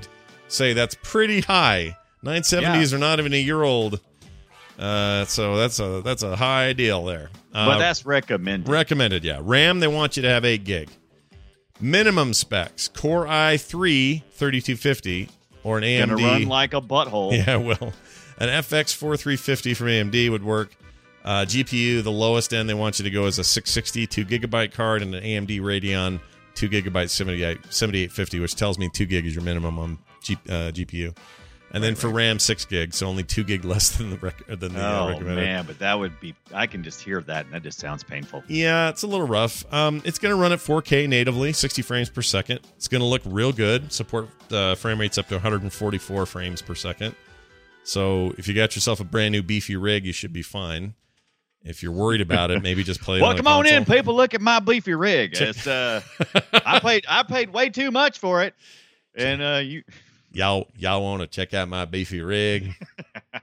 say 0.52 0.72
that's 0.72 0.96
pretty 1.02 1.40
high. 1.40 1.96
970s 2.24 2.92
are 2.92 2.98
not 2.98 3.18
even 3.18 3.32
a 3.32 3.40
year 3.40 3.62
old. 3.62 4.00
Uh, 4.78 5.24
so 5.26 5.56
that's 5.56 5.78
a 5.78 6.00
that's 6.02 6.22
a 6.22 6.36
high 6.36 6.72
deal 6.72 7.04
there. 7.04 7.30
Uh, 7.52 7.66
but 7.66 7.78
that's 7.78 8.06
recommended. 8.06 8.68
Recommended, 8.68 9.24
yeah. 9.24 9.40
RAM, 9.42 9.80
they 9.80 9.88
want 9.88 10.16
you 10.16 10.22
to 10.22 10.28
have 10.28 10.44
8 10.44 10.64
gig. 10.64 10.88
Minimum 11.80 12.34
specs 12.34 12.88
Core 12.88 13.26
i3 13.26 14.22
3250 14.32 15.28
or 15.64 15.78
an 15.78 15.84
AMD. 15.84 16.08
Gonna 16.08 16.22
run 16.22 16.48
like 16.48 16.74
a 16.74 16.80
butthole. 16.80 17.32
yeah, 17.46 17.56
well, 17.56 17.92
an 18.38 18.48
FX 18.48 18.94
4350 18.94 19.74
from 19.74 19.86
AMD 19.88 20.30
would 20.30 20.44
work. 20.44 20.74
Uh, 21.22 21.44
GPU, 21.44 22.02
the 22.02 22.10
lowest 22.10 22.54
end 22.54 22.68
they 22.68 22.74
want 22.74 22.98
you 22.98 23.04
to 23.04 23.10
go 23.10 23.26
is 23.26 23.38
a 23.38 23.44
660 23.44 24.06
2 24.06 24.24
gigabyte 24.24 24.72
card 24.72 25.02
and 25.02 25.14
an 25.14 25.22
AMD 25.22 25.60
Radeon 25.60 26.20
2 26.54 26.70
gigabyte 26.70 27.10
78, 27.10 27.58
7850, 27.68 28.40
which 28.40 28.54
tells 28.54 28.78
me 28.78 28.88
2 28.88 29.04
gig 29.04 29.26
is 29.26 29.34
your 29.34 29.44
minimum 29.44 29.78
on 29.78 29.98
G, 30.22 30.34
uh, 30.48 30.70
GPU. 30.72 31.16
And 31.72 31.84
then 31.84 31.94
for 31.94 32.08
RAM, 32.08 32.40
6 32.40 32.64
gig, 32.64 32.92
so 32.92 33.06
only 33.06 33.22
2 33.22 33.44
gig 33.44 33.64
less 33.64 33.90
than 33.96 34.10
the, 34.10 34.16
rec- 34.16 34.44
than 34.48 34.74
the 34.74 34.84
uh, 34.84 35.04
Oh 35.04 35.08
recommended. 35.10 35.44
man, 35.44 35.64
but 35.66 35.78
that 35.78 35.96
would 35.96 36.18
be. 36.18 36.34
I 36.52 36.66
can 36.66 36.82
just 36.82 37.00
hear 37.00 37.20
that, 37.22 37.44
and 37.44 37.54
that 37.54 37.62
just 37.62 37.78
sounds 37.78 38.02
painful. 38.02 38.42
Yeah, 38.48 38.88
it's 38.88 39.04
a 39.04 39.06
little 39.06 39.26
rough. 39.28 39.64
Um, 39.72 40.02
it's 40.04 40.18
going 40.18 40.34
to 40.34 40.40
run 40.40 40.50
at 40.52 40.58
4K 40.58 41.08
natively, 41.08 41.52
60 41.52 41.82
frames 41.82 42.10
per 42.10 42.22
second. 42.22 42.58
It's 42.76 42.88
going 42.88 43.02
to 43.02 43.06
look 43.06 43.22
real 43.24 43.52
good. 43.52 43.92
Support 43.92 44.30
uh, 44.50 44.74
frame 44.74 44.98
rates 44.98 45.16
up 45.16 45.28
to 45.28 45.34
144 45.36 46.26
frames 46.26 46.60
per 46.60 46.74
second. 46.74 47.14
So 47.84 48.34
if 48.36 48.48
you 48.48 48.54
got 48.54 48.74
yourself 48.74 48.98
a 48.98 49.04
brand 49.04 49.30
new 49.30 49.42
beefy 49.42 49.76
rig, 49.76 50.04
you 50.04 50.12
should 50.12 50.32
be 50.32 50.42
fine. 50.42 50.94
If 51.62 51.82
you're 51.84 51.92
worried 51.92 52.20
about 52.20 52.50
it, 52.50 52.62
maybe 52.62 52.82
just 52.82 53.00
play 53.00 53.18
it 53.18 53.22
Well, 53.22 53.30
on 53.30 53.46
on 53.46 53.66
in, 53.66 53.84
people. 53.84 54.16
Look 54.16 54.34
at 54.34 54.40
my 54.40 54.58
beefy 54.58 54.94
rig. 54.94 55.36
It's 55.40 55.66
uh, 55.68 56.00
I 56.66 56.80
paid 56.80 57.04
I 57.08 57.22
paid 57.22 57.52
way 57.52 57.68
too 57.70 57.90
much 57.92 58.18
for 58.18 58.42
it, 58.42 58.54
and 59.14 59.40
uh, 59.40 59.60
you. 59.62 59.84
Y'all, 60.32 60.68
y'all 60.76 61.02
want 61.02 61.22
to 61.22 61.26
check 61.26 61.54
out 61.54 61.68
my 61.68 61.84
beefy 61.84 62.20
rig? 62.20 62.72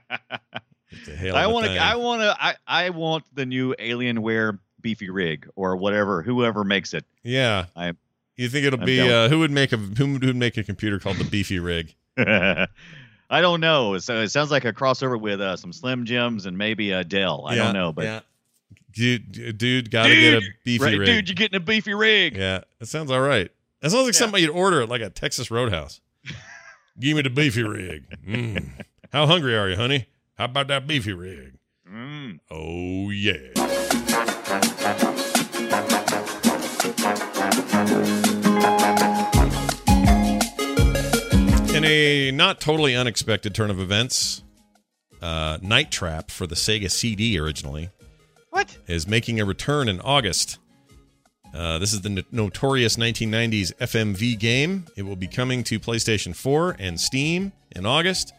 I 0.00 1.46
want 1.46 1.66
to. 1.66 1.76
I 1.78 1.96
want 1.96 2.22
to. 2.22 2.36
I 2.40 2.54
I 2.66 2.90
want 2.90 3.24
the 3.34 3.44
new 3.46 3.74
Alienware 3.78 4.58
beefy 4.80 5.10
rig 5.10 5.48
or 5.56 5.76
whatever. 5.76 6.22
Whoever 6.22 6.64
makes 6.64 6.94
it. 6.94 7.04
Yeah, 7.22 7.66
I- 7.76 7.92
you 8.36 8.48
think 8.48 8.66
it'll 8.66 8.78
I'm 8.80 8.86
be 8.86 9.00
uh, 9.00 9.28
who 9.28 9.40
would 9.40 9.50
make 9.50 9.72
a 9.72 9.76
who 9.76 10.12
would 10.12 10.36
make 10.36 10.56
a 10.56 10.62
computer 10.64 10.98
called 11.00 11.16
the 11.16 11.24
beefy 11.24 11.58
rig? 11.58 11.94
I 12.16 12.68
don't 13.42 13.60
know. 13.60 13.98
So 13.98 14.20
it 14.22 14.28
sounds 14.28 14.50
like 14.50 14.64
a 14.64 14.72
crossover 14.72 15.20
with 15.20 15.40
uh, 15.40 15.56
some 15.56 15.72
Slim 15.72 16.04
Jims 16.06 16.46
and 16.46 16.56
maybe 16.56 16.92
a 16.92 17.02
Dell. 17.04 17.44
I 17.48 17.56
Yeah, 17.56 17.64
don't 17.64 17.72
know, 17.74 17.92
but 17.92 18.04
yeah. 18.04 18.20
dude, 18.92 19.58
dude, 19.58 19.90
gotta 19.90 20.14
get 20.14 20.34
a 20.34 20.42
beefy 20.64 20.84
right, 20.84 20.98
rig. 20.98 21.06
dude, 21.06 21.28
you're 21.28 21.34
getting 21.34 21.56
a 21.56 21.60
beefy 21.60 21.94
rig. 21.94 22.36
Yeah, 22.36 22.60
it 22.80 22.86
sounds 22.86 23.10
all 23.10 23.20
right. 23.20 23.50
It 23.82 23.90
sounds 23.90 23.94
like 24.06 24.14
Yeah. 24.14 24.18
something 24.18 24.40
you'd 24.40 24.50
order 24.50 24.82
at 24.82 24.88
like 24.88 25.02
a 25.02 25.10
Texas 25.10 25.50
Roadhouse. 25.50 26.00
Give 27.00 27.16
me 27.16 27.22
the 27.22 27.30
beefy 27.30 27.62
rig. 27.62 28.04
Mm. 28.26 28.70
How 29.12 29.26
hungry 29.26 29.56
are 29.56 29.68
you, 29.68 29.76
honey? 29.76 30.06
How 30.36 30.46
about 30.46 30.68
that 30.68 30.86
beefy 30.86 31.12
rig? 31.12 31.54
Mm. 31.88 32.40
Oh 32.50 33.10
yeah. 33.10 33.54
In 41.74 41.84
a 41.84 42.30
not 42.32 42.60
totally 42.60 42.96
unexpected 42.96 43.54
turn 43.54 43.70
of 43.70 43.78
events, 43.78 44.42
uh, 45.22 45.58
Night 45.62 45.92
Trap 45.92 46.30
for 46.30 46.46
the 46.46 46.54
Sega 46.56 46.90
CD 46.90 47.38
originally 47.38 47.90
What? 48.50 48.76
is 48.88 49.06
making 49.06 49.38
a 49.38 49.44
return 49.44 49.86
in 49.88 50.00
August. 50.00 50.58
Uh, 51.54 51.78
this 51.78 51.92
is 51.92 52.02
the 52.02 52.24
notorious 52.30 52.96
1990s 52.96 53.74
FMV 53.76 54.38
game. 54.38 54.86
It 54.96 55.02
will 55.02 55.16
be 55.16 55.26
coming 55.26 55.64
to 55.64 55.80
PlayStation 55.80 56.34
4 56.34 56.76
and 56.78 57.00
Steam 57.00 57.52
in 57.74 57.86
August. 57.86 58.32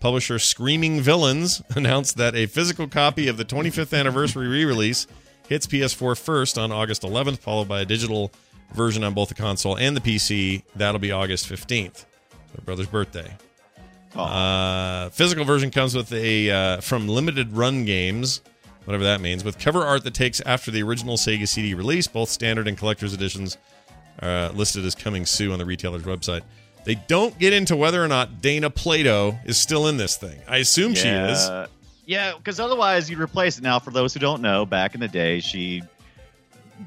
Publisher 0.00 0.38
Screaming 0.38 1.00
Villains 1.00 1.62
announced 1.76 2.16
that 2.16 2.34
a 2.34 2.46
physical 2.46 2.88
copy 2.88 3.28
of 3.28 3.36
the 3.36 3.44
25th 3.44 3.98
anniversary 3.98 4.48
re 4.48 4.64
release 4.64 5.06
hits 5.48 5.66
PS4 5.66 6.18
first 6.18 6.58
on 6.58 6.72
August 6.72 7.02
11th, 7.02 7.38
followed 7.38 7.68
by 7.68 7.80
a 7.80 7.84
digital 7.84 8.32
version 8.74 9.04
on 9.04 9.14
both 9.14 9.28
the 9.28 9.34
console 9.34 9.76
and 9.76 9.96
the 9.96 10.00
PC. 10.00 10.62
That'll 10.74 10.98
be 10.98 11.12
August 11.12 11.48
15th, 11.48 12.04
my 12.56 12.64
brother's 12.64 12.88
birthday. 12.88 13.32
Uh, 14.14 15.10
physical 15.10 15.44
version 15.44 15.70
comes 15.70 15.94
with 15.94 16.12
a 16.12 16.50
uh, 16.50 16.80
from 16.80 17.06
Limited 17.06 17.52
Run 17.52 17.84
Games 17.84 18.40
whatever 18.86 19.04
that 19.04 19.20
means, 19.20 19.44
with 19.44 19.58
cover 19.58 19.82
art 19.84 20.02
that 20.04 20.14
takes 20.14 20.40
after 20.40 20.70
the 20.70 20.82
original 20.82 21.16
Sega 21.16 21.46
CD 21.46 21.74
release, 21.74 22.06
both 22.06 22.30
standard 22.30 22.66
and 22.66 22.78
collector's 22.78 23.12
editions 23.12 23.58
uh, 24.22 24.50
listed 24.54 24.84
as 24.86 24.94
coming 24.94 25.26
soon 25.26 25.52
on 25.52 25.58
the 25.58 25.66
retailer's 25.66 26.04
website. 26.04 26.40
They 26.84 26.94
don't 26.94 27.38
get 27.38 27.52
into 27.52 27.76
whether 27.76 28.02
or 28.02 28.08
not 28.08 28.40
Dana 28.40 28.70
Plato 28.70 29.36
is 29.44 29.58
still 29.58 29.88
in 29.88 29.96
this 29.98 30.16
thing. 30.16 30.38
I 30.48 30.58
assume 30.58 30.94
she 30.94 31.08
is. 31.08 31.46
Yeah. 31.48 31.66
Yeah, 32.08 32.34
because 32.36 32.60
otherwise 32.60 33.10
you'd 33.10 33.18
replace 33.18 33.58
it. 33.58 33.64
Now, 33.64 33.80
for 33.80 33.90
those 33.90 34.14
who 34.14 34.20
don't 34.20 34.40
know, 34.40 34.64
back 34.64 34.94
in 34.94 35.00
the 35.00 35.08
day, 35.08 35.40
she 35.40 35.82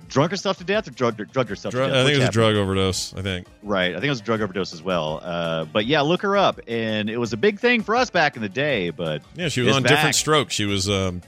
drunk 0.07 0.31
herself 0.31 0.57
to 0.59 0.63
death 0.63 0.87
or 0.87 0.91
drugged, 0.91 1.17
drugged 1.33 1.49
herself 1.49 1.73
Dru- 1.73 1.81
to 1.81 1.87
death. 1.87 1.95
I 1.97 2.03
think 2.03 2.07
Which 2.07 2.15
it 2.15 2.19
was 2.19 2.29
a 2.29 2.31
drug 2.31 2.55
overdose. 2.55 3.13
I 3.15 3.21
think. 3.21 3.47
Right. 3.61 3.91
I 3.91 3.95
think 3.95 4.05
it 4.05 4.09
was 4.11 4.21
a 4.21 4.23
drug 4.23 4.41
overdose 4.41 4.71
as 4.71 4.81
well. 4.81 5.19
Uh, 5.21 5.65
but 5.65 5.85
yeah, 5.85 5.99
look 5.99 6.21
her 6.21 6.37
up. 6.37 6.61
And 6.69 7.09
it 7.09 7.17
was 7.17 7.33
a 7.33 7.37
big 7.37 7.59
thing 7.59 7.83
for 7.83 7.97
us 7.97 8.09
back 8.09 8.37
in 8.37 8.41
the 8.41 8.47
day. 8.47 8.91
But 8.91 9.21
Yeah, 9.35 9.49
she 9.49 9.59
was 9.59 9.75
on 9.75 9.83
back. 9.83 9.91
different 9.91 10.15
strokes. 10.15 10.53
She 10.53 10.63
was 10.65 10.89
um, 10.89 11.21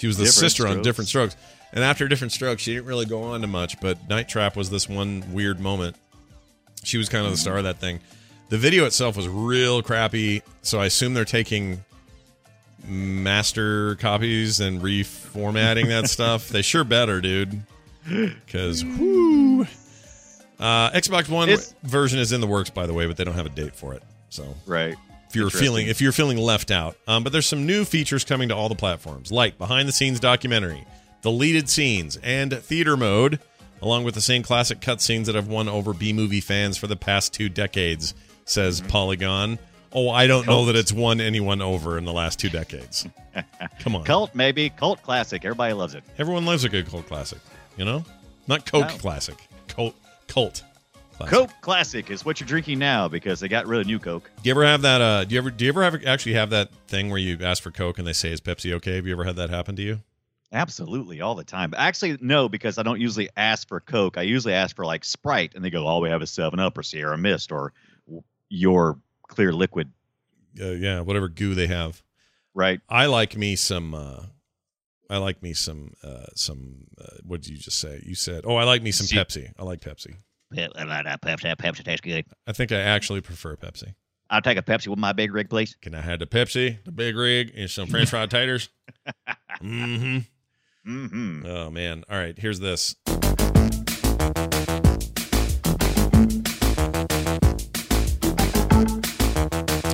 she 0.00 0.06
was 0.06 0.16
the 0.16 0.24
Different 0.24 0.40
sister 0.40 0.66
on 0.66 0.80
different 0.80 1.08
strokes. 1.08 1.36
And 1.74 1.84
after 1.84 2.08
different 2.08 2.32
strokes, 2.32 2.62
she 2.62 2.72
didn't 2.74 2.86
really 2.86 3.04
go 3.04 3.22
on 3.22 3.42
to 3.42 3.46
much. 3.46 3.78
But 3.80 4.08
Night 4.08 4.28
Trap 4.30 4.56
was 4.56 4.70
this 4.70 4.88
one 4.88 5.22
weird 5.32 5.60
moment. 5.60 5.94
She 6.82 6.96
was 6.96 7.10
kind 7.10 7.26
of 7.26 7.32
the 7.32 7.36
star 7.36 7.58
of 7.58 7.64
that 7.64 7.76
thing. 7.78 8.00
The 8.48 8.56
video 8.56 8.86
itself 8.86 9.14
was 9.16 9.28
real 9.28 9.82
crappy, 9.82 10.42
so 10.62 10.80
I 10.80 10.86
assume 10.86 11.12
they're 11.12 11.24
taking 11.26 11.84
master 12.88 13.96
copies 13.96 14.58
and 14.60 14.80
reformatting 14.80 15.88
that 15.88 16.08
stuff. 16.10 16.48
They 16.48 16.62
sure 16.62 16.82
better, 16.82 17.20
dude. 17.20 17.60
Because 18.08 18.82
whoo. 18.84 19.66
Uh, 20.58 20.90
Xbox 20.92 21.28
One 21.28 21.48
It's- 21.50 21.74
version 21.82 22.18
is 22.18 22.32
in 22.32 22.40
the 22.40 22.46
works, 22.46 22.70
by 22.70 22.86
the 22.86 22.94
way, 22.94 23.06
but 23.06 23.16
they 23.16 23.24
don't 23.24 23.34
have 23.34 23.46
a 23.46 23.50
date 23.50 23.76
for 23.76 23.94
it. 23.94 24.02
So 24.30 24.54
right. 24.66 24.96
If 25.30 25.36
you're 25.36 25.48
feeling 25.50 25.86
if 25.86 26.00
you're 26.00 26.12
feeling 26.12 26.36
left 26.38 26.70
out. 26.70 26.96
Um, 27.06 27.22
but 27.24 27.32
there's 27.32 27.46
some 27.46 27.64
new 27.66 27.84
features 27.84 28.24
coming 28.24 28.48
to 28.48 28.56
all 28.56 28.68
the 28.68 28.74
platforms, 28.74 29.30
like 29.32 29.56
behind 29.58 29.88
the 29.88 29.92
scenes 29.92 30.18
documentary, 30.20 30.84
deleted 31.22 31.68
scenes, 31.70 32.18
and 32.22 32.52
theater 32.52 32.96
mode, 32.96 33.38
along 33.80 34.02
with 34.04 34.14
the 34.14 34.20
same 34.20 34.42
classic 34.42 34.80
cutscenes 34.80 35.26
that 35.26 35.36
have 35.36 35.46
won 35.46 35.68
over 35.68 35.92
B 35.94 36.12
movie 36.12 36.40
fans 36.40 36.76
for 36.76 36.88
the 36.88 36.96
past 36.96 37.32
two 37.32 37.48
decades. 37.48 38.12
Says 38.44 38.80
Polygon. 38.80 39.60
Oh, 39.92 40.08
I 40.10 40.26
don't 40.26 40.46
know 40.46 40.66
that 40.66 40.74
it's 40.76 40.92
won 40.92 41.20
anyone 41.20 41.62
over 41.62 41.96
in 41.98 42.04
the 42.04 42.12
last 42.12 42.38
two 42.40 42.48
decades. 42.48 43.06
Come 43.80 43.94
on, 43.96 44.04
Cult, 44.04 44.34
maybe. 44.34 44.70
Cult 44.70 45.02
classic. 45.02 45.44
Everybody 45.44 45.72
loves 45.74 45.94
it. 45.94 46.02
everyone 46.18 46.44
loves 46.46 46.64
a 46.64 46.68
good 46.68 46.88
cult 46.88 47.06
classic. 47.06 47.38
You 47.76 47.84
know, 47.84 48.04
not 48.48 48.66
Coke 48.66 48.88
No. 48.88 48.96
classic, 48.98 49.36
cult 49.68 49.94
cult. 50.26 50.64
Classic. 51.20 51.38
Coke 51.38 51.60
classic 51.60 52.10
is 52.10 52.24
what 52.24 52.40
you're 52.40 52.46
drinking 52.46 52.78
now 52.78 53.08
because 53.08 53.40
they 53.40 53.48
got 53.48 53.66
rid 53.66 53.80
of 53.80 53.86
new 53.86 53.98
Coke. 53.98 54.30
Do 54.42 54.48
you 54.48 54.52
ever 54.52 54.64
have 54.64 54.82
that? 54.82 55.00
Uh, 55.00 55.24
do 55.24 55.34
you 55.34 55.40
ever 55.40 55.50
do 55.50 55.64
you 55.64 55.70
ever 55.70 55.82
have 55.82 56.04
actually 56.06 56.32
have 56.34 56.50
that 56.50 56.72
thing 56.88 57.10
where 57.10 57.18
you 57.18 57.38
ask 57.42 57.62
for 57.62 57.70
Coke 57.70 57.98
and 57.98 58.06
they 58.06 58.12
say 58.12 58.30
is 58.32 58.40
Pepsi 58.40 58.72
okay? 58.74 58.96
Have 58.96 59.06
you 59.06 59.12
ever 59.12 59.24
had 59.24 59.36
that 59.36 59.50
happen 59.50 59.76
to 59.76 59.82
you? 59.82 60.00
Absolutely, 60.52 61.20
all 61.20 61.34
the 61.36 61.44
time. 61.44 61.74
Actually, 61.76 62.18
no, 62.20 62.48
because 62.48 62.76
I 62.78 62.82
don't 62.82 63.00
usually 63.00 63.28
ask 63.36 63.68
for 63.68 63.78
Coke. 63.80 64.18
I 64.18 64.22
usually 64.22 64.54
ask 64.54 64.74
for 64.74 64.84
like 64.84 65.04
Sprite, 65.04 65.52
and 65.54 65.64
they 65.64 65.70
go, 65.70 65.86
"All 65.86 66.00
we 66.00 66.08
have 66.08 66.22
is 66.22 66.30
Seven 66.30 66.58
Up 66.58 66.76
or 66.76 66.82
Sierra 66.82 67.16
Mist 67.16 67.52
or 67.52 67.72
your 68.48 68.98
clear 69.28 69.52
liquid." 69.52 69.92
Uh, 70.60 70.70
yeah, 70.70 71.00
whatever 71.00 71.28
goo 71.28 71.54
they 71.54 71.68
have. 71.68 72.02
Right? 72.54 72.80
I 72.88 73.06
like 73.06 73.36
me 73.36 73.54
some. 73.54 73.94
Uh, 73.94 74.22
I 75.08 75.18
like 75.18 75.40
me 75.42 75.52
some. 75.52 75.94
Uh, 76.02 76.26
some. 76.34 76.86
Uh, 77.00 77.18
what 77.24 77.42
did 77.42 77.50
you 77.50 77.58
just 77.58 77.78
say? 77.78 78.02
You 78.04 78.16
said, 78.16 78.42
"Oh, 78.44 78.56
I 78.56 78.64
like 78.64 78.82
me 78.82 78.90
some 78.90 79.06
See- 79.06 79.16
Pepsi." 79.16 79.52
I 79.58 79.62
like 79.62 79.80
Pepsi. 79.80 80.16
I 80.56 80.84
like 80.84 81.04
that 81.04 81.22
Pepsi. 81.22 81.54
Pepsi 81.56 81.84
tastes 81.84 82.00
good. 82.00 82.24
I 82.46 82.52
think 82.52 82.72
I 82.72 82.80
actually 82.80 83.20
prefer 83.20 83.56
Pepsi. 83.56 83.94
I'll 84.28 84.42
take 84.42 84.58
a 84.58 84.62
Pepsi 84.62 84.88
with 84.88 84.98
my 84.98 85.12
big 85.12 85.32
rig, 85.32 85.50
please. 85.50 85.76
Can 85.80 85.94
I 85.94 86.00
have 86.00 86.20
the 86.20 86.26
Pepsi, 86.26 86.82
the 86.84 86.92
big 86.92 87.16
rig, 87.16 87.52
and 87.56 87.70
some 87.70 87.88
French 87.88 88.10
fried 88.10 88.30
taters? 88.30 88.68
mm-hmm. 89.62 90.18
Mm-hmm. 90.88 91.46
Oh 91.46 91.70
man! 91.70 92.04
All 92.08 92.16
right, 92.16 92.38
here's 92.38 92.58
this. 92.58 92.96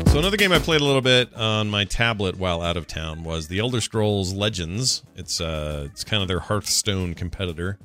So 0.07 0.21
another 0.21 0.39
game 0.39 0.53
I 0.53 0.59
played 0.59 0.81
a 0.81 0.85
little 0.85 1.03
bit 1.03 1.35
on 1.35 1.69
my 1.69 1.85
tablet 1.85 2.39
while 2.39 2.63
out 2.63 2.79
of 2.79 2.87
town 2.87 3.25
was 3.25 3.49
The 3.49 3.59
Elder 3.59 3.83
Scrolls 3.83 4.33
Legends. 4.33 5.03
It's 5.17 5.41
uh, 5.41 5.89
it's 5.91 6.05
kind 6.05 6.23
of 6.23 6.29
their 6.29 6.41
Hearthstone 6.41 7.15
competitor 7.15 7.79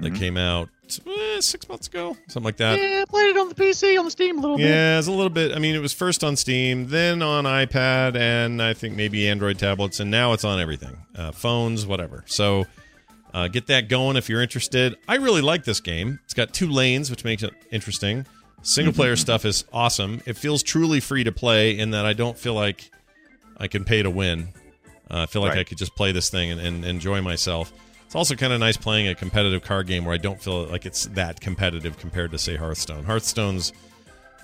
that 0.00 0.14
came 0.14 0.36
out 0.36 0.68
eh, 1.06 1.40
six 1.40 1.68
months 1.68 1.86
ago, 1.86 2.16
something 2.28 2.44
like 2.44 2.56
that. 2.58 2.78
Yeah, 2.78 3.02
I 3.02 3.04
played 3.08 3.28
it 3.30 3.36
on 3.36 3.48
the 3.48 3.54
PC, 3.54 3.98
on 3.98 4.04
the 4.04 4.10
Steam 4.10 4.38
a 4.38 4.40
little 4.40 4.56
bit. 4.56 4.66
Yeah, 4.68 4.98
it's 4.98 5.08
a 5.08 5.12
little 5.12 5.30
bit. 5.30 5.54
I 5.54 5.58
mean, 5.58 5.74
it 5.74 5.80
was 5.80 5.92
first 5.92 6.24
on 6.24 6.36
Steam, 6.36 6.88
then 6.88 7.22
on 7.22 7.44
iPad, 7.44 8.16
and 8.16 8.62
I 8.62 8.74
think 8.74 8.96
maybe 8.96 9.28
Android 9.28 9.58
tablets, 9.58 10.00
and 10.00 10.10
now 10.10 10.32
it's 10.32 10.44
on 10.44 10.60
everything 10.60 10.96
uh, 11.16 11.32
phones, 11.32 11.86
whatever. 11.86 12.24
So 12.26 12.66
uh, 13.34 13.48
get 13.48 13.66
that 13.68 13.88
going 13.88 14.16
if 14.16 14.28
you're 14.28 14.42
interested. 14.42 14.96
I 15.06 15.16
really 15.16 15.42
like 15.42 15.64
this 15.64 15.80
game. 15.80 16.18
It's 16.24 16.34
got 16.34 16.52
two 16.52 16.68
lanes, 16.68 17.10
which 17.10 17.24
makes 17.24 17.42
it 17.42 17.52
interesting. 17.70 18.26
Single 18.62 18.92
player 18.92 19.14
stuff 19.16 19.44
is 19.44 19.64
awesome. 19.72 20.20
It 20.26 20.36
feels 20.36 20.62
truly 20.64 20.98
free 21.00 21.22
to 21.24 21.30
play 21.32 21.78
in 21.78 21.92
that 21.92 22.04
I 22.04 22.12
don't 22.12 22.36
feel 22.36 22.54
like 22.54 22.90
I 23.56 23.68
can 23.68 23.84
pay 23.84 24.02
to 24.02 24.10
win. 24.10 24.48
Uh, 25.10 25.22
I 25.22 25.26
feel 25.26 25.42
like 25.42 25.50
Right. 25.52 25.60
I 25.60 25.64
could 25.64 25.78
just 25.78 25.94
play 25.94 26.10
this 26.12 26.28
thing 26.28 26.50
and, 26.50 26.60
and 26.60 26.84
enjoy 26.84 27.20
myself. 27.22 27.72
It's 28.08 28.14
also 28.16 28.34
kind 28.36 28.54
of 28.54 28.60
nice 28.60 28.78
playing 28.78 29.06
a 29.06 29.14
competitive 29.14 29.62
card 29.62 29.86
game 29.86 30.06
where 30.06 30.14
I 30.14 30.16
don't 30.16 30.40
feel 30.40 30.64
like 30.64 30.86
it's 30.86 31.04
that 31.08 31.42
competitive 31.42 31.98
compared 31.98 32.30
to 32.30 32.38
say 32.38 32.56
Hearthstone. 32.56 33.04
Hearthstone's 33.04 33.70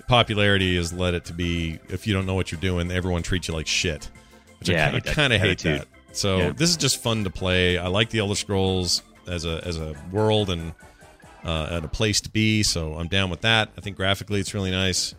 popularity 0.07 0.75
has 0.77 0.93
led 0.93 1.15
it 1.15 1.25
to 1.25 1.33
be 1.33 1.79
if 1.89 2.05
you 2.05 2.13
don't 2.13 2.27
know 2.27 2.35
what 2.35 2.51
you're 2.51 2.61
doing, 2.61 2.91
everyone 2.91 3.23
treats 3.23 3.47
you 3.47 3.55
like 3.55 3.65
shit. 3.65 4.09
Which 4.59 4.69
Yeah, 4.69 4.87
I 4.87 4.91
hate 4.91 5.05
kind 5.05 5.33
of 5.33 5.41
hate 5.41 5.65
attitude. 5.65 5.81
that. 5.81 5.87
So 6.15 6.37
Yeah. 6.37 6.49
this 6.51 6.69
is 6.69 6.77
just 6.77 7.01
fun 7.01 7.23
to 7.23 7.31
play. 7.31 7.79
I 7.79 7.87
like 7.87 8.11
the 8.11 8.19
Elder 8.19 8.35
Scrolls 8.35 9.01
as 9.27 9.45
a 9.45 9.61
as 9.65 9.77
a 9.79 9.95
world 10.11 10.51
and 10.51 10.73
uh, 11.43 11.67
and 11.71 11.85
a 11.85 11.87
place 11.87 12.21
to 12.21 12.29
be. 12.29 12.61
So 12.61 12.93
I'm 12.93 13.07
down 13.07 13.31
with 13.31 13.41
that. 13.41 13.69
I 13.77 13.81
think 13.81 13.97
graphically 13.97 14.39
it's 14.39 14.53
really 14.53 14.71
nice, 14.71 15.15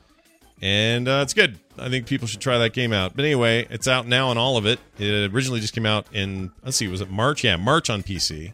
and 0.62 1.08
uh, 1.08 1.20
it's 1.22 1.34
good. 1.34 1.58
I 1.78 1.88
think 1.88 2.06
people 2.06 2.26
should 2.26 2.40
try 2.40 2.58
that 2.58 2.72
game 2.72 2.92
out. 2.92 3.14
But 3.14 3.24
anyway, 3.24 3.66
it's 3.70 3.86
out 3.86 4.06
now 4.06 4.28
on 4.28 4.38
all 4.38 4.56
of 4.56 4.66
it. 4.66 4.78
It 4.98 5.32
originally 5.32 5.60
just 5.60 5.74
came 5.74 5.86
out 5.86 6.06
in 6.12 6.52
let's 6.64 6.76
see, 6.76 6.88
was 6.88 7.00
it 7.00 7.10
March? 7.10 7.44
Yeah, 7.44 7.56
March 7.56 7.90
on 7.90 8.02
PC. 8.02 8.52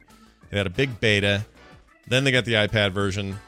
They 0.50 0.56
had 0.56 0.66
a 0.66 0.70
big 0.70 1.00
beta. 1.00 1.46
Then 2.08 2.24
they 2.24 2.32
got 2.32 2.44
the 2.44 2.54
iPad 2.54 2.92
version. 2.92 3.38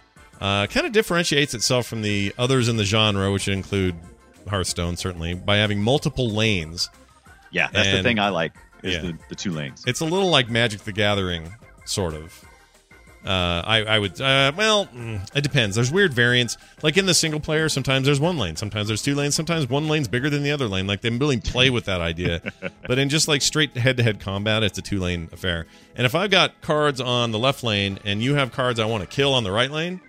Uh, 0.41 0.67
kind 0.67 0.87
of 0.87 0.93
differentiates 0.93 1.55
itself 1.55 1.87
from 1.87 2.03
the 2.03 2.35
others 2.39 2.69
in 2.69 2.77
the 2.77 2.85
genre, 2.85 3.31
which 3.33 3.49
include 3.49 3.95
Hearthstone 4.49 4.97
certainly, 4.97 5.35
by 5.35 5.57
having 5.57 5.83
multiple 5.83 6.31
lanes. 6.31 6.91
Yeah, 7.51 7.69
that's 7.73 7.91
the 7.91 8.03
thing 8.03 8.19
I 8.19 8.31
like 8.31 8.53
is 8.83 8.95
yeah. 8.95 9.01
the, 9.03 9.19
the 9.29 9.35
two 9.35 9.53
lanes. 9.53 9.85
It's 9.87 10.01
a 10.01 10.05
little 10.05 10.31
like 10.31 10.51
Magic 10.51 10.81
the 10.81 10.93
Gathering, 10.93 11.53
sort 11.85 12.15
of. 12.15 12.45
Uh, 13.25 13.63
I, 13.65 13.85
I 13.85 13.99
would, 13.99 14.21
uh, 14.21 14.53
well, 14.55 14.87
mm, 14.87 15.19
it 15.35 15.41
depends. 15.41 15.77
There's 15.77 15.91
weird 15.91 16.13
variants. 16.13 16.59
Like 16.83 16.99
in 16.99 17.07
the 17.07 17.15
single 17.15 17.41
player, 17.41 17.71
sometimes 17.71 18.05
there's 18.05 18.21
one 18.21 18.37
lane, 18.37 18.57
sometimes 18.57 18.89
there's 18.89 19.01
two 19.01 19.15
lanes, 19.15 19.35
sometimes 19.35 19.69
one 19.69 19.89
lane's 19.89 20.09
bigger 20.09 20.29
than 20.29 20.43
the 20.43 20.51
other 20.51 20.69
lane. 20.69 20.87
Like 20.87 21.01
they 21.01 21.09
really 21.11 21.41
play 21.41 21.71
with 21.71 21.87
that 21.87 22.03
idea. 22.03 22.43
but 22.87 22.99
in 22.99 23.09
just 23.09 23.27
like 23.27 23.41
straight 23.41 23.77
head 23.77 23.97
to 23.97 24.03
head 24.03 24.21
combat, 24.21 24.63
it's 24.63 24.77
a 24.77 24.83
two 24.83 25.01
lane 25.01 25.31
affair. 25.33 25.67
And 25.97 26.05
if 26.05 26.15
I've 26.15 26.31
got 26.31 26.61
cards 26.61 27.01
on 27.01 27.31
the 27.31 27.39
left 27.39 27.65
lane 27.65 27.99
and 28.05 28.23
you 28.23 28.35
have 28.35 28.53
cards 28.53 28.79
I 28.79 28.85
want 28.85 29.03
to 29.03 29.09
kill 29.09 29.33
on 29.33 29.43
the 29.43 29.53
right 29.53 29.71
lane, 29.71 30.01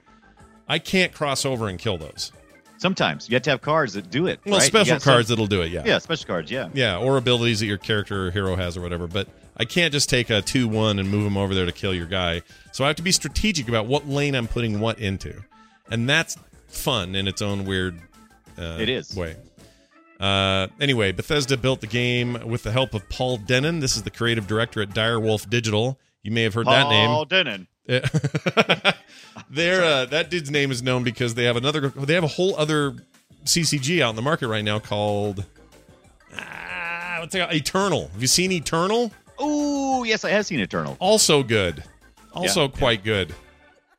I 0.68 0.80
can't 0.80 1.14
cross 1.14 1.46
over 1.46 1.70
and 1.70 1.80
kill 1.80 1.98
those. 1.98 2.34
Sometimes 2.78 3.30
you 3.30 3.36
have 3.36 3.44
to 3.44 3.52
have 3.52 3.62
cards 3.62 3.94
that 3.94 4.10
do 4.10 4.28
it. 4.28 4.42
Well, 4.46 4.56
right? 4.56 4.64
Special 4.64 4.96
got 4.96 5.02
some- 5.02 5.14
cards 5.14 5.30
that'll 5.30 5.48
do 5.48 5.62
it, 5.62 5.72
yeah. 5.72 5.84
yeah, 5.86 6.00
special 6.00 6.28
cards. 6.28 6.52
Yeah. 6.52 6.70
Yeah, 6.74 6.98
or 6.98 7.18
abilities 7.18 7.62
that 7.62 7.68
your 7.68 7.78
character 7.78 8.28
or 8.28 8.32
hero 8.32 8.56
has 8.56 8.76
or 8.76 8.82
whatever. 8.82 9.08
But 9.08 9.30
I 9.58 9.66
can't 9.66 9.92
just 9.94 10.10
take 10.10 10.30
a 10.30 10.42
2 10.42 10.68
1 10.68 11.00
and 11.00 11.10
move 11.10 11.26
him 11.26 11.38
over 11.38 11.54
there 11.56 11.66
to 11.66 11.72
kill 11.72 11.94
your 11.94 12.06
guy. 12.08 12.42
So 12.72 12.84
I 12.84 12.88
have 12.88 12.96
to 12.98 13.04
be 13.04 13.12
strategic 13.12 13.70
about 13.70 13.86
what 13.88 14.08
lane 14.08 14.36
I'm 14.36 14.48
putting 14.48 14.80
what 14.80 15.00
into. 15.00 15.44
And 15.90 16.10
that's 16.10 16.38
fun 16.68 17.16
in 17.16 17.28
its 17.28 17.42
own 17.42 17.66
weird 17.66 18.00
uh, 18.58 18.78
It 18.80 18.90
is. 18.90 19.16
way. 19.16 19.36
Uh, 20.20 20.68
anyway, 20.80 21.12
Bethesda 21.12 21.58
built 21.58 21.82
the 21.82 21.88
game 21.88 22.38
with 22.48 22.64
the 22.64 22.72
help 22.72 22.94
of 22.94 23.08
Paul 23.10 23.38
Dennen. 23.38 23.82
This 23.82 23.96
is 23.98 24.04
the 24.04 24.10
creative 24.10 24.48
director 24.48 24.82
at 24.82 24.90
Direwolf 24.90 25.50
Digital. 25.50 26.00
You 26.24 26.32
may 26.32 26.44
have 26.44 26.54
heard 26.54 26.68
that 26.68 26.90
name. 26.90 27.08
Paul 27.08 27.26
Dennen. 27.26 27.68
Their 29.50 29.84
uh, 29.84 30.06
that 30.06 30.30
dude's 30.32 30.50
name 30.50 30.72
is 30.72 30.82
known 30.82 31.04
because 31.04 31.36
they 31.36 31.44
have 31.44 31.56
another. 31.56 31.90
They 31.90 32.16
have 32.16 32.24
a 32.24 32.28
whole 32.30 32.56
other 32.58 32.96
CCG 33.44 34.02
out 34.02 34.10
in 34.12 34.16
the 34.16 34.22
market 34.24 34.48
right 34.48 34.64
now 34.64 34.80
called 34.80 35.46
ah, 36.36 37.18
what's 37.20 37.36
it 37.36 37.40
called? 37.40 37.54
Eternal. 37.54 38.08
Have 38.14 38.22
you 38.22 38.28
seen 38.28 38.52
Eternal? 38.52 39.12
Oh, 39.38 40.04
yes, 40.04 40.24
I 40.24 40.30
have 40.30 40.46
seen 40.46 40.60
Eternal. 40.60 40.98
Also 41.00 41.44
good. 41.44 41.84
Also 42.34 42.64
Yeah, 42.64 42.78
quite 42.78 43.04
good. 43.04 43.34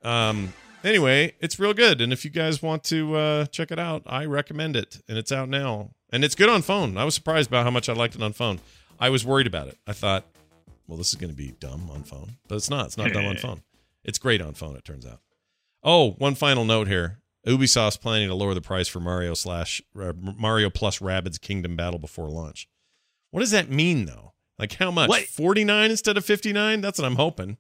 Um. 0.02 0.52
Anyway, 0.84 1.34
it's 1.40 1.58
real 1.58 1.74
good, 1.74 2.00
and 2.00 2.12
if 2.12 2.24
you 2.24 2.30
guys 2.30 2.62
want 2.62 2.84
to 2.84 3.16
uh, 3.16 3.46
check 3.46 3.72
it 3.72 3.78
out, 3.78 4.04
I 4.06 4.24
recommend 4.24 4.76
it, 4.76 5.02
and 5.08 5.18
it's 5.18 5.32
out 5.32 5.48
now, 5.48 5.90
and 6.12 6.24
it's 6.24 6.36
good 6.36 6.48
on 6.48 6.62
phone. 6.62 6.96
I 6.96 7.04
was 7.04 7.12
surprised 7.12 7.48
about 7.50 7.64
how 7.64 7.72
much 7.72 7.88
I 7.88 7.92
liked 7.92 8.14
it 8.14 8.22
on 8.22 8.32
phone. 8.32 8.60
I 9.00 9.10
was 9.10 9.24
worried 9.26 9.48
about 9.48 9.66
it. 9.66 9.78
I 9.84 9.92
thought, 9.92 10.26
well, 10.86 10.96
this 10.96 11.08
is 11.08 11.16
going 11.16 11.30
to 11.30 11.36
be 11.36 11.54
dumb 11.58 11.90
on 11.90 12.04
phone, 12.04 12.36
but 12.46 12.54
it's 12.54 12.70
not. 12.70 12.86
It's 12.86 12.96
not 12.96 13.12
dumb 13.12 13.24
on 13.24 13.36
phone. 13.38 13.62
It's 14.04 14.18
great 14.18 14.40
on 14.40 14.54
phone. 14.54 14.76
It 14.76 14.84
turns 14.84 15.04
out. 15.04 15.18
Oh, 15.82 16.12
one 16.12 16.36
final 16.36 16.64
note 16.64 16.86
here. 16.86 17.18
Ubisoft's 17.44 17.96
planning 17.96 18.28
to 18.28 18.34
lower 18.36 18.54
the 18.54 18.60
price 18.60 18.86
for 18.86 19.00
Mario 19.00 19.34
slash 19.34 19.82
uh, 20.00 20.12
Mario 20.16 20.70
plus 20.70 21.00
Rabbids 21.00 21.40
Kingdom 21.40 21.74
Battle 21.74 21.98
before 21.98 22.28
launch. 22.28 22.68
What 23.32 23.40
does 23.40 23.50
that 23.50 23.70
mean, 23.70 24.04
though? 24.04 24.34
Like 24.58 24.72
how 24.74 24.90
much? 24.90 25.08
What? 25.08 25.24
49 25.24 25.90
instead 25.90 26.16
of 26.16 26.24
59? 26.24 26.80
That's 26.80 26.98
what 26.98 27.04
I'm 27.06 27.16
hoping. 27.16 27.58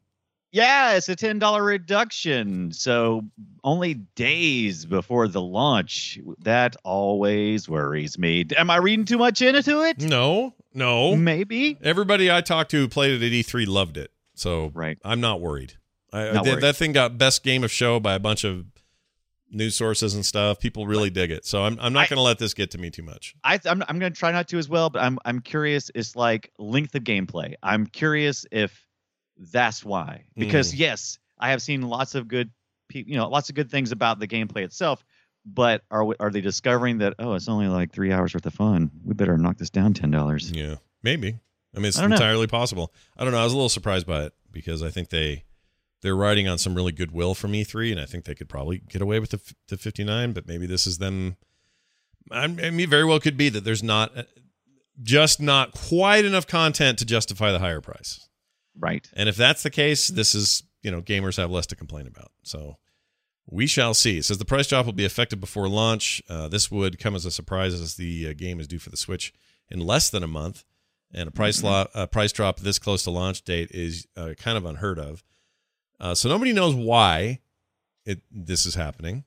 Yeah, 0.52 0.94
it's 0.94 1.08
a 1.10 1.16
ten 1.16 1.38
dollar 1.38 1.62
reduction. 1.62 2.72
So 2.72 3.24
only 3.62 3.94
days 3.94 4.86
before 4.86 5.28
the 5.28 5.42
launch. 5.42 6.18
That 6.44 6.76
always 6.84 7.68
worries 7.68 8.18
me. 8.18 8.46
Am 8.56 8.70
I 8.70 8.76
reading 8.76 9.04
too 9.04 9.18
much 9.18 9.42
into 9.42 9.82
it? 9.82 10.00
No, 10.00 10.54
no. 10.72 11.14
Maybe. 11.16 11.76
Everybody 11.82 12.30
I 12.30 12.40
talked 12.40 12.70
to 12.70 12.78
who 12.78 12.88
played 12.88 13.20
it 13.20 13.26
at 13.26 13.32
E3 13.32 13.66
loved 13.66 13.98
it. 13.98 14.12
So 14.34 14.70
Right. 14.72 14.98
I'm 15.04 15.20
not 15.20 15.40
worried. 15.42 15.74
I, 16.12 16.32
Not 16.32 16.46
worried. 16.46 16.62
That 16.62 16.76
thing 16.76 16.92
got 16.92 17.18
best 17.18 17.42
game 17.42 17.62
of 17.62 17.70
show 17.70 18.00
by 18.00 18.14
a 18.14 18.18
bunch 18.20 18.44
of 18.44 18.64
news 19.50 19.76
sources 19.76 20.14
and 20.14 20.24
stuff. 20.26 20.58
People 20.58 20.86
really 20.86 21.10
dig 21.10 21.30
it. 21.30 21.46
So 21.46 21.64
I'm, 21.64 21.78
I'm 21.80 21.92
not 21.92 22.08
going 22.08 22.16
to 22.16 22.22
let 22.22 22.38
this 22.38 22.52
get 22.54 22.72
to 22.72 22.78
me 22.78 22.90
too 22.90 23.02
much. 23.02 23.34
I 23.44 23.58
I'm 23.66 23.82
I'm 23.88 23.98
gonna 23.98 24.10
try 24.10 24.32
not 24.32 24.48
to 24.48 24.58
as 24.58 24.68
well, 24.68 24.90
but 24.90 25.02
I'm 25.02 25.18
I'm 25.24 25.40
curious. 25.40 25.90
It's 25.94 26.16
like 26.16 26.50
length 26.58 26.94
of 26.94 27.04
gameplay. 27.04 27.54
I'm 27.62 27.86
curious 27.86 28.44
if 28.50 28.86
that's 29.52 29.84
why. 29.84 30.24
Because 30.36 30.72
Mm. 30.74 30.78
yes, 30.78 31.18
I 31.38 31.50
have 31.50 31.62
seen 31.62 31.82
lots 31.82 32.14
of 32.14 32.26
good, 32.28 32.50
you 32.92 33.16
know, 33.16 33.28
lots 33.28 33.48
of 33.48 33.54
good 33.54 33.70
things 33.70 33.92
about 33.92 34.18
the 34.18 34.26
gameplay 34.28 34.64
itself. 34.64 35.04
But 35.44 35.82
are 35.92 36.04
are 36.18 36.30
they 36.30 36.40
discovering 36.40 36.98
that 36.98 37.14
oh, 37.20 37.34
it's 37.34 37.48
only 37.48 37.68
like 37.68 37.92
three 37.92 38.12
hours 38.12 38.34
worth 38.34 38.46
of 38.46 38.54
fun? 38.54 38.90
We 39.04 39.14
better 39.14 39.38
knock 39.38 39.58
this 39.58 39.70
down 39.70 39.94
ten 39.94 40.10
dollars. 40.10 40.50
Yeah, 40.50 40.76
maybe. 41.04 41.38
I 41.74 41.78
mean, 41.78 41.86
it's 41.86 41.98
I 41.98 42.00
don't 42.00 42.10
know. 42.10 42.16
entirely 42.16 42.46
possible. 42.48 42.92
I 43.16 43.22
don't 43.22 43.32
know. 43.32 43.40
I 43.40 43.44
was 43.44 43.52
a 43.52 43.56
little 43.56 43.68
surprised 43.68 44.06
by 44.08 44.24
it 44.24 44.32
because 44.50 44.82
I 44.82 44.90
think 44.90 45.10
they 45.10 45.44
they're 46.06 46.14
riding 46.14 46.46
on 46.46 46.56
some 46.56 46.76
really 46.76 46.92
goodwill 46.92 47.34
from 47.34 47.52
E3, 47.52 47.90
and 47.90 48.00
I 48.00 48.04
think 48.04 48.24
they 48.24 48.34
could 48.36 48.48
probably 48.48 48.78
get 48.78 49.02
away 49.02 49.18
with 49.18 49.30
the, 49.30 49.40
the 49.66 49.76
59. 49.76 50.32
But 50.32 50.46
maybe 50.46 50.64
this 50.64 50.86
is 50.86 50.98
them. 50.98 51.36
I 52.30 52.46
mean, 52.46 52.78
it 52.78 52.88
very 52.88 53.04
well 53.04 53.18
could 53.18 53.36
be 53.36 53.48
that 53.48 53.64
there's 53.64 53.82
not 53.82 54.16
uh, 54.16 54.22
just 55.02 55.40
not 55.40 55.72
quite 55.72 56.24
enough 56.24 56.46
content 56.46 57.00
to 57.00 57.04
justify 57.04 57.50
the 57.50 57.58
higher 57.58 57.80
price. 57.80 58.28
Right. 58.78 59.08
And 59.14 59.28
if 59.28 59.34
that's 59.34 59.64
the 59.64 59.70
case, 59.70 60.06
this 60.06 60.32
is 60.36 60.62
you 60.80 60.92
know 60.92 61.02
gamers 61.02 61.38
have 61.38 61.50
less 61.50 61.66
to 61.66 61.76
complain 61.76 62.06
about. 62.06 62.30
So 62.44 62.76
we 63.50 63.66
shall 63.66 63.92
see. 63.92 64.18
It 64.18 64.24
says 64.24 64.38
the 64.38 64.44
price 64.44 64.68
drop 64.68 64.86
will 64.86 64.92
be 64.92 65.04
effective 65.04 65.40
before 65.40 65.68
launch. 65.68 66.22
Uh, 66.28 66.46
this 66.46 66.70
would 66.70 67.00
come 67.00 67.16
as 67.16 67.26
a 67.26 67.32
surprise 67.32 67.74
as 67.74 67.96
the 67.96 68.28
uh, 68.28 68.32
game 68.32 68.60
is 68.60 68.68
due 68.68 68.78
for 68.78 68.90
the 68.90 68.96
Switch 68.96 69.32
in 69.68 69.80
less 69.80 70.08
than 70.08 70.22
a 70.22 70.28
month, 70.28 70.64
and 71.12 71.28
a 71.28 71.32
price 71.32 71.64
lo- 71.64 71.88
uh, 71.94 72.06
price 72.06 72.30
drop 72.30 72.60
this 72.60 72.78
close 72.78 73.02
to 73.02 73.10
launch 73.10 73.42
date 73.42 73.72
is 73.72 74.06
uh, 74.16 74.34
kind 74.38 74.56
of 74.56 74.64
unheard 74.64 75.00
of. 75.00 75.24
Uh, 76.00 76.14
so 76.14 76.28
nobody 76.28 76.52
knows 76.52 76.74
why 76.74 77.40
it 78.04 78.20
this 78.30 78.66
is 78.66 78.74
happening. 78.74 79.24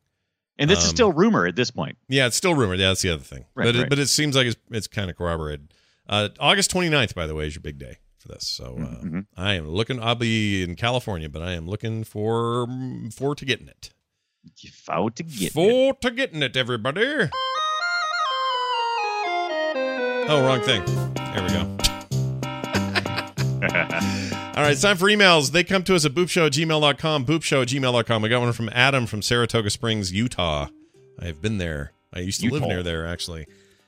And 0.58 0.70
this 0.70 0.80
is 0.80 0.86
Um, 0.90 0.96
still 0.96 1.12
rumor 1.14 1.46
at 1.48 1.56
this 1.56 1.72
point. 1.72 1.98
Yeah, 2.10 2.28
it's 2.28 2.36
still 2.36 2.54
rumor. 2.54 2.76
Yeah, 2.76 2.90
that's 2.90 3.02
the 3.02 3.10
other 3.12 3.24
thing. 3.24 3.46
Right, 3.56 3.66
but 3.66 3.76
it, 3.76 3.90
but 3.90 3.98
it 4.00 4.08
seems 4.08 4.36
like 4.36 4.48
it's, 4.48 4.58
it's 4.72 4.88
kind 4.88 5.10
of 5.10 5.16
corroborated. 5.18 5.74
Uh, 6.08 6.30
August 6.40 6.72
29th, 6.72 7.16
by 7.16 7.28
the 7.28 7.34
way, 7.36 7.48
is 7.48 7.56
your 7.56 7.62
big 7.62 7.78
day 7.80 7.98
for 8.18 8.28
this. 8.28 8.46
So 8.46 8.76
uh, 8.78 9.04
Mhm. 9.06 9.26
I 9.38 9.54
am 9.54 9.70
looking. 9.70 10.02
I'll 10.02 10.16
be 10.16 10.62
in 10.64 10.76
California, 10.76 11.30
but 11.30 11.42
I 11.42 11.54
am 11.54 11.66
looking 11.68 12.04
for 12.04 12.68
for 13.16 13.36
to 13.36 13.46
getting 13.46 13.68
it. 13.70 13.92
Fought 14.72 15.16
to 15.18 15.24
get 15.24 15.48
it. 15.48 15.54
for 15.54 15.94
to 15.94 16.12
getting 16.12 16.42
it, 16.44 16.58
everybody. 16.58 17.30
Oh, 20.32 20.44
wrong 20.46 20.62
thing. 20.62 20.84
There 21.16 21.44
we 21.44 21.50
go. 21.50 21.78
All 24.60 24.66
right, 24.66 24.74
it's 24.74 24.82
time 24.82 24.98
for 24.98 25.06
emails. 25.06 25.52
They 25.52 25.64
come 25.64 25.84
to 25.84 25.96
us 25.96 26.04
at 26.04 26.12
boopshow 26.12 26.48
at 26.48 26.52
gmail.com, 26.52 27.26
boopshow 27.26 27.62
at 27.62 27.70
gmail.com. 27.70 28.22
We 28.22 28.28
got 28.28 28.42
one 28.42 28.52
from 28.52 28.70
Adam 28.74 29.06
from 29.06 29.22
Saratoga 29.22 29.70
Springs, 29.70 30.12
Utah. 30.12 30.68
I 31.18 31.28
have 31.28 31.42
been 31.42 31.60
there. 31.60 31.94
I 32.12 32.20
used 32.20 32.42
to 32.42 32.50
live 32.50 32.64
near 32.64 32.84
there, 32.84 33.08
actually. 33.08 33.48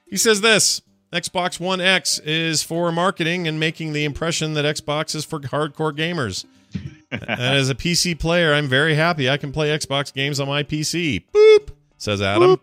He 0.09 0.15
says 0.15 0.39
this 0.39 0.81
Xbox 1.11 1.59
One 1.59 1.81
X 1.81 2.19
is 2.19 2.63
for 2.63 2.89
marketing 2.93 3.49
and 3.49 3.59
making 3.59 3.91
the 3.91 4.05
impression 4.05 4.53
that 4.53 4.63
Xbox 4.63 5.13
is 5.13 5.25
for 5.25 5.41
hardcore 5.41 5.91
gamers. 5.91 6.45
and 7.11 7.29
as 7.29 7.69
a 7.69 7.75
PC 7.75 8.17
player, 8.17 8.53
I'm 8.53 8.69
very 8.69 8.95
happy 8.95 9.29
I 9.29 9.35
can 9.35 9.51
play 9.51 9.77
Xbox 9.77 10.13
games 10.13 10.39
on 10.39 10.47
my 10.47 10.63
PC. 10.63 11.25
Boop, 11.33 11.71
says 11.97 12.21
Adam. 12.21 12.61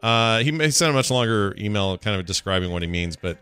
Uh, 0.00 0.38
he 0.38 0.52
may 0.52 0.70
sent 0.70 0.90
a 0.90 0.94
much 0.94 1.10
longer 1.10 1.52
email 1.58 1.98
kind 1.98 2.16
of 2.16 2.26
describing 2.26 2.70
what 2.70 2.82
he 2.82 2.88
means, 2.88 3.16
but 3.16 3.38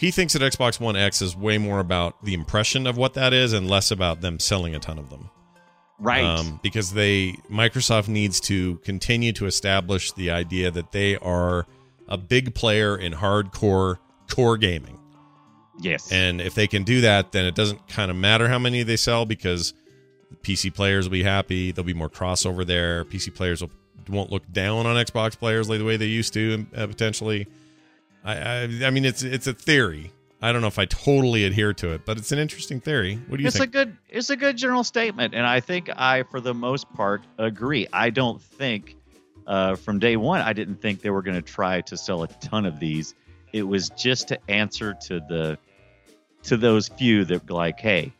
he 0.00 0.10
thinks 0.10 0.32
that 0.32 0.40
Xbox 0.40 0.80
One 0.80 0.96
X 0.96 1.20
is 1.20 1.36
way 1.36 1.58
more 1.58 1.78
about 1.78 2.24
the 2.24 2.32
impression 2.32 2.86
of 2.86 2.96
what 2.96 3.12
that 3.14 3.34
is 3.34 3.52
and 3.52 3.68
less 3.68 3.90
about 3.90 4.22
them 4.22 4.38
selling 4.38 4.74
a 4.74 4.78
ton 4.78 4.98
of 4.98 5.10
them. 5.10 5.28
Right. 5.98 6.24
Um, 6.24 6.58
because 6.62 6.94
they 6.94 7.32
Microsoft 7.50 8.08
needs 8.08 8.40
to 8.40 8.76
continue 8.78 9.34
to 9.34 9.44
establish 9.44 10.12
the 10.12 10.30
idea 10.30 10.70
that 10.70 10.92
they 10.92 11.16
are 11.16 11.66
a 12.08 12.16
big 12.16 12.54
player 12.54 12.96
in 12.96 13.12
hardcore 13.12 13.98
core 14.30 14.56
gaming. 14.56 14.98
yes. 15.80 16.10
And 16.10 16.40
if 16.40 16.54
they 16.54 16.66
can 16.66 16.82
do 16.82 17.02
that, 17.02 17.32
then 17.32 17.44
it 17.44 17.54
doesn't 17.54 17.86
kind 17.86 18.10
of 18.10 18.16
matter 18.16 18.48
how 18.48 18.58
many 18.58 18.82
they 18.82 18.96
sell 18.96 19.26
because 19.26 19.74
PC 20.40 20.74
players 20.74 21.04
will 21.04 21.12
be 21.12 21.24
happy. 21.24 21.72
There'll 21.72 21.84
be 21.84 21.92
more 21.92 22.08
crossover 22.08 22.66
there. 22.66 23.04
PC 23.04 23.34
players 23.34 23.60
will, 23.60 23.70
won't 24.08 24.32
look 24.32 24.50
down 24.50 24.86
on 24.86 24.96
Xbox 24.96 25.38
players 25.38 25.68
like 25.68 25.78
the 25.78 25.84
way 25.84 25.98
they 25.98 26.06
used 26.06 26.32
to 26.32 26.66
uh, 26.74 26.86
potentially. 26.86 27.46
I, 28.24 28.34
I 28.36 28.62
I 28.86 28.90
mean 28.90 29.04
it's 29.04 29.22
it's 29.22 29.46
a 29.46 29.52
theory. 29.54 30.12
I 30.42 30.52
don't 30.52 30.62
know 30.62 30.68
if 30.68 30.78
I 30.78 30.86
totally 30.86 31.44
adhere 31.44 31.74
to 31.74 31.92
it, 31.92 32.06
but 32.06 32.16
it's 32.16 32.32
an 32.32 32.38
interesting 32.38 32.80
theory. 32.80 33.16
What 33.28 33.36
do 33.36 33.42
you 33.42 33.48
it's 33.48 33.58
think? 33.58 33.68
a 33.70 33.72
good 33.72 33.96
it's 34.08 34.30
a 34.30 34.36
good 34.36 34.56
general 34.56 34.84
statement 34.84 35.34
and 35.34 35.46
i 35.46 35.60
think 35.60 35.90
i 35.96 36.22
for 36.24 36.40
the 36.40 36.54
most 36.54 36.90
part 36.94 37.22
agree 37.38 37.86
i 37.92 38.08
don't 38.10 38.40
think 38.40 38.96
uh, 39.46 39.74
from 39.76 39.98
day 39.98 40.16
one 40.16 40.40
i 40.40 40.52
didn't 40.52 40.80
think 40.80 41.00
they 41.02 41.10
were 41.10 41.22
going 41.22 41.34
to 41.36 41.42
try 41.42 41.80
to 41.82 41.96
sell 41.96 42.22
a 42.22 42.26
ton 42.26 42.64
of 42.66 42.80
these 42.80 43.14
it 43.52 43.62
was 43.64 43.90
just 43.90 44.28
to 44.28 44.38
answer 44.50 44.94
to 44.94 45.20
the 45.28 45.58
to 46.44 46.56
those 46.56 46.88
few 46.88 47.24
that 47.26 47.46
were 47.48 47.54
like 47.54 47.78
hey 47.80 48.12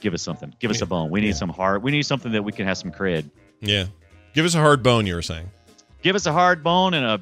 give 0.00 0.14
us 0.14 0.22
something 0.22 0.52
give 0.60 0.70
us 0.70 0.80
a 0.82 0.86
bone 0.86 1.10
we 1.10 1.20
need 1.20 1.28
Yeah. 1.28 1.32
some 1.34 1.48
hard 1.50 1.82
we 1.82 1.90
need 1.92 2.02
something 2.06 2.32
that 2.32 2.42
we 2.42 2.52
can 2.52 2.66
have 2.66 2.76
some 2.78 2.90
cred 2.92 3.30
yeah. 3.60 3.86
Give 4.34 4.44
us 4.46 4.54
a 4.54 4.60
hard 4.60 4.82
bone, 4.84 5.04
you 5.06 5.14
were 5.16 5.22
saying. 5.22 5.48
give 6.02 6.14
us 6.14 6.26
a 6.26 6.32
hard 6.32 6.62
bone 6.62 6.94
and 6.94 7.04
a 7.04 7.20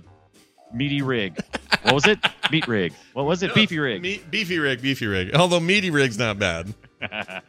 meaty 0.75 1.01
rig 1.03 1.37
what 1.83 1.95
was 1.95 2.07
it 2.07 2.19
meat 2.51 2.67
rig 2.67 2.93
what 3.13 3.25
was 3.25 3.43
it 3.43 3.55
beefy 3.55 3.79
rig 3.79 4.03
Me- 4.03 4.21
beefy 4.31 4.59
rig, 4.59 4.83
beefy 4.83 5.07
rig. 5.07 5.35
Although 5.35 5.61
meaty 5.61 5.91
rig's 5.91 6.19
not 6.19 6.39
bad. 6.39 6.75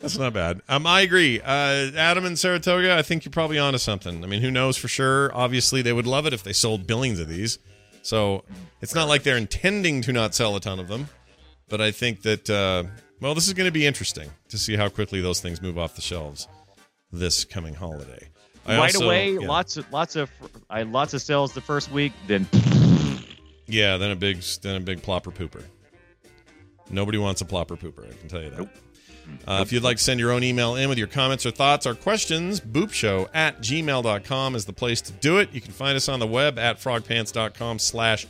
That's 0.00 0.18
not 0.18 0.34
bad. 0.34 0.60
Um, 0.68 0.86
I 0.86 1.00
agree. 1.00 1.40
Uh, 1.40 1.90
Adam 1.96 2.26
and 2.26 2.38
Saratoga, 2.38 2.94
I 2.94 3.00
think 3.00 3.24
you're 3.24 3.32
probably 3.32 3.58
onto 3.58 3.78
something. 3.78 4.22
I 4.22 4.26
mean, 4.26 4.42
who 4.42 4.50
knows 4.50 4.76
for 4.76 4.86
sure? 4.86 5.34
Obviously, 5.34 5.80
they 5.80 5.94
would 5.94 6.06
love 6.06 6.26
it 6.26 6.34
if 6.34 6.42
they 6.42 6.52
sold 6.52 6.86
billions 6.86 7.18
of 7.20 7.26
these. 7.26 7.58
So 8.02 8.44
it's 8.82 8.94
not 8.94 9.08
like 9.08 9.22
they're 9.22 9.38
intending 9.38 10.02
to 10.02 10.12
not 10.12 10.34
sell 10.34 10.56
a 10.56 10.60
ton 10.60 10.78
of 10.78 10.88
them. 10.88 11.08
But 11.70 11.80
I 11.80 11.90
think 11.90 12.20
that, 12.20 12.50
uh, 12.50 12.84
well, 13.22 13.34
this 13.34 13.46
is 13.46 13.54
going 13.54 13.64
to 13.66 13.72
be 13.72 13.86
interesting 13.86 14.28
to 14.50 14.58
see 14.58 14.76
how 14.76 14.90
quickly 14.90 15.22
those 15.22 15.40
things 15.40 15.62
move 15.62 15.78
off 15.78 15.94
the 15.94 16.02
shelves 16.02 16.48
this 17.10 17.46
coming 17.46 17.74
holiday. 17.74 18.28
I 18.66 18.76
right 18.76 18.94
also- 18.94 19.06
away 19.06 19.34
yeah. 19.34 19.46
lots 19.46 19.76
of 19.76 19.90
lots 19.92 20.16
of 20.16 20.30
I 20.70 20.82
lots 20.82 21.14
of 21.14 21.22
sales 21.22 21.52
the 21.52 21.60
first 21.60 21.90
week 21.90 22.12
then 22.26 22.46
Yeah, 23.66 23.96
then 23.96 24.10
a 24.10 24.16
big, 24.16 24.42
then 24.62 24.76
a 24.76 24.80
big 24.80 25.02
plopper 25.02 25.32
pooper. 25.34 25.62
Nobody 26.90 27.18
wants 27.18 27.40
a 27.40 27.44
plopper 27.44 27.78
pooper. 27.78 28.08
I 28.10 28.14
can 28.14 28.28
tell 28.28 28.42
you 28.42 28.50
that. 28.50 28.68
Uh, 29.46 29.60
if 29.62 29.72
you'd 29.72 29.82
like 29.82 29.96
to 29.96 30.02
send 30.02 30.20
your 30.20 30.32
own 30.32 30.44
email 30.44 30.74
in 30.76 30.90
with 30.90 30.98
your 30.98 31.06
comments 31.06 31.46
or 31.46 31.50
thoughts 31.50 31.86
or 31.86 31.94
questions, 31.94 32.60
boopshow 32.60 33.26
at 33.32 33.60
gmail.com 33.62 34.54
is 34.54 34.66
the 34.66 34.72
place 34.74 35.00
to 35.00 35.12
do 35.12 35.38
it. 35.38 35.48
You 35.52 35.62
can 35.62 35.72
find 35.72 35.96
us 35.96 36.10
on 36.10 36.20
the 36.20 36.26
web 36.26 36.58
at 36.58 36.78
frogpants.com 36.78 37.78
slash 37.78 38.26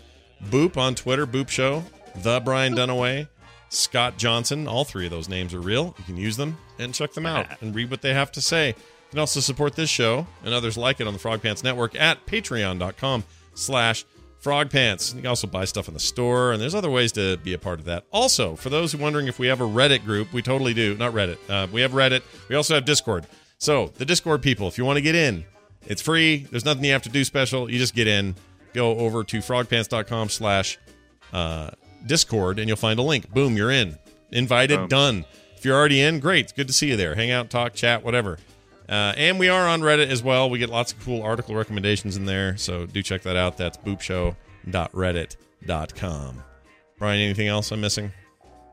boop 0.50 0.76
on 0.76 0.94
Twitter, 0.94 1.26
boop 1.26 1.48
show, 1.48 1.82
the 2.14 2.40
Brian 2.44 2.76
Dunaway, 2.76 3.26
Scott 3.70 4.18
Johnson. 4.18 4.68
All 4.68 4.84
three 4.84 5.06
of 5.06 5.10
those 5.10 5.28
names 5.28 5.52
are 5.52 5.60
real. 5.60 5.96
You 5.98 6.04
can 6.04 6.16
use 6.16 6.36
them 6.36 6.56
and 6.78 6.94
check 6.94 7.12
them 7.12 7.26
out 7.26 7.46
and 7.60 7.74
read 7.74 7.90
what 7.90 8.00
they 8.02 8.14
have 8.14 8.30
to 8.32 8.40
say. 8.40 8.76
You 9.14 9.18
can 9.18 9.20
also 9.20 9.38
support 9.38 9.76
this 9.76 9.90
show 9.90 10.26
and 10.44 10.52
others 10.52 10.76
like 10.76 10.98
it 10.98 11.06
on 11.06 11.12
the 11.12 11.20
Frog 11.20 11.40
Pants 11.40 11.62
Network 11.62 11.94
at 11.94 12.26
patreon.com 12.26 13.22
slash 13.54 14.04
Frog 14.40 14.70
Pants. 14.70 15.14
You 15.14 15.20
can 15.20 15.28
also 15.28 15.46
buy 15.46 15.66
stuff 15.66 15.86
in 15.86 15.94
the 15.94 16.00
store, 16.00 16.50
and 16.50 16.60
there's 16.60 16.74
other 16.74 16.90
ways 16.90 17.12
to 17.12 17.36
be 17.36 17.52
a 17.52 17.58
part 17.58 17.78
of 17.78 17.84
that. 17.84 18.06
Also, 18.10 18.56
for 18.56 18.70
those 18.70 18.90
who 18.90 18.98
are 18.98 19.02
wondering 19.02 19.28
if 19.28 19.38
we 19.38 19.46
have 19.46 19.60
a 19.60 19.68
Reddit 19.68 20.04
group, 20.04 20.32
we 20.32 20.42
totally 20.42 20.74
do. 20.74 20.96
Not 20.96 21.12
Reddit. 21.12 21.38
Uh, 21.48 21.68
we 21.70 21.80
have 21.82 21.92
Reddit. 21.92 22.22
We 22.48 22.56
also 22.56 22.74
have 22.74 22.84
Discord. 22.84 23.28
So, 23.58 23.92
the 23.98 24.04
Discord 24.04 24.42
people, 24.42 24.66
if 24.66 24.78
you 24.78 24.84
want 24.84 24.96
to 24.96 25.00
get 25.00 25.14
in, 25.14 25.44
it's 25.86 26.02
free. 26.02 26.48
There's 26.50 26.64
nothing 26.64 26.82
you 26.82 26.90
have 26.90 27.02
to 27.02 27.08
do 27.08 27.22
special. 27.22 27.70
You 27.70 27.78
just 27.78 27.94
get 27.94 28.08
in. 28.08 28.34
Go 28.72 28.96
over 28.98 29.22
to 29.22 29.38
frogpants.com 29.38 30.28
slash 30.28 30.76
uh, 31.32 31.70
Discord, 32.04 32.58
and 32.58 32.66
you'll 32.66 32.76
find 32.76 32.98
a 32.98 33.02
link. 33.02 33.32
Boom, 33.32 33.56
you're 33.56 33.70
in. 33.70 33.96
Invited, 34.32 34.88
done. 34.88 35.24
If 35.56 35.64
you're 35.64 35.76
already 35.76 36.00
in, 36.00 36.18
great. 36.18 36.46
It's 36.46 36.52
good 36.52 36.66
to 36.66 36.72
see 36.72 36.88
you 36.88 36.96
there. 36.96 37.14
Hang 37.14 37.30
out, 37.30 37.48
talk, 37.48 37.74
chat, 37.74 38.02
whatever. 38.02 38.38
Uh, 38.88 39.12
and 39.16 39.38
we 39.38 39.48
are 39.48 39.66
on 39.66 39.80
Reddit 39.80 40.08
as 40.08 40.22
well. 40.22 40.50
We 40.50 40.58
get 40.58 40.68
lots 40.70 40.92
of 40.92 41.02
cool 41.04 41.22
article 41.22 41.54
recommendations 41.54 42.16
in 42.16 42.24
there, 42.26 42.56
so 42.56 42.86
do 42.86 43.00
check 43.02 43.22
that 43.22 43.36
out. 43.36 43.56
That's 43.56 43.76
boopshow.reddit.com. 43.78 46.44
Brian, 46.98 47.20
anything 47.20 47.46
else 47.48 47.72
I'm 47.72 47.80
missing? 47.80 48.12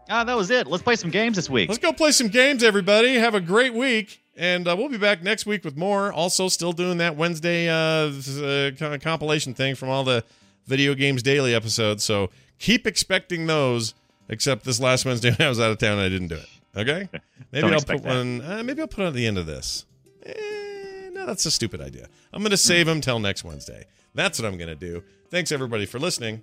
Ah, 0.10 0.24
that 0.24 0.36
was 0.36 0.50
it. 0.52 0.68
Let's 0.68 0.84
play 0.84 0.96
some 0.96 1.10
games 1.10 1.38
this 1.38 1.50
week. 1.50 1.70
Let's 1.70 1.80
go 1.80 1.94
play 1.94 2.12
some 2.12 2.28
games, 2.28 2.64
everybody. 2.64 3.16
Have 3.16 3.34
a 3.36 3.42
great 3.42 3.74
week. 3.74 4.22
And 4.36 4.68
uh, 4.68 4.76
we'll 4.78 4.90
be 4.90 4.98
back 4.98 5.24
next 5.24 5.46
week 5.46 5.64
with 5.64 5.78
more. 5.78 6.12
Also, 6.12 6.50
still 6.50 6.74
doing 6.74 6.98
that 6.98 7.16
Wednesday 7.16 7.70
uh, 7.70 7.74
uh, 7.74 8.72
kind 8.72 8.94
of 8.94 9.00
compilation 9.02 9.54
thing 9.54 9.76
from 9.76 9.88
all 9.90 10.04
the 10.04 10.26
Video 10.68 10.94
Games 10.96 11.24
Daily 11.24 11.56
episodes. 11.56 12.04
So 12.04 12.30
keep 12.58 12.86
expecting 12.88 13.48
those 13.48 13.94
Except 14.32 14.64
this 14.64 14.80
last 14.80 15.06
Wednesday 15.06 15.32
when 15.38 15.46
I 15.46 15.50
was 15.50 15.60
out 15.60 15.72
of 15.72 15.78
town, 15.78 16.00
I 16.00 16.10
didn't 16.10 16.30
do 16.30 16.36
it. 16.36 16.48
Okay, 16.76 17.10
maybe 17.52 17.68
I'll 17.68 17.82
put 17.82 18.02
that. 18.02 18.04
one. 18.04 18.42
Uh, 18.42 18.64
maybe 18.64 18.82
I'll 18.82 18.88
put 18.88 19.04
it 19.04 19.08
at 19.08 19.14
the 19.14 19.28
end 19.28 19.38
of 19.38 19.46
this. 19.46 19.86
Eh, 20.26 21.10
no, 21.12 21.26
that's 21.26 21.46
a 21.46 21.52
stupid 21.52 21.82
idea. 21.82 22.08
I'm 22.34 22.42
going 22.42 22.52
to 22.52 22.58
save 22.58 22.86
them 22.86 23.02
till 23.02 23.20
next 23.20 23.44
Wednesday. 23.44 23.86
That's 24.14 24.40
what 24.40 24.48
I'm 24.48 24.58
going 24.58 24.68
to 24.68 24.76
do. 24.76 25.04
Thanks 25.30 25.52
everybody 25.52 25.86
for 25.86 26.00
listening. 26.00 26.42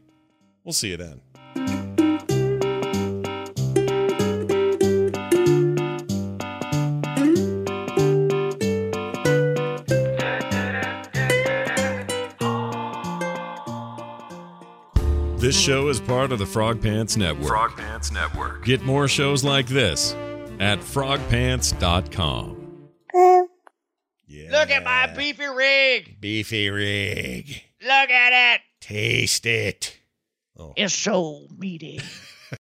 We'll 0.64 0.72
see 0.72 0.90
you 0.90 0.96
then. 0.96 1.20
This 15.38 15.58
show 15.58 15.88
is 15.88 16.00
part 16.00 16.32
of 16.32 16.40
the 16.40 16.46
Frog 16.46 16.82
Pants 16.82 17.16
Network. 17.16 17.46
Frog 17.46 17.76
Pants 17.76 18.10
Network. 18.10 18.64
Get 18.64 18.82
more 18.82 19.06
shows 19.06 19.44
like 19.44 19.68
this 19.68 20.12
at 20.58 20.80
frogpants.com. 20.80 22.57
Yeah. 24.28 24.50
Look 24.52 24.70
at 24.70 24.84
my 24.84 25.06
beefy 25.06 25.46
rig. 25.46 26.20
beefy 26.20 26.68
rig. 26.68 27.62
Look 27.80 28.10
at 28.10 28.54
it. 28.54 28.60
Taste 28.80 29.46
it. 29.46 29.98
It's 30.76 30.94
so 30.94 31.46
meaty. 31.56 32.00